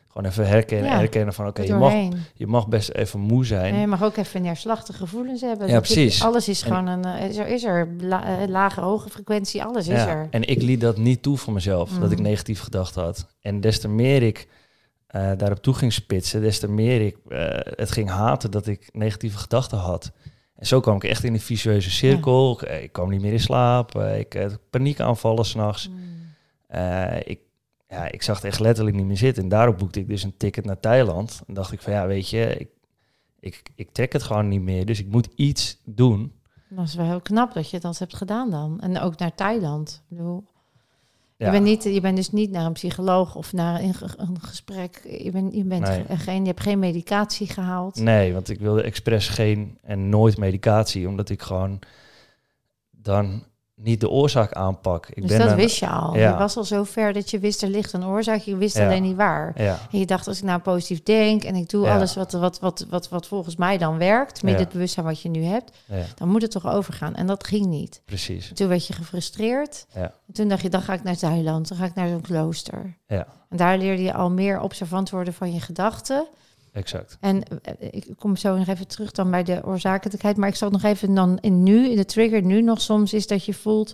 [0.08, 0.98] Gewoon even herkennen, Ja.
[0.98, 1.93] herkennen van, oké, je, mag,
[2.34, 3.72] je mag best even moe zijn.
[3.72, 5.68] Nee, je mag ook even neerslachtige gevoelens hebben.
[5.68, 6.24] Ja, je- precies.
[6.24, 7.06] alles is En- gewoon een...
[7.06, 10.28] eh, Is er, is er la- eh, lage, hoge frequentie, alles is er.
[10.32, 12.24] En ik liet dat niet toe voor mezelf, dat ik Mm.
[12.24, 13.28] negatieve gedachten had.
[13.41, 14.48] En des te meer ik
[15.18, 18.89] eh, daarop toe ging spitsen, des te meer ik eh, het ging haten dat ik
[18.93, 20.11] negatieve gedachten had.
[20.55, 22.51] En zo kwam ik echt in een visueuze cirkel.
[22.51, 23.95] Ik, eh, ik kwam niet meer in slaap.
[23.95, 25.89] ik had paniekaanvallen s'nachts.
[25.89, 25.95] Mm.
[27.24, 27.39] Ik,
[27.89, 29.43] ja, ik zag het echt letterlijk niet meer zitten.
[29.43, 31.41] En daarop boekte ik dus een ticket naar Thailand.
[31.47, 32.70] En dacht ik van ja, weet je, ik,
[33.39, 34.86] ik, ik trek het gewoon niet meer.
[34.86, 36.34] Dus ik moet iets doen.
[36.70, 38.80] Dat is wel heel knap dat je dat hebt gedaan dan.
[38.80, 40.03] En ook naar Thailand.
[40.09, 40.43] Ik bedoel,
[41.38, 44.14] Ja, je, bent niet, je bent dus niet naar een psycholoog of naar een, ge-
[44.18, 45.02] een gesprek.
[45.24, 46.18] Je, bent, je, bent Nee.
[46.18, 47.96] geen, je hebt geen medicatie gehaald.
[48.00, 51.08] Nee, want ik wilde expres geen en nooit medicatie.
[51.08, 51.80] Omdat ik gewoon
[52.92, 53.44] dan
[53.82, 55.07] niet de oorzaak aanpak.
[55.09, 56.15] Ik dus ben dat wist je al.
[56.15, 56.30] ja.
[56.32, 58.39] Je was al zo ver dat je wist er ligt een oorzaak.
[58.41, 58.86] Je wist Ja.
[58.86, 59.61] alleen niet waar.
[59.61, 62.59] Ja, En je dacht, als ik nou positief denk en ik doe alles wat, wat,
[62.59, 65.71] wat, wat, wat volgens mij dan werkt, met het bewustzijn wat je nu hebt,
[66.15, 67.15] dan moet het toch overgaan.
[67.15, 68.01] En dat ging niet.
[68.05, 68.51] precies.
[68.53, 69.86] Toen werd je gefrustreerd.
[69.93, 72.97] En toen dacht je, dan ga ik naar Thailand, dan ga ik naar zo'n klooster.
[73.07, 73.28] Ja.
[73.49, 76.28] En daar leerde je al meer observant worden van je gedachten.
[76.78, 77.17] Exact.
[77.19, 80.37] En eh, ik kom zo nog even terug dan bij de oorzakelijkheid.
[80.37, 83.28] Maar ik zal nog even dan in nu, in de trigger nu nog soms is
[83.28, 83.93] dat je voelt.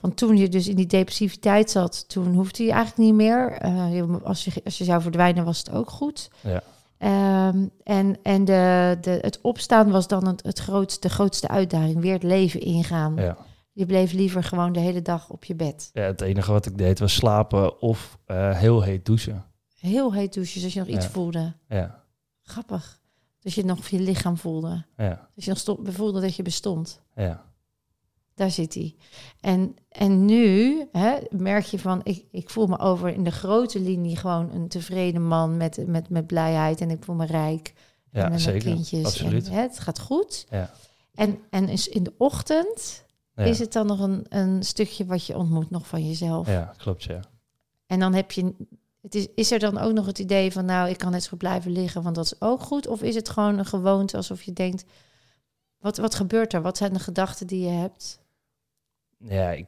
[0.00, 3.52] Want toen je dus in die depressiviteit zat, toen hoefde je eigenlijk niet meer.
[3.52, 6.30] Eh, als, je, als je zou verdwijnen, was het ook goed.
[6.40, 6.62] Ja.
[6.98, 12.00] Ehm, en en de, de, het opstaan was dan het, het grootste, de grootste uitdaging.
[12.00, 13.16] Weer het leven ingaan.
[13.16, 13.36] Ja.
[13.72, 15.90] Je bleef liever gewoon de hele dag op je bed.
[15.92, 19.44] ja, het enige wat ik deed was slapen of eh, heel heet douchen.
[19.80, 21.52] Heel heet douchen, als je nog iets voelde.
[21.68, 21.97] Ja,
[22.48, 23.00] Grappig.
[23.40, 24.84] Dat je nog je lichaam voelde.
[24.96, 27.00] ja, Dat je nog stond, voelde dat je bestond.
[27.14, 27.46] ja.
[28.34, 28.94] Daar zit hij.
[29.40, 33.80] En, en nu hè, merk je van, ik, ik voel me over in de grote
[33.80, 36.80] linie gewoon een tevreden man met, met, met blijheid.
[36.80, 37.74] En ik voel me rijk.
[38.10, 38.72] en Ja, met zeker.
[38.72, 39.04] kindjes.
[39.04, 39.46] Absoluut.
[39.46, 40.46] En, hè, het gaat goed.
[40.50, 40.70] Ja.
[41.14, 43.04] En, en is in de ochtend
[43.34, 43.44] Ja.
[43.44, 46.46] is het dan nog een, een stukje wat je ontmoet nog van jezelf.
[46.46, 47.20] ja, klopt, ja.
[47.86, 48.54] En dan heb je.
[49.08, 51.28] Het is, is er dan ook nog het idee van, nou, ik kan net zo
[51.28, 52.86] goed blijven liggen, want dat is ook goed?
[52.86, 54.84] Of is het gewoon een gewoonte alsof je denkt,
[55.78, 56.62] wat, wat gebeurt er?
[56.62, 58.18] Wat zijn de gedachten die je hebt?
[59.18, 59.66] Ja, ik,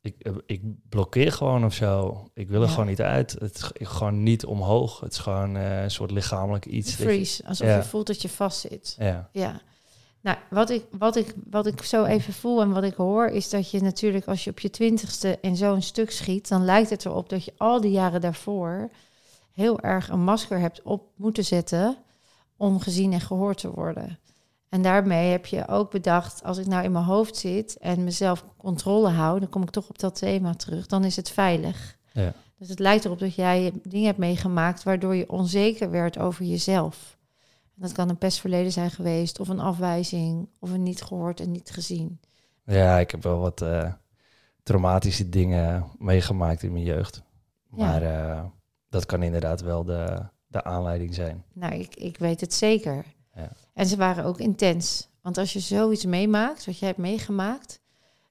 [0.00, 2.24] ik, eh, ik blokkeer gewoon of zo.
[2.34, 2.72] Ik wil er Ja.
[2.72, 3.32] gewoon niet uit.
[3.32, 5.00] Het is gewoon niet omhoog.
[5.00, 6.94] Het is gewoon eh, een soort lichamelijk iets.
[6.94, 7.76] Freeze, alsof ja.
[7.76, 8.96] je voelt dat je vastzit.
[8.98, 9.60] ja, Ja.
[10.24, 13.50] Nou, wat ik, wat, ik, wat ik zo even voel en wat ik hoor, is
[13.50, 17.04] dat je natuurlijk als je op je twintigste in zo'n stuk schiet, dan lijkt het
[17.04, 18.90] erop dat je al die jaren daarvoor
[19.52, 21.96] heel erg een masker hebt op moeten zetten
[22.56, 24.18] om gezien en gehoord te worden.
[24.68, 28.44] En daarmee heb je ook bedacht, als ik nou in mijn hoofd zit en mezelf
[28.56, 31.96] controle hou, dan kom ik toch op dat thema terug, dan is het veilig.
[32.12, 36.44] ja, Dus het lijkt erop dat jij dingen hebt meegemaakt waardoor je onzeker werd over
[36.44, 37.13] jezelf.
[37.74, 41.70] Dat kan een pestverleden zijn geweest, of een afwijzing, of een niet gehoord en niet
[41.70, 42.20] gezien.
[42.64, 43.92] ja, ik heb wel wat eh,
[44.62, 47.22] traumatische dingen meegemaakt in mijn jeugd.
[47.70, 47.86] Ja.
[47.86, 48.44] Maar eh,
[48.88, 51.44] dat kan inderdaad wel de, de aanleiding zijn.
[51.52, 53.04] Nou, ik, ik weet het zeker.
[53.34, 53.50] Ja.
[53.74, 55.08] En ze waren ook intens.
[55.22, 57.80] Want als je zoiets meemaakt, wat jij hebt meegemaakt,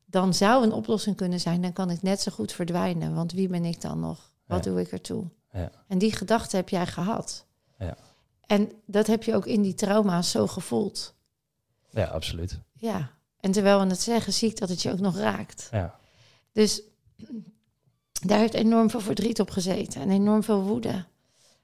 [0.06, 3.15] dan zou een oplossing kunnen zijn, dan kan ik net zo goed verdwijnen.
[3.15, 4.32] Want wie ben ik dan nog?
[4.48, 4.72] Wat Ja.
[4.72, 5.26] doe ik ertoe?
[5.52, 5.72] Ja.
[5.88, 7.45] En die gedachte heb jij gehad.
[7.78, 7.95] Ja.
[8.45, 11.15] En dat heb je ook in die trauma's zo gevoeld.
[11.90, 12.60] Ja, absoluut.
[12.74, 13.11] Ja.
[13.40, 15.68] En terwijl we het zeggen, zie ik dat het je ook nog raakt.
[15.72, 15.99] Ja,
[16.52, 16.82] Dus
[18.28, 21.06] daar heeft enorm veel verdriet op gezeten en enorm veel woede.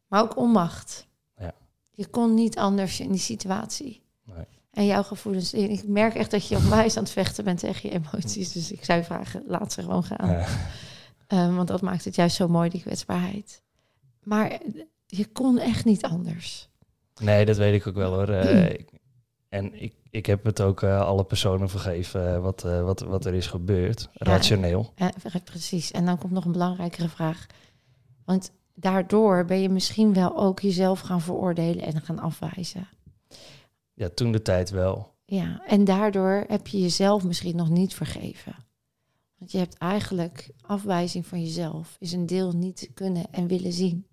[0.08, 1.08] Maar ook onmacht.
[1.38, 1.54] Ja.
[1.92, 4.02] Je kon niet anders in die situatie.
[4.24, 4.46] Nee.
[4.72, 5.54] En jouw gevoelens.
[5.54, 8.52] Ik merk echt dat je onwijs aan het vechten bent tegen je emoties.
[8.52, 10.30] Dus ik zou je vragen, laat ze gewoon gaan.
[10.30, 10.48] Ja.
[11.28, 13.62] Ehm, want dat maakt het juist zo mooi, die kwetsbaarheid.
[14.24, 14.60] Maar
[15.06, 16.69] je kon echt niet anders.
[17.20, 18.30] Nee, dat weet ik ook wel hoor.
[18.30, 18.90] Eh, ik-
[19.50, 23.34] en ik, ik heb het ook eh, alle personen vergeven eh, wat, wat, wat er
[23.34, 24.02] is gebeurd.
[24.14, 24.32] Ja.
[24.32, 24.94] Rationeel.
[25.44, 25.92] Precies.
[25.92, 27.46] En dan komt nog een belangrijkere vraag.
[28.26, 32.88] Want daardoor ben je misschien wel ook jezelf gaan veroordelen en gaan afwijzen.
[33.94, 35.14] Ja, toen de tijd wel.
[35.26, 38.56] Ja, en daardoor heb je jezelf misschien nog niet vergeven.
[39.38, 44.06] Want je hebt eigenlijk afwijzing van jezelf, is een deel niet kunnen en willen zien.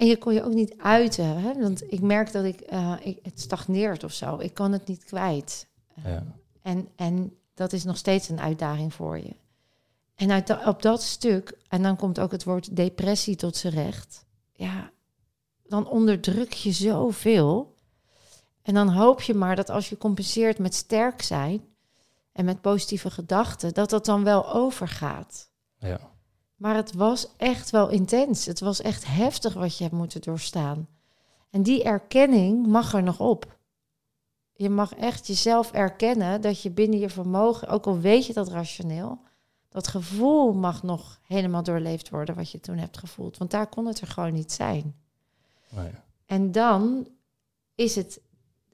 [0.00, 1.60] En je kon je ook niet uiten, hè?
[1.60, 4.38] want ik merk dat ik, eh, ik, het stagneert of zo.
[4.38, 5.66] Ik kan het niet kwijt.
[6.04, 6.24] Ja.
[6.62, 9.36] En, en dat is nog steeds een uitdaging voor je.
[10.14, 14.24] En uit op dat stuk, en dan komt ook het woord depressie tot z'n recht.
[14.52, 14.90] Ja,
[15.62, 17.74] dan onderdruk je zoveel.
[18.62, 21.64] En dan hoop je maar dat als je compenseert met sterk zijn
[22.32, 25.50] en met positieve gedachten, dat dat dan wel overgaat.
[25.78, 26.10] Ja.
[26.60, 28.46] Maar het was echt wel intens.
[28.46, 30.88] Het was echt heftig wat je hebt moeten doorstaan.
[31.50, 33.58] En die erkenning mag er nog op.
[34.52, 38.48] Je mag echt jezelf erkennen dat je binnen je vermogen, ook al weet je dat
[38.48, 39.20] rationeel,
[39.68, 43.38] dat gevoel mag nog helemaal doorleefd worden wat je toen hebt gevoeld.
[43.38, 44.94] Want daar kon het er gewoon niet zijn.
[45.68, 45.90] Nee.
[46.26, 47.08] En dan
[47.74, 48.20] is het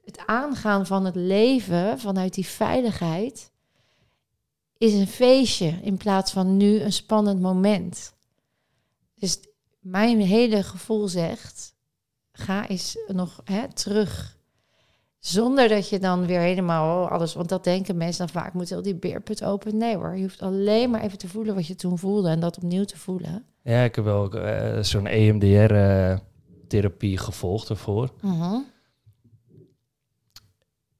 [0.03, 3.51] het aangaan van het leven vanuit die veiligheid
[4.77, 8.13] is een feestje in plaats van nu een spannend moment.
[9.15, 9.39] Dus
[9.79, 11.75] mijn hele gevoel zegt,
[12.31, 14.37] ga eens nog hè, terug.
[15.19, 18.69] Zonder dat je dan weer helemaal oh, alles, want dat denken mensen dan vaak, moet
[18.69, 19.77] heel die beerput open.
[19.77, 22.57] Nee hoor, je hoeft alleen maar even te voelen wat je toen voelde en dat
[22.57, 23.45] opnieuw te voelen.
[23.63, 28.09] Ja, ik heb wel eh, zo'n EMDR-therapie gevolgd ervoor.
[28.21, 28.57] Mhm.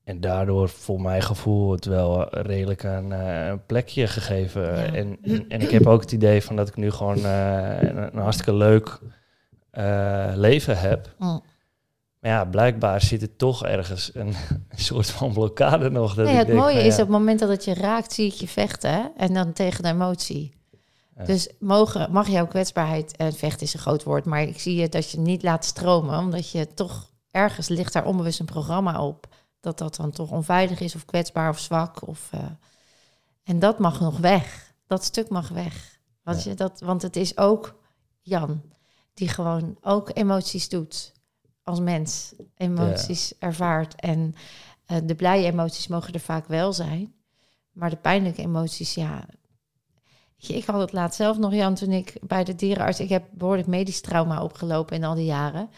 [0.07, 4.61] En daardoor, voor mijn gevoel, het wel redelijk een, eh, een plekje gegeven.
[4.61, 4.93] Ja.
[4.93, 7.97] En, en, en ik heb ook het idee van dat ik nu gewoon eh, een,
[7.97, 8.99] een hartstikke leuk
[9.71, 11.13] eh, leven heb.
[11.17, 11.43] Mm.
[12.19, 14.27] Maar ja, blijkbaar zit er toch ergens een,
[14.69, 16.13] een soort van blokkade nog.
[16.13, 18.27] Dat Nee, ik het denk mooie is op het moment dat het je raakt, zie
[18.27, 19.03] ik je vechten hè?
[19.17, 20.53] en dan tegen de emotie.
[21.17, 21.23] Ja.
[21.23, 24.89] Dus mogen, mag jouw kwetsbaarheid, en vechten is een groot woord, maar ik zie je
[24.89, 29.27] dat je niet laat stromen, omdat je toch ergens ligt daar onbewust een programma op
[29.67, 32.07] dat dat dan toch onveilig is of kwetsbaar of zwak.
[32.07, 32.45] Of, eh,
[33.43, 34.73] en dat mag nog weg.
[34.87, 35.99] Dat stuk mag weg.
[36.23, 36.49] Want, Ja.
[36.49, 37.79] je dat, want het is ook
[38.21, 38.61] Jan,
[39.13, 41.13] die gewoon ook emoties doet
[41.63, 42.33] als mens.
[42.55, 43.95] Emoties ervaart.
[43.95, 44.33] En
[44.85, 47.13] eh, de blije emoties mogen er vaak wel zijn.
[47.71, 49.25] Maar de pijnlijke emoties, ja.
[50.37, 52.99] Ik had het laatst zelf nog, Jan, toen ik bij de dierenarts...
[52.99, 55.69] Ik heb behoorlijk medisch trauma opgelopen in al die jaren.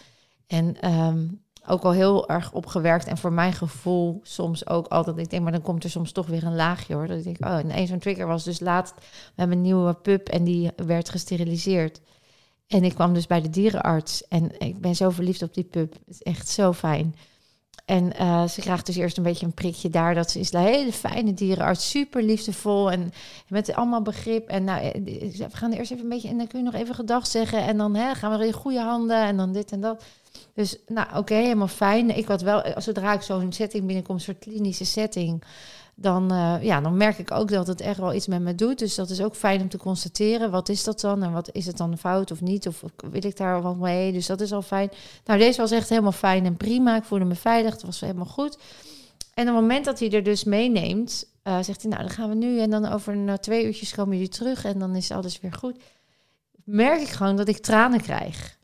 [0.47, 1.27] En ehm,
[1.69, 3.05] ook al heel erg opgewerkt.
[3.05, 5.17] En voor mijn gevoel soms ook altijd...
[5.17, 7.07] Ik denk, maar dan komt er soms toch weer een laagje, hoor.
[7.07, 8.93] Dat ik denk, oh, en een zo'n trigger was dus laatst...
[8.95, 12.01] We hebben een nieuwe pup en die werd gesteriliseerd.
[12.67, 14.27] En ik kwam dus bij de dierenarts.
[14.27, 15.93] En ik ben zo verliefd op die pup.
[15.93, 17.15] Het is echt zo fijn.
[17.85, 20.15] En eh, ze krijgt dus eerst een beetje een prikje daar.
[20.15, 21.89] Dat ze is een hele fijne dierenarts.
[21.89, 22.91] Super liefdevol.
[22.91, 23.11] En
[23.47, 24.47] met allemaal begrip.
[24.47, 24.93] En nou, eh,
[25.37, 26.29] we gaan eerst even een beetje...
[26.29, 27.63] En dan kun je nog even gedag zeggen.
[27.63, 29.23] En dan hè, gaan we in goede handen.
[29.23, 30.03] En dan dit en dat.
[30.59, 32.17] Dus nou, oké, helemaal fijn.
[32.17, 32.63] Ik had wel...
[32.77, 35.43] Zodra ik zo'n setting binnenkom, soort klinische setting...
[35.95, 38.79] dan, eh, ja, dan merk ik ook dat het echt wel iets met me doet.
[38.79, 40.51] Dus dat is ook fijn om te constateren.
[40.51, 41.23] Wat is dat dan?
[41.23, 42.67] En wat is het dan fout of niet?
[42.67, 44.11] Of wil ik daar wat mee?
[44.11, 44.89] Dus dat is al fijn.
[45.25, 46.95] Nou, deze was echt helemaal fijn en prima.
[46.95, 47.73] Ik voelde me veilig.
[47.73, 48.57] Het was helemaal goed.
[49.33, 52.29] En op het moment dat hij er dus meeneemt, uh, zegt hij, nou, dan gaan
[52.29, 52.59] we nu.
[52.59, 55.75] En dan over na twee uurtjes komen jullie terug en dan is alles weer goed.
[56.63, 58.57] Merk ik gewoon dat ik tranen krijg.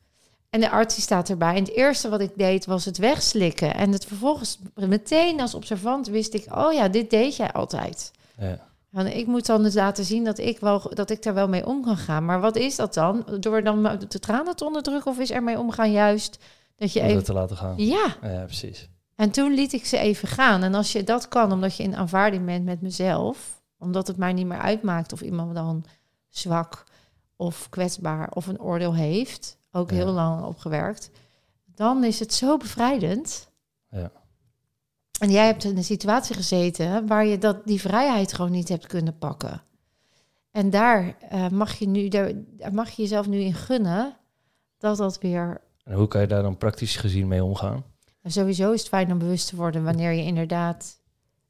[0.56, 1.56] En de arts die staat erbij.
[1.56, 3.74] En het eerste wat ik deed was het wegslikken.
[3.74, 8.12] En het vervolgens meteen als observant wist ik, oh ja, dit deed jij altijd.
[8.38, 8.60] Ja.
[9.06, 11.84] Ik moet dan dus laten zien dat ik, wel, dat ik daar wel mee om
[11.84, 12.26] kan gaan.
[12.26, 13.26] Maar wat is dat dan?
[13.40, 16.40] Door dan de tranen te onderdrukken of is er mee omgaan juist
[16.76, 17.24] dat je even...
[17.24, 17.74] te laten gaan.
[17.78, 18.16] Ja.
[18.22, 18.90] ja, precies.
[19.16, 20.64] En toen liet ik ze even gaan.
[20.64, 24.34] En als je dat kan, omdat je in aanvaarding bent met mezelf, omdat het mij
[24.34, 25.86] niet meer uitmaakt of iemand dan
[26.30, 26.84] zwak
[27.36, 31.12] of kwetsbaar of een oordeel heeft, ook heel lang opgewerkt,
[31.76, 33.52] dan is het zo bevrijdend.
[33.90, 34.12] Ja.
[35.20, 38.88] En jij hebt in een situatie gezeten waar je dat, die vrijheid gewoon niet hebt
[38.88, 39.62] kunnen pakken.
[40.52, 42.34] En daar uh, mag je nu, daar
[42.72, 44.18] mag je jezelf nu in gunnen
[44.78, 45.62] dat dat weer.
[45.84, 47.84] En hoe kan je daar dan praktisch gezien mee omgaan?
[48.28, 51.00] sowieso is het fijn om bewust te worden wanneer je inderdaad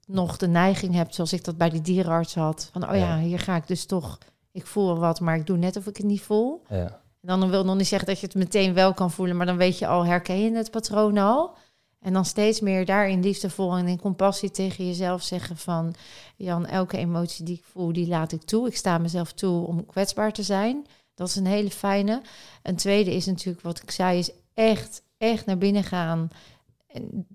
[0.06, 2.70] nog de neiging hebt, zoals ik dat bij die dierenarts had.
[2.72, 4.18] Van, oh ja, hier ga ik dus toch,
[4.52, 6.64] ik voel wat, maar ik doe net of ik het niet voel.
[6.70, 7.02] Ja.
[7.26, 9.58] En dan wil nog niet zeggen dat je het meteen wel kan voelen, maar dan
[9.58, 11.58] weet je al, herken je het patroon al.
[12.02, 15.96] En dan steeds meer daarin liefdevol en in compassie tegen jezelf zeggen van...
[16.36, 18.68] Jan, elke emotie die ik voel, die laat ik toe.
[18.68, 20.86] Ik sta mezelf toe om kwetsbaar te zijn.
[21.16, 22.22] Dat is een hele fijne.
[22.64, 26.30] Een tweede is natuurlijk, wat ik zei, is echt, echt naar binnen gaan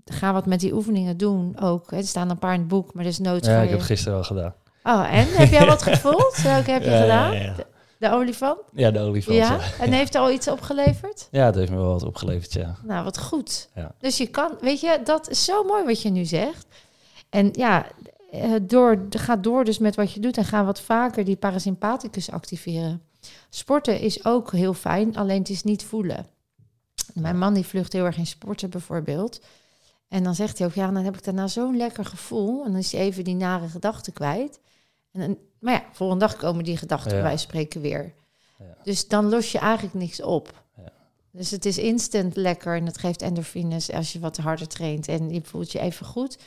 [0.05, 1.93] ga wat met die oefeningen doen ook.
[1.93, 4.19] Er staan een paar in het boek, maar er is nood Ja, ik heb gisteren
[4.19, 4.55] al gedaan.
[4.83, 5.27] Oh, en?
[5.29, 6.43] Heb jij wat gevoeld?
[6.43, 7.31] Welke heb je gedaan?
[7.31, 7.67] De,
[8.01, 8.59] de, olifant?
[8.73, 9.37] Ja, de olifant.
[9.37, 9.61] Ja?
[9.81, 11.29] En heeft er al iets opgeleverd?
[11.31, 12.77] Ja, het heeft me wel wat opgeleverd, ja.
[12.83, 13.69] Nou, wat goed.
[13.75, 13.95] Ja.
[13.99, 16.67] Dus je kan, weet je, dat is zo mooi wat je nu zegt.
[17.29, 17.87] En ja,
[18.31, 22.31] eh, door, ga door dus met wat je doet en ga wat vaker die parasympathicus
[22.31, 23.03] activeren.
[23.49, 26.27] Sporten is ook heel fijn, alleen het is niet voelen.
[27.15, 29.41] Mijn man die vlucht heel erg in sporten bijvoorbeeld.
[30.09, 32.65] En dan zegt hij ook, ja, dan heb ik daarna zo'n lekker gevoel.
[32.65, 34.61] En dan is hij even die nare gedachten kwijt.
[35.13, 37.23] En dan, maar ja, volgende dag komen die gedachten ja.
[37.23, 38.13] bij spreken weer.
[38.59, 38.77] Ja.
[38.83, 40.65] Dus dan los je eigenlijk niks op.
[40.77, 40.93] Ja.
[41.31, 45.31] Dus het is instant lekker en het geeft endorfines als je wat harder traint en
[45.31, 46.39] je voelt je even goed.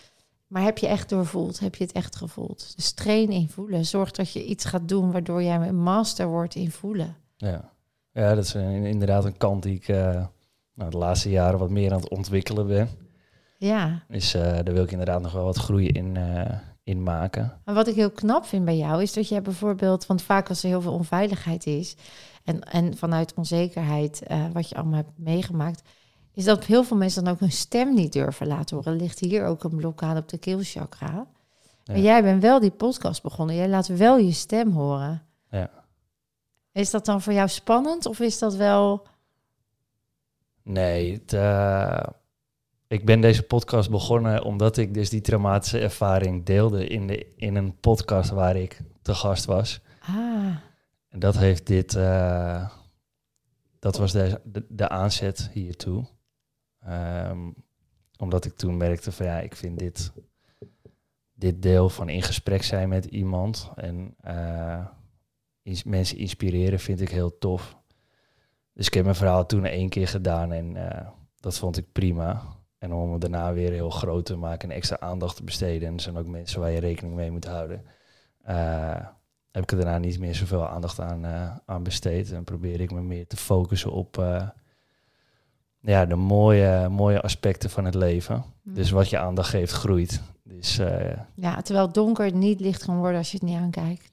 [0.47, 1.59] Maar heb je echt doorvoeld?
[1.59, 2.73] Heb je het echt gevoeld?
[2.75, 3.85] Dus train in voelen.
[3.85, 7.15] Zorg dat je iets gaat doen waardoor jij een master wordt in voelen.
[7.37, 7.71] Ja,
[8.11, 10.25] ja dat is inderdaad een kant die ik uh,
[10.73, 12.89] nou, de laatste jaren wat meer aan het ontwikkelen ben.
[13.57, 14.03] Ja.
[14.07, 16.49] Dus uh, daar wil ik inderdaad nog wel wat groei in, uh,
[16.83, 17.61] in maken.
[17.65, 20.63] Maar wat ik heel knap vind bij jou is dat jij bijvoorbeeld, want vaak als
[20.63, 21.95] er heel veel onveiligheid is
[22.43, 25.81] en, en vanuit onzekerheid uh, wat je allemaal hebt meegemaakt,
[26.33, 28.93] is dat heel veel mensen dan ook hun stem niet durven laten horen.
[28.93, 31.27] Er ligt hier ook een blokkade op de keelchakra.
[31.83, 31.93] Ja.
[31.93, 33.55] Maar jij bent wel die podcast begonnen.
[33.55, 35.23] Jij laat wel je stem horen.
[35.49, 35.69] Ja.
[36.71, 39.05] Is dat dan voor jou spannend of is dat wel
[40.63, 42.03] Nee, het, uh,
[42.93, 47.55] ik ben deze podcast begonnen omdat ik dus die traumatische ervaring deelde in, de, in
[47.55, 49.81] een podcast waar ik te gast was.
[49.99, 50.55] Ah.
[51.09, 52.69] En dat heeft dit, uh,
[53.79, 56.05] dat was de, de, de aanzet hiertoe.
[56.89, 57.55] Um,
[58.17, 60.11] omdat ik toen merkte van ja, ik vind dit,
[61.33, 64.85] dit deel van in gesprek zijn met iemand en uh,
[65.85, 67.77] mensen inspireren vind ik heel tof.
[68.73, 71.07] Dus ik heb mijn verhaal toen één keer gedaan en uh,
[71.39, 72.61] dat vond ik prima.
[72.83, 75.87] En om het daarna weer heel groot te maken en extra aandacht te besteden.
[75.87, 77.85] En er zijn ook mensen waar je rekening mee moet houden.
[78.49, 78.95] Uh,
[79.51, 82.31] heb ik er daarna niet meer zoveel aandacht aan, uh, aan besteed.
[82.31, 84.15] En probeer ik me meer te focussen op
[85.79, 88.43] ja, de mooie, mooie aspecten van het leven.
[88.61, 88.73] Mm.
[88.73, 90.21] Dus wat je aandacht geeft, groeit.
[90.43, 90.75] Dus,
[91.35, 94.11] ja, terwijl donker niet licht kan worden als je het niet aankijkt.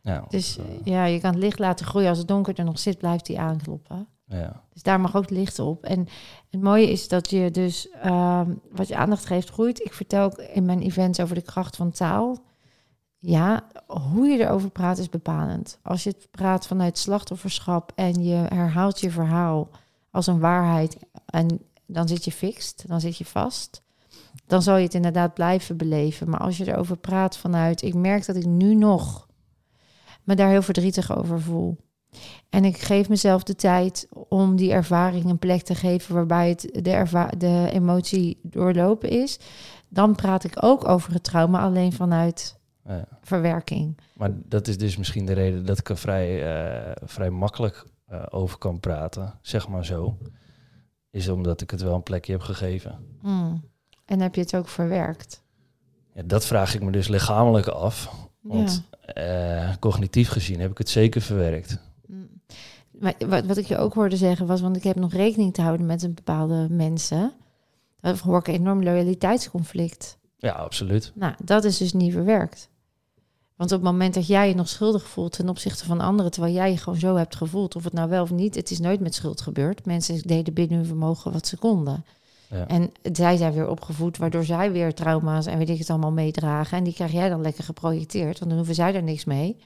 [0.00, 2.08] Ja, dus ja, je kan het licht laten groeien.
[2.08, 4.08] Als het donker er nog zit, blijft die aankloppen.
[4.28, 4.62] Ja.
[4.72, 5.84] Dus daar mag ook licht op.
[5.84, 6.06] En
[6.50, 9.84] het mooie is dat je dus ehm, wat je aandacht geeft, groeit.
[9.84, 12.38] Ik vertel ook in mijn events over de kracht van taal.
[13.18, 15.78] Ja, hoe je erover praat is bepalend.
[15.82, 19.68] Als je het praat vanuit slachtofferschap en je herhaalt je verhaal
[20.10, 20.96] als een waarheid
[21.26, 23.82] en dan zit je fixed, dan zit je vast.
[24.46, 26.30] Dan zal je het inderdaad blijven beleven.
[26.30, 29.26] Maar als je erover praat vanuit, ik merk dat ik nu nog
[30.24, 31.76] me daar heel verdrietig over voel.
[32.50, 36.60] En ik geef mezelf de tijd om die ervaring een plek te geven waarbij het
[36.72, 39.38] de, de emotie doorlopen is.
[39.88, 43.08] Dan praat ik ook over het trauma, alleen vanuit ja.
[43.22, 43.98] verwerking.
[44.14, 48.22] Maar dat is dus misschien de reden dat ik er vrij, uh, vrij makkelijk uh,
[48.30, 50.18] over kan praten, zeg maar zo.
[51.10, 52.98] Is omdat ik het wel een plekje heb gegeven.
[53.22, 53.64] Mm.
[54.04, 55.42] En heb je het ook verwerkt?
[56.14, 58.26] Ja, dat vraag ik me dus lichamelijk af.
[58.40, 61.78] Want eh, cognitief gezien heb ik het zeker verwerkt.
[63.00, 65.86] Wat, wat ik je ook hoorde zeggen was, want ik heb nog rekening te houden
[65.86, 67.32] met een bepaalde mensen.
[68.00, 70.18] Dan hoor ik een enorm loyaliteitsconflict.
[70.36, 71.12] Ja, absoluut.
[71.14, 72.68] Nou, dat is dus niet verwerkt.
[73.56, 76.54] Want op het moment dat jij je nog schuldig voelt ten opzichte van anderen, terwijl
[76.54, 79.00] jij je gewoon zo hebt gevoeld, of het nou wel of niet, het is nooit
[79.00, 79.86] met schuld gebeurd.
[79.86, 82.04] Mensen deden binnen hun vermogen wat ze konden.
[82.50, 82.66] Ja.
[82.66, 86.78] En zij zijn weer opgevoed, waardoor zij weer trauma's en weet ik het allemaal meedragen.
[86.78, 89.56] En die krijg jij dan lekker geprojecteerd, want dan hoeven zij er niks mee.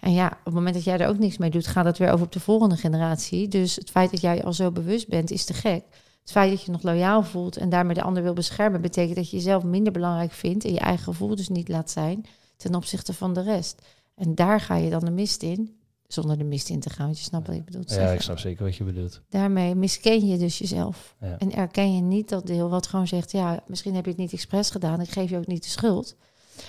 [0.00, 2.10] En ja, op het moment dat jij er ook niks mee doet, gaat het weer
[2.10, 3.48] over op de volgende generatie.
[3.48, 5.84] Dus het feit dat jij al zo bewust bent, is te gek.
[6.20, 9.30] Het feit dat je nog loyaal voelt en daarmee de ander wil beschermen, betekent dat
[9.30, 13.12] je jezelf minder belangrijk vindt en je eigen gevoel dus niet laat zijn ten opzichte
[13.12, 13.82] van de rest.
[14.14, 17.18] En daar ga je dan de mist in, zonder de mist in te gaan, want
[17.18, 17.82] je snapt wat ik bedoel.
[17.86, 19.20] Ja, ik snap zeker wat je bedoelt.
[19.28, 21.16] Daarmee misken je dus jezelf.
[21.18, 24.32] En erken je niet dat deel wat gewoon zegt, ja, misschien heb je het niet
[24.32, 26.16] expres gedaan, ik geef je ook niet de schuld.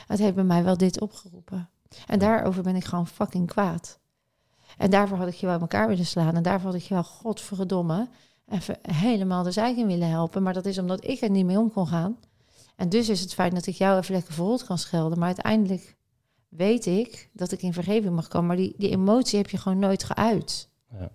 [0.07, 1.69] Het heeft bij mij wel dit opgeroepen.
[2.07, 3.99] En daarover ben ik gewoon fucking kwaad.
[4.77, 6.35] En daarvoor had ik je wel elkaar willen slaan.
[6.35, 8.07] En daarvoor had ik je wel, godverdomme,
[8.47, 10.43] even helemaal de zijk in willen helpen.
[10.43, 12.17] Maar dat is omdat ik er niet mee om kon gaan.
[12.75, 15.17] En dus is het fijn dat ik jou even lekker verrot kan schelden.
[15.17, 15.95] Maar uiteindelijk
[16.49, 18.47] weet ik dat ik in vergeving mag komen.
[18.47, 20.69] Maar die, die emotie heb je gewoon nooit geuit.
[20.91, 21.11] Ja.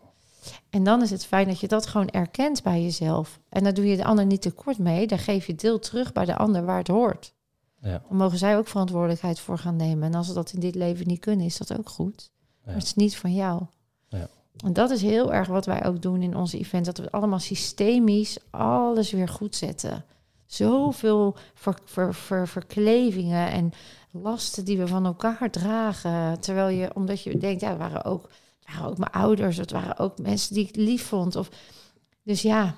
[0.70, 3.40] En dan is het fijn dat je dat gewoon erkent bij jezelf.
[3.48, 5.06] En daar doe je de ander niet tekort mee.
[5.06, 7.34] Daar geef je deel terug bij de ander waar het hoort.
[7.82, 8.02] Ja.
[8.08, 10.08] Dan mogen zij ook verantwoordelijkheid voor gaan nemen.
[10.08, 12.30] En als ze dat in dit leven niet kunnen, is dat ook goed.
[12.64, 13.62] Maar het is niet van jou.
[14.08, 14.28] Ja.
[14.64, 16.84] En dat is heel erg wat wij ook doen in onze event.
[16.84, 20.04] Dat we allemaal systemisch alles weer goed zetten.
[20.46, 23.72] Zoveel ver, ver, ver, verklevingen en
[24.10, 26.40] lasten die we van elkaar dragen.
[26.40, 28.30] Terwijl je, omdat je denkt, ja, het waren ook,
[28.64, 31.36] het waren ook mijn ouders, het waren ook mensen die ik lief vond.
[31.36, 31.50] Of,
[32.22, 32.74] dus ja,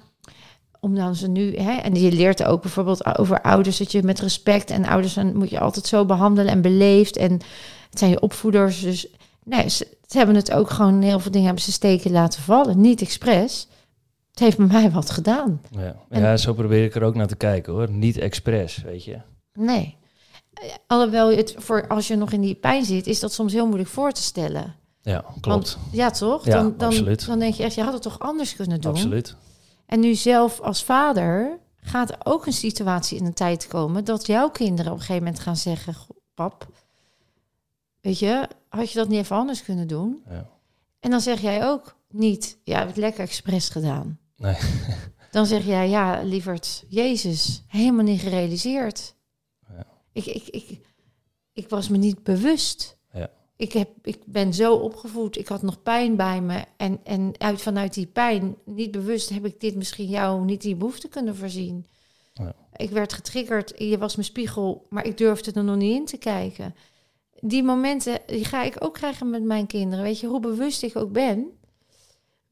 [0.85, 4.21] om dan ze nu, hè, en je leert ook bijvoorbeeld over ouders dat je met
[4.21, 7.33] respect en ouders dan moet je altijd zo behandelen en beleefd en
[7.91, 8.81] het zijn je opvoeders.
[8.81, 9.07] Dus
[9.45, 12.81] nee, ze, ze hebben het ook gewoon heel veel dingen hebben ze steken laten vallen,
[12.81, 13.69] niet expres.
[14.31, 15.61] Het heeft bij mij wat gedaan.
[15.71, 17.91] Ja, ja zo probeer ik er ook naar te kijken hoor.
[17.91, 19.21] Niet expres, weet je.
[19.55, 19.97] Nee.
[20.87, 23.91] Alhoewel het voor als je nog in die pijn zit, is dat soms heel moeilijk
[23.91, 24.75] voor te stellen.
[25.03, 25.79] Ja, klopt.
[25.93, 26.45] ja, toch?
[26.45, 27.27] Ja, dan, dan, absoluut.
[27.27, 28.93] dan denk je echt, je had het toch anders kunnen doen.
[28.93, 29.37] Absoluut.
[29.93, 34.27] En nu zelf als vader gaat er ook een situatie in een tijd komen dat
[34.27, 35.95] jouw kinderen op een gegeven moment gaan zeggen:
[36.35, 36.69] Pap,
[38.01, 40.23] weet je, had je dat niet even anders kunnen doen?
[40.29, 40.49] Ja.
[41.01, 44.19] En dan zeg jij ook niet: Ja, heb het lekker expres gedaan.
[44.37, 44.57] Nee.
[45.31, 49.15] dan zeg jij: Ja, lieverd, Jezus, helemaal niet gerealiseerd.
[49.69, 49.87] Ja.
[50.13, 50.81] Ik, ik, ik,
[51.53, 52.99] ik was me niet bewust
[53.63, 56.65] ik, heb, ik ben zo opgevoed, ik had nog pijn bij me.
[56.77, 60.77] En, en uit, vanuit die pijn, niet bewust, heb ik dit misschien jou niet die
[60.77, 61.87] behoefte kunnen voorzien.
[62.35, 62.55] Ja.
[62.77, 66.17] Ik werd getriggerd, je was mijn spiegel, maar ik durfde er nog niet in te
[66.17, 66.75] kijken.
[67.41, 70.05] Die momenten die ga ik ook krijgen met mijn kinderen.
[70.05, 71.47] Weet je, hoe bewust ik ook ben,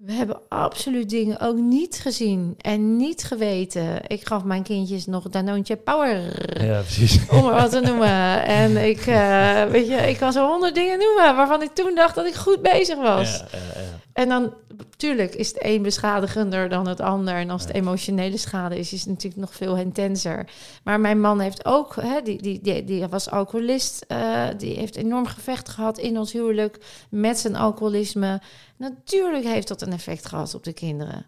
[0.00, 4.00] we hebben absoluut dingen ook niet gezien en niet geweten.
[4.06, 6.18] Ik gaf mijn kindjes nog Danoontje Power.
[6.64, 7.18] Ja, precies.
[7.30, 8.44] Om er wat te noemen.
[8.44, 12.14] En ik, uh, weet je, ik kan zo honderd dingen noemen waarvan ik toen dacht
[12.14, 13.38] dat ik goed bezig was.
[13.38, 13.98] Ja, ja, ja.
[14.12, 14.54] En dan,
[14.88, 17.34] natuurlijk, is het een beschadigender dan het ander.
[17.34, 20.50] En als het emotionele schade is, is het natuurlijk nog veel intenser.
[20.84, 24.04] Maar mijn man heeft ook, hè, die, die, die, die was alcoholist.
[24.08, 28.40] Uh, die heeft enorm gevecht gehad in ons huwelijk met zijn alcoholisme.
[28.76, 31.26] Natuurlijk heeft dat een effect gehad op de kinderen.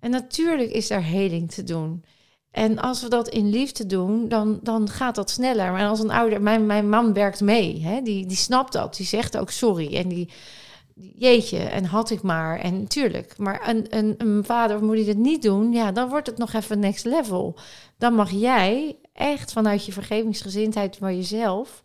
[0.00, 2.04] En natuurlijk is er heling te doen.
[2.50, 5.72] En als we dat in liefde doen, dan, dan gaat dat sneller.
[5.72, 9.06] Maar als een ouder, mijn, mijn man werkt mee, hè, die, die snapt dat, die
[9.06, 9.96] zegt ook sorry.
[9.96, 10.28] En die,
[11.16, 12.58] jeetje, en had ik maar.
[12.58, 16.08] En tuurlijk, maar een, een, een vader of moeder die dat niet doen, ja, dan
[16.08, 17.58] wordt het nog even next level.
[17.96, 21.82] Dan mag jij echt vanuit je vergevingsgezindheid van jezelf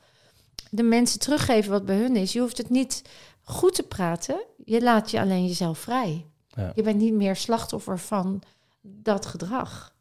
[0.72, 2.34] de mensen teruggeven wat bij hun is.
[2.34, 3.02] Je hoeft het niet
[3.42, 6.26] goed te praten, je laat je alleen jezelf vrij.
[6.48, 6.72] Ja.
[6.76, 8.42] Je bent niet meer slachtoffer van
[8.82, 9.96] dat gedrag.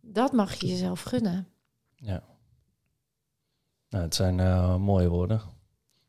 [0.00, 1.48] Dat mag je jezelf gunnen.
[1.94, 2.22] Ja.
[3.88, 5.40] Nou, het zijn uh, mooie woorden.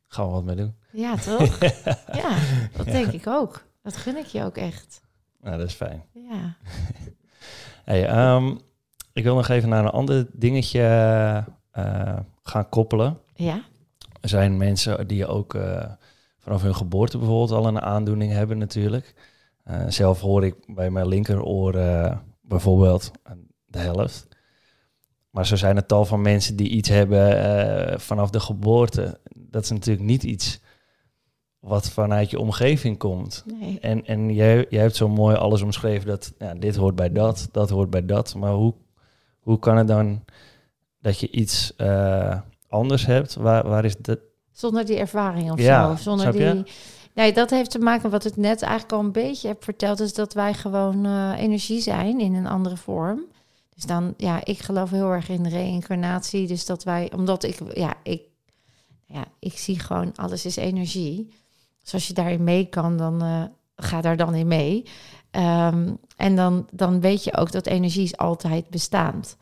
[0.07, 0.75] Gaan we wat mee doen.
[0.91, 1.59] Ja, toch?
[2.21, 2.37] ja,
[2.75, 3.63] dat denk ik ook.
[3.83, 5.01] Dat gun ik je ook echt.
[5.41, 6.03] Nou, dat is fijn.
[6.13, 6.55] Ja.
[7.91, 8.59] hey, um,
[9.13, 10.81] ik wil nog even naar een ander dingetje
[11.77, 13.17] uh, gaan koppelen.
[13.35, 13.63] Ja.
[14.21, 15.83] Er zijn mensen die ook uh,
[16.39, 19.13] vanaf hun geboorte bijvoorbeeld al een aandoening hebben natuurlijk.
[19.67, 21.71] Uh, zelf hoor ik bij mijn linkeroor
[22.41, 23.11] bijvoorbeeld
[23.65, 24.27] de helft.
[25.29, 29.19] Maar zo zijn er tal van mensen die iets hebben vanaf de geboorte.
[29.35, 30.59] Dat is natuurlijk niet iets
[31.61, 33.43] wat vanuit je omgeving komt.
[33.45, 33.79] Nee.
[33.79, 37.49] En, en jij, jij hebt zo mooi alles omschreven dat ja, dit hoort bij dat,
[37.51, 38.35] dat hoort bij dat.
[38.35, 38.73] Maar hoe,
[39.39, 40.23] hoe kan het dan
[41.01, 44.19] dat je iets eh, anders hebt, waar, waar is dat?
[44.51, 46.03] Zonder die ervaring of Ja, zo.
[46.03, 46.63] Zonder die.
[47.13, 50.13] Nee, dat heeft te maken wat ik net eigenlijk al een beetje heb verteld, is
[50.13, 53.21] dat wij gewoon eh, energie zijn in een andere vorm.
[53.75, 56.47] Dus dan, ja, ik geloof heel erg in de reïncarnatie.
[56.47, 58.21] Dus dat wij, omdat ik, ja, ik,
[59.05, 61.29] ja, ik zie gewoon alles is energie.
[61.81, 63.43] Dus als je daarin mee kan, dan eh,
[63.75, 64.85] ga daar dan in mee.
[65.31, 69.37] Ehm, en dan, dan weet je ook dat energie is altijd bestaand.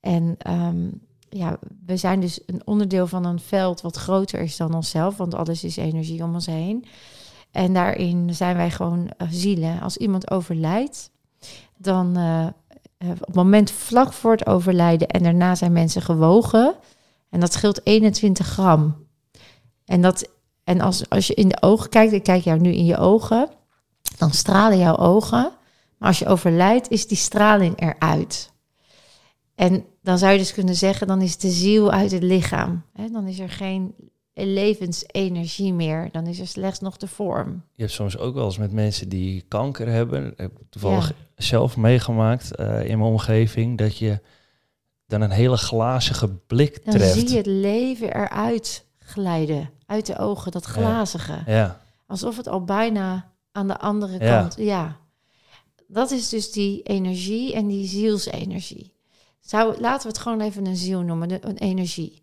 [0.00, 0.88] En ehm,
[1.28, 5.34] ja, we zijn dus een onderdeel van een veld wat groter is dan onszelf, want
[5.34, 6.84] alles is energie om ons heen.
[7.50, 9.80] En daarin zijn wij gewoon eh, zielen.
[9.80, 11.10] Als iemand overlijdt,
[11.76, 12.46] dan eh,
[13.10, 16.74] op het moment vlak voor het overlijden en daarna zijn mensen gewogen.
[17.30, 18.96] En dat scheelt 21 gram.
[19.84, 20.28] En, dat,
[20.64, 23.48] en als, als je in de ogen kijkt, ik kijk jou nu in je ogen,
[24.18, 25.52] dan stralen jouw ogen.
[25.98, 28.52] Maar als je overlijdt, is die straling eruit.
[29.54, 32.82] En dan zou je dus kunnen zeggen, dan is de ziel uit het lichaam.
[32.92, 33.10] Hè?
[33.10, 33.94] Dan is er geen
[34.34, 36.08] levensenergie meer.
[36.12, 37.62] Dan is er slechts nog de vorm.
[37.74, 41.14] Je hebt soms ook wel eens met mensen die kanker hebben, heb ik toevallig Ja.
[41.44, 44.20] zelf meegemaakt eh, in mijn omgeving, dat je
[45.06, 47.12] dan een hele glazige blik Dan treft.
[47.12, 49.70] zie je het leven eruit glijden.
[49.86, 51.42] Uit de ogen, dat glazige.
[51.46, 54.54] Ja, Alsof het al bijna aan de andere kant...
[54.56, 54.96] Ja.
[55.86, 58.92] Dat is dus die energie en die zielsenergie.
[59.40, 62.22] Zou, laten we het gewoon even een ziel noemen, een energie.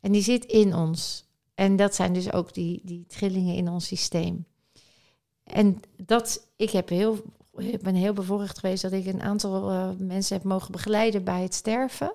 [0.00, 1.24] En die zit in ons.
[1.54, 4.46] En dat zijn dus ook die, die trillingen in ons systeem.
[5.44, 7.22] En dat, ik heb heel,
[7.56, 11.42] ik ben heel bevoorrecht geweest dat ik een aantal eh, mensen heb mogen begeleiden bij
[11.42, 12.12] het sterven.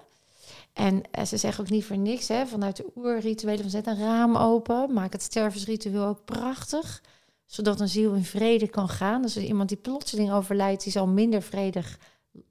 [0.75, 3.99] En eh, ze zeggen ook niet voor niks, hè, vanuit de oerrituelen van zet een
[3.99, 7.01] raam open, maak het stervensritueel ook prachtig,
[7.45, 9.21] zodat een ziel in vrede kan gaan.
[9.21, 11.99] Dus iemand die plotseling overlijdt, die zal minder vredig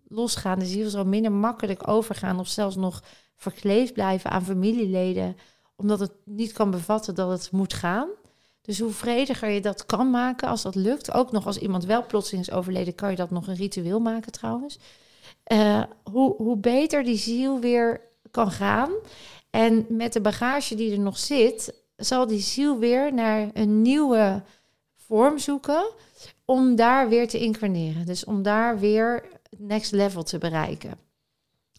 [0.08, 0.58] losgaan.
[0.58, 3.02] De ziel zal minder makkelijk overgaan of zelfs nog
[3.36, 5.36] verkleefd blijven aan familieleden,
[5.76, 8.08] omdat het niet kan bevatten dat het moet gaan.
[8.60, 12.06] Dus hoe vrediger je dat kan maken, als dat lukt, ook nog als iemand wel
[12.06, 14.78] plotseling is overleden, kan je dat nog een ritueel maken trouwens.
[15.42, 18.90] Eh, hoe, hoe beter die ziel weer kan gaan.
[19.50, 24.42] En met de bagage die er nog zit, zal die ziel weer naar een nieuwe
[24.96, 25.90] vorm zoeken
[26.44, 28.06] om daar weer te incarneren.
[28.06, 30.98] Dus om daar weer het next level te bereiken.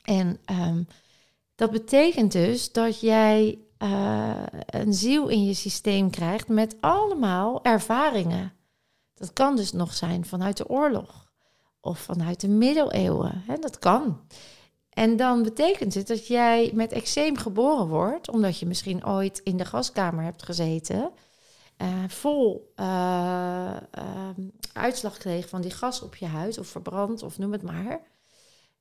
[0.04, 0.84] En ehm,
[1.56, 8.54] dat betekent dus dat jij eh, een ziel in je systeem krijgt met allemaal ervaringen.
[9.14, 11.32] Dat kan dus nog zijn vanuit de oorlog
[11.80, 13.44] of vanuit de middeleeuwen.
[13.48, 14.20] Hè, dat kan.
[14.96, 19.58] En dan betekent het dat jij met eczeem geboren wordt, omdat je misschien ooit in
[19.58, 21.12] de gaskamer hebt gezeten,
[21.78, 24.42] eh, vol eh, ehm,
[24.74, 28.02] uitslag kreeg van die gas op je huid, of verbrand, of noem het maar.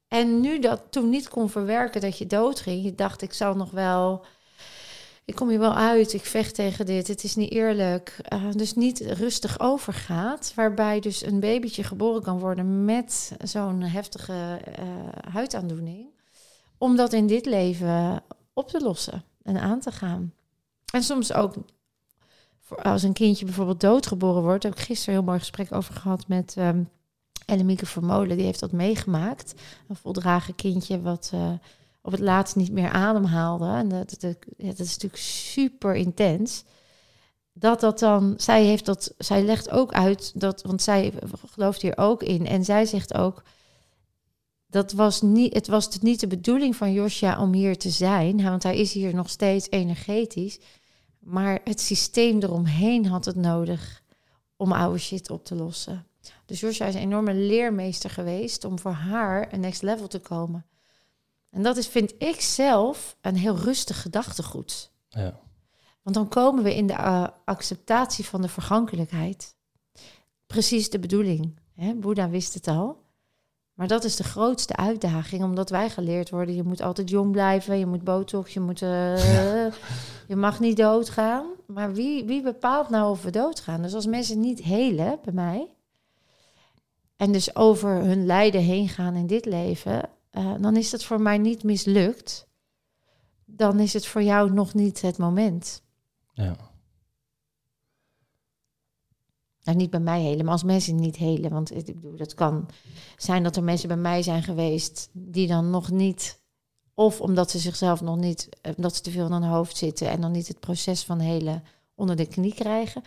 [0.09, 3.70] En nu dat toen niet kon verwerken dat je doodging, je dacht ik zal nog
[3.70, 4.24] wel,
[5.25, 8.17] ik kom hier wel uit, ik vecht tegen dit, het is niet eerlijk.
[8.23, 14.61] Eh, dus niet rustig overgaat, waarbij dus een babytje geboren kan worden met zo'n heftige
[14.65, 14.85] eh,
[15.33, 16.07] huidaandoening,
[16.79, 18.23] om dat in dit leven
[18.53, 20.33] op te lossen en aan te gaan.
[20.93, 21.55] En soms ook
[22.83, 26.29] als een kindje bijvoorbeeld doodgeboren wordt, heb ik gisteren een heel mooi gesprek over gehad
[26.29, 26.83] met ehm
[27.47, 29.55] Ellemieke Vermolen, die heeft dat meegemaakt.
[29.89, 31.53] Een voldragen kindje wat eh,
[32.05, 33.67] op het laatst niet meer ademhaalde.
[33.67, 36.65] En dat, dat, dat is natuurlijk super intens.
[37.53, 41.13] Dat dat dan, zij heeft dat, zij legt ook uit dat, want zij
[41.51, 42.47] gelooft hier ook in.
[42.47, 43.43] En zij zegt ook,
[44.67, 48.63] dat was niet, het was niet de bedoeling van Josja om hier te zijn, want
[48.63, 50.59] hij is hier nog steeds energetisch.
[51.19, 54.03] Maar het systeem eromheen had het nodig
[54.57, 56.07] om oude shit op te lossen.
[56.47, 60.67] Dus Josja is een enorme leermeester geweest om voor haar een next level te komen.
[61.55, 64.91] En dat is, vind ik zelf, een heel rustig gedachtegoed.
[65.09, 65.43] ja.
[66.03, 69.57] Want dan komen we in de eh, acceptatie van de vergankelijkheid.
[70.47, 71.59] Precies de bedoeling.
[71.75, 71.95] Hè?
[71.95, 73.03] Boeddha wist het al.
[73.75, 77.79] Maar dat is de grootste uitdaging, omdat wij geleerd worden: je moet altijd jong blijven,
[77.79, 79.73] je moet botox, je, moet, eh,
[80.29, 81.47] je mag niet doodgaan.
[81.67, 83.83] Maar wie, wie bepaalt nou of we doodgaan?
[83.83, 85.75] Dus als mensen niet helen bij mij,
[87.17, 91.20] en dus over hun lijden heen gaan in dit leven, eh, dan is dat voor
[91.20, 92.47] mij niet mislukt.
[93.44, 95.82] Dan is het voor jou nog niet het moment.
[96.32, 96.56] ja.
[99.62, 101.51] Nou, niet bij mij helen, maar als mensen niet helen.
[101.51, 102.69] Want ik bedoel, dat kan
[103.16, 106.40] zijn dat er mensen bij mij zijn geweest die dan nog niet,
[106.94, 110.09] of omdat ze zichzelf nog niet, eh, omdat ze te veel in hun hoofd zitten
[110.09, 113.02] en dan niet het proces van helen onder de knie krijgen.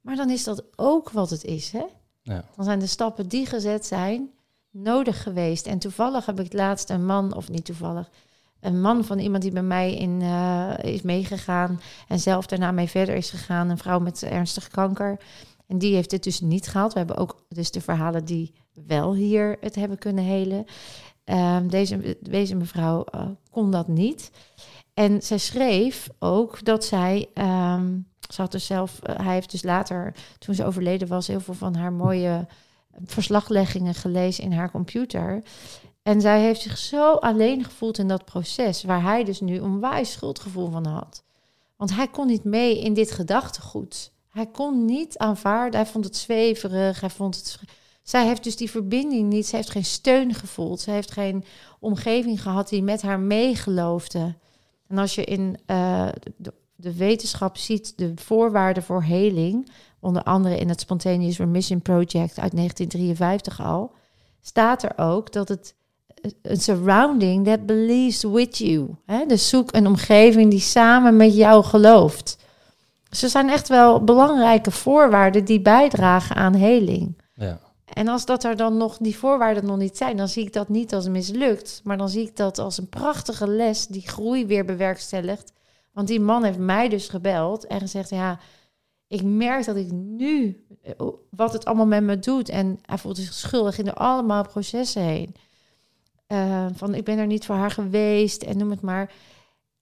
[0.00, 1.84] Maar dan is dat ook wat het is, hè?
[2.22, 2.44] Ja.
[2.56, 4.30] Dan zijn de stappen die gezet zijn
[4.72, 5.66] nodig geweest.
[5.66, 8.10] En toevallig heb ik laatst een man, of niet toevallig,
[8.60, 12.88] een man van iemand die bij mij in, uh, is meegegaan en zelf daarna mee
[12.88, 13.70] verder is gegaan.
[13.70, 15.20] Een vrouw met ernstige kanker.
[15.66, 16.92] En die heeft het dus niet gehad.
[16.92, 18.52] We hebben ook dus de verhalen die
[18.86, 20.64] wel hier het hebben kunnen helen.
[21.24, 24.30] Um, deze, deze mevrouw uh, kon dat niet.
[24.94, 27.28] En zij schreef ook dat zij.
[27.34, 29.00] Um, ze had dus zelf.
[29.06, 32.46] Uh, hij heeft dus later, toen ze overleden was, heel veel van haar mooie
[33.04, 35.42] verslagleggingen gelezen in haar computer.
[36.02, 39.80] En zij heeft zich zo alleen gevoeld in dat proces, waar hij dus nu een
[39.80, 41.24] wijs schuldgevoel van had.
[41.76, 44.12] Want hij kon niet mee in dit gedachtegoed.
[44.28, 47.58] Hij kon niet aanvaarden, hij vond het zweverig, hij vond het...
[48.02, 50.80] Zij heeft dus die verbinding niet, ze heeft geen steun gevoeld.
[50.80, 51.44] Ze heeft geen
[51.80, 54.34] omgeving gehad die met haar meegeloofde.
[54.88, 59.70] En als je in uh, de, de, wetenschap ziet de voorwaarden voor heling,
[60.02, 63.92] onder andere in het Spontaneous Remission Project uit 1953 al,
[64.40, 65.74] staat er ook dat het
[66.42, 68.88] een surrounding that believes with you.
[69.06, 69.26] Hè?
[69.26, 72.36] Dus zoek een omgeving die samen met jou gelooft.
[73.10, 77.22] Ze zijn echt wel belangrijke voorwaarden die bijdragen aan heling.
[77.34, 77.58] Ja.
[77.84, 80.68] En als dat er dan nog die voorwaarden nog niet zijn, dan zie ik dat
[80.68, 84.64] niet als mislukt, maar dan zie ik dat als een prachtige les die groei weer
[84.64, 85.52] bewerkstelligt.
[85.92, 88.38] Want die man heeft mij dus gebeld en gezegd: Ja,
[89.12, 90.92] ik merk dat ik nu eh,
[91.30, 92.48] wat het allemaal met me doet.
[92.48, 95.34] En hij voelt zich schuldig in de allemaal processen heen.
[96.28, 99.12] Uh, van ik ben er niet voor haar geweest en noem het maar.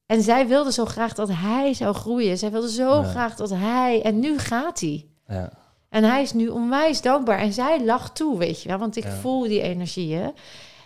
[0.07, 2.39] En zij wilde zo graag dat hij zou groeien.
[2.39, 4.03] Zij wilde zo graag dat hij.
[4.03, 5.07] En nu gaat hij.
[5.27, 5.53] Ja.
[5.89, 7.39] En hij is nu onwijs dankbaar.
[7.39, 8.79] En zij lacht toe, weet je wel.
[8.79, 10.33] Want ik voel die energieën.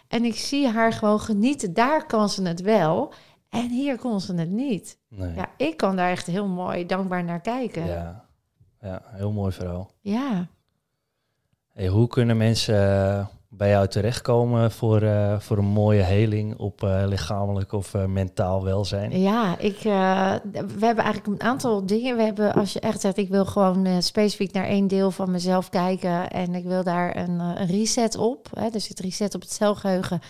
[0.08, 1.74] En ik zie haar gewoon genieten.
[1.74, 3.12] Daar kan ze het wel.
[3.48, 4.98] En hier kon ze het niet.
[5.08, 5.34] Nee.
[5.34, 7.86] Ja, ik kan daar echt heel mooi dankbaar naar kijken.
[7.86, 8.23] Ja,
[8.84, 9.90] ja heel mooi verhaal.
[10.00, 10.46] Ja.
[11.72, 16.82] Hey, hoe kunnen mensen uh, bij jou terechtkomen voor, uh, voor een mooie heling op
[16.82, 19.20] uh, lichamelijk of mentaal welzijn?
[19.20, 22.16] Ja, ik, we hebben eigenlijk een aantal dingen.
[22.16, 25.68] We hebben, als je echt zegt, ik wil gewoon specifiek naar één deel van mezelf
[25.68, 28.48] kijken en ik wil daar een, een reset op.
[28.54, 30.20] Hè, dus het reset op het celgeheugen.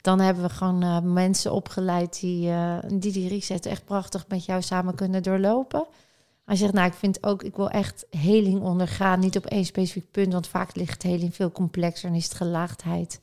[0.00, 2.52] Dan hebben we gewoon mensen opgeleid die,
[2.86, 5.86] die die reset echt prachtig met jou samen kunnen doorlopen.
[6.44, 9.20] Hij zegt, nou, ik vind ook, ik wil echt heling ondergaan.
[9.20, 13.20] Niet op één specifiek punt, want vaak ligt heling veel complexer en is het gelaagdheid.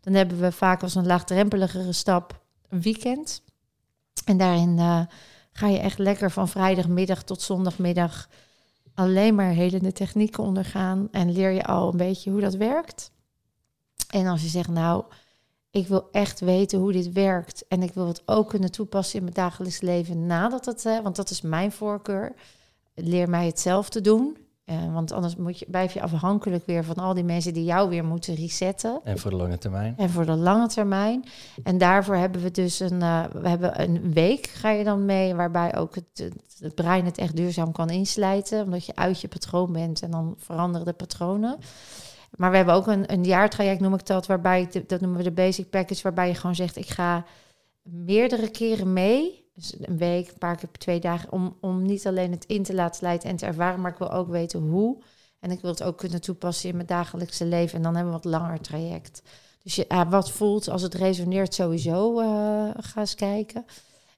[0.00, 3.42] Dan hebben we vaak als een laagdrempeligere stap een weekend.
[4.24, 5.00] En daarin uh,
[5.52, 8.28] ga je echt lekker van vrijdagmiddag tot zondagmiddag
[8.94, 11.08] alleen maar helende technieken ondergaan.
[11.10, 13.10] En leer je al een beetje hoe dat werkt.
[14.10, 15.04] En als je zegt, nou,
[15.70, 17.66] ik wil echt weten hoe dit werkt.
[17.68, 21.16] En ik wil het ook kunnen toepassen in mijn dagelijks leven nadat het, uh, want
[21.16, 22.34] dat is mijn voorkeur
[23.00, 24.36] leer mij het zelf te doen.
[24.70, 27.88] Uh, want anders moet je, blijf je afhankelijk weer van al die mensen die jou
[27.88, 29.00] weer moeten resetten.
[29.04, 29.94] En voor de lange termijn.
[29.96, 31.24] En voor de lange termijn.
[31.62, 35.34] En daarvoor hebben we dus een, uh, we hebben een week ga je dan mee,
[35.34, 38.64] waarbij ook het, het, brein het echt duurzaam kan inslijten.
[38.64, 41.58] Omdat je uit je patroon bent en dan veranderen de patronen.
[42.36, 45.32] Maar we hebben ook een, een jaartraject, noem ik dat, waarbij, dat noemen we de
[45.32, 47.24] basic package, waarbij je gewoon zegt, ik ga
[47.82, 52.06] meerdere keren mee dus een week, een paar keer per twee dagen, om, om niet
[52.06, 55.02] alleen het in te laten slijten en te ervaren, maar ik wil ook weten hoe.
[55.40, 57.76] En ik wil het ook kunnen toepassen in mijn dagelijkse leven.
[57.76, 59.22] En dan hebben we wat langer traject.
[59.62, 63.64] Dus je, uh, wat voelt, als het resoneert, sowieso uh, ga eens kijken.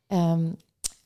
[0.08, 0.56] Um,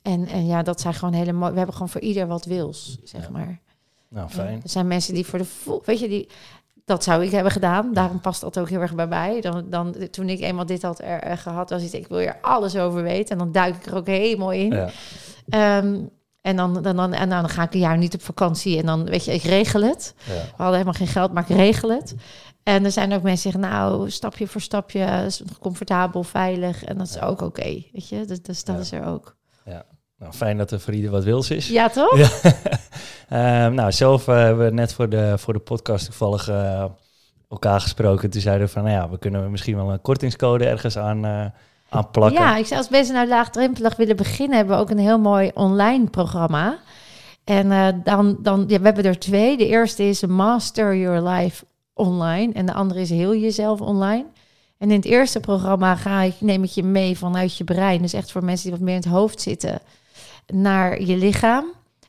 [0.02, 1.50] en, en ja, dat zijn gewoon hele mooie.
[1.50, 3.60] We hebben gewoon voor ieder wat wils, zeg maar.
[4.08, 4.62] Nou, fijn.
[4.62, 5.80] er zijn mensen die voor de.
[5.84, 6.28] Weet je, die,
[6.84, 7.92] dat zou ik hebben gedaan.
[7.92, 9.40] Daarom past dat ook heel erg bij mij.
[9.40, 12.36] Dan, dan, toen ik eenmaal dit had er, er gehad, was het, ik wil er
[12.40, 13.30] alles over weten.
[13.30, 14.90] En dan duik ik er ook helemaal in.
[15.46, 15.78] Ja.
[15.78, 18.78] Um, en dan, dan, dan, en dan ga ik een jaar niet op vakantie.
[18.78, 20.14] En dan, weet je, ik regel het.
[20.24, 20.32] Ja.
[20.32, 22.14] We hadden helemaal geen geld, maar ik regel het.
[22.62, 25.30] En er zijn ook mensen die zeggen, nou, stapje voor stapje,
[25.60, 26.84] comfortabel, veilig.
[26.84, 27.26] En dat is Ja.
[27.26, 27.62] ook oké,
[27.92, 28.24] weet je.
[28.24, 28.80] Dus, dus dat Ja.
[28.80, 29.36] is er ook.
[29.64, 29.84] Ja.
[30.18, 31.68] Nou, fijn dat er voor ieder wat wils is.
[31.68, 32.16] Ja, toch?
[32.18, 32.28] Ja.
[33.34, 36.84] Ehm, nou, zelf eh, hebben we net voor de, voor de podcast toevallig eh,
[37.50, 38.30] elkaar gesproken.
[38.30, 41.44] Toen zeiden we van, nou ja, we kunnen misschien wel een kortingscode ergens aan, eh,
[41.88, 42.42] aan plakken.
[42.42, 45.50] Ja, ik zei als mensen nou laagdrempelig willen beginnen, hebben we ook een heel mooi
[45.54, 46.78] online programma.
[47.44, 49.56] En dan, dan ja, we hebben er twee.
[49.56, 54.24] De eerste is Master Your Life Online en de andere is Heel Jezelf Online.
[54.78, 58.02] En in het eerste programma ga ik, neem ik je mee vanuit je brein.
[58.02, 59.80] Dus echt voor mensen die wat meer in het hoofd zitten,
[60.46, 61.64] naar je lichaam.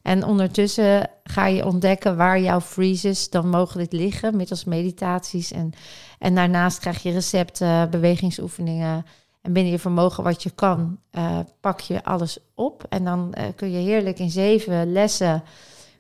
[0.06, 5.52] En ondertussen ga je ontdekken waar jouw freezes dan mogelijk liggen, middels meditaties.
[5.52, 5.72] En,
[6.20, 9.06] en daarnaast krijg je recepten, bewegingsoefeningen.
[9.42, 12.86] En binnen je vermogen wat je kan, eh, pak je alles op.
[12.90, 15.44] En dan eh, kun je heerlijk in zeven lessen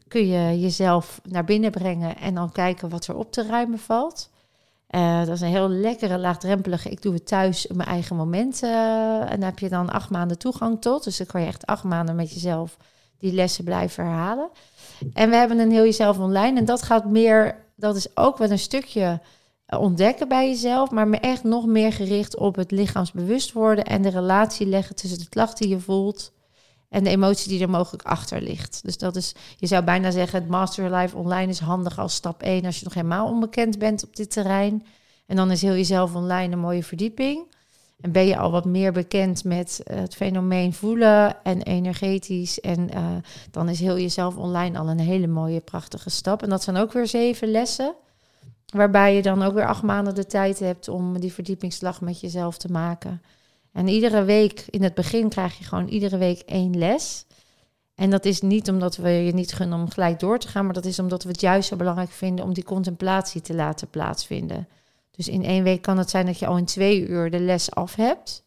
[0.07, 4.30] kun je jezelf naar binnen brengen en dan kijken wat er op te ruimen valt.
[4.88, 6.90] Eh, dat is een heel lekkere, laagdrempelige.
[6.90, 8.64] Ik doe het thuis op mijn eigen moment.
[8.64, 11.03] eh, en daar heb je dan acht maanden toegang tot.
[11.03, 12.77] Dus dan kan je echt acht maanden met jezelf
[13.20, 14.50] die lessen blijven herhalen.
[15.14, 16.60] En we hebben een heel jezelf online.
[16.60, 19.22] En dat gaat meer, dat is ook wel een stukje
[19.66, 20.92] eh, ontdekken bij jezelf.
[20.92, 23.86] Maar echt nog meer gericht op het lichaamsbewust worden.
[23.86, 26.34] En de relatie leggen tussen de klacht die je voelt.
[26.90, 28.80] En de emotie die er mogelijk achter ligt.
[28.84, 32.42] Dus dat is, je zou bijna zeggen, het Master Life online is handig als stap
[32.42, 34.86] 1 als je nog helemaal onbekend bent op dit terrein.
[35.26, 37.55] En dan is heel jezelf online een mooie verdieping.
[38.06, 42.60] En ben je al wat meer bekend met eh, het fenomeen voelen en energetisch.
[42.60, 43.03] En eh,
[43.52, 46.44] dan is heel jezelf online al een hele mooie, prachtige stap.
[46.44, 47.94] En dat zijn ook weer zeven lessen.
[48.65, 52.57] Waarbij je dan ook weer acht maanden de tijd hebt om die verdiepingsslag met jezelf
[52.57, 53.22] te maken.
[53.72, 57.26] En iedere week, in het begin krijg je gewoon iedere week één les.
[57.95, 60.73] En dat is niet omdat we je niet gunnen om gelijk door te gaan, maar
[60.73, 64.68] dat is omdat we het juist zo belangrijk vinden om die contemplatie te laten plaatsvinden.
[65.16, 67.72] Dus in één week kan het zijn dat je al in twee uur de les
[67.72, 68.44] af hebt.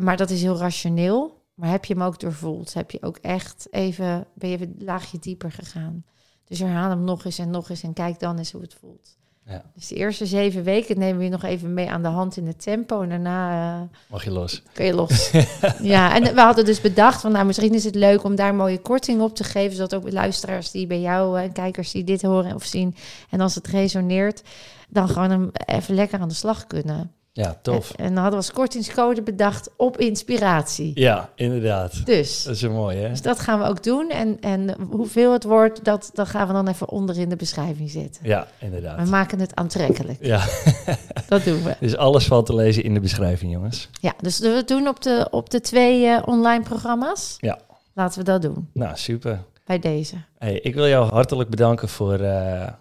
[0.00, 1.44] Maar dat is heel rationeel.
[1.54, 2.74] Maar heb je hem ook doorvoeld?
[2.74, 6.04] Heb je ook echt even, ben je een laagje dieper gegaan?
[6.44, 9.16] Dus herhaal hem nog eens en nog eens en kijk dan eens hoe het voelt.
[9.48, 9.62] Ja.
[9.74, 12.46] Dus de eerste zeven weken nemen we je nog even mee aan de hand in
[12.46, 13.02] het tempo.
[13.02, 14.62] En daarna eh, Mag je los.
[14.72, 15.30] kun je los.
[15.82, 18.56] ja, en we hadden dus bedacht van nou, misschien is het leuk om daar een
[18.56, 19.76] mooie korting op te geven.
[19.76, 22.94] Zodat ook luisteraars die bij jou en kijkers die dit horen of zien.
[23.30, 24.42] En als het resoneert,
[24.88, 27.12] dan gewoon hem even lekker aan de slag kunnen.
[27.36, 27.90] Ja, tof.
[27.90, 30.90] En, en dan hadden we als kortingscode bedacht op inspiratie.
[30.94, 32.06] Ja, inderdaad.
[32.06, 33.08] Dus, Dat is een mooi, hè?
[33.08, 34.10] dus dat gaan we ook doen.
[34.10, 37.90] En, en hoeveel het wordt, dat, dat gaan we dan even onder in de beschrijving
[37.90, 38.20] zetten.
[38.26, 39.06] Ja, We inderdaad.
[39.06, 40.18] maken het aantrekkelijk.
[40.24, 40.44] Ja,
[41.28, 41.76] Dat doen we.
[41.80, 43.88] dus alles valt te lezen in de beschrijving, jongens.
[44.00, 47.36] Ja, dus we doen op de, op de twee eh, online programma's.
[47.40, 47.58] Ja.
[47.94, 49.42] Laten we dat doen Nou, super.
[49.66, 50.14] bij deze.
[50.38, 52.20] Hey, ik wil jou hartelijk bedanken voor, eh,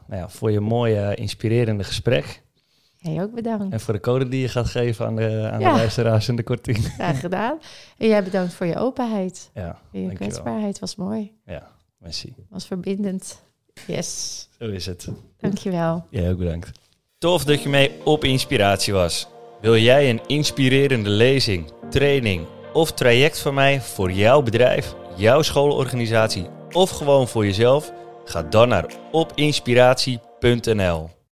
[0.08, 2.44] nou ja, voor je mooie, inspirerende gesprek.
[3.14, 3.74] Jij ook bedankt.
[3.74, 5.72] En voor de code die je gaat geven aan de, aan Ja.
[5.72, 6.78] de luisteraars en de korting.
[6.98, 7.60] Graag gedaan.
[7.98, 9.50] En jij bedankt voor je openheid.
[9.54, 11.32] Ja, Je kwetsbaarheid was mooi.
[11.46, 11.68] Ja,
[11.98, 12.34] merci.
[12.50, 13.44] Was verbindend.
[13.88, 14.48] Yes.
[14.60, 15.08] Zo is het.
[15.40, 16.06] Dankjewel.
[16.10, 16.72] Jij ook bedankt.
[17.18, 19.28] Tof dat je mee op inspiratie was.
[19.62, 26.48] Wil jij een inspirerende lezing, training of traject van mij voor jouw bedrijf, jouw schoolorganisatie
[26.72, 27.92] of gewoon voor jezelf?
[28.26, 31.10] Ga dan naar opinspiratie.nl.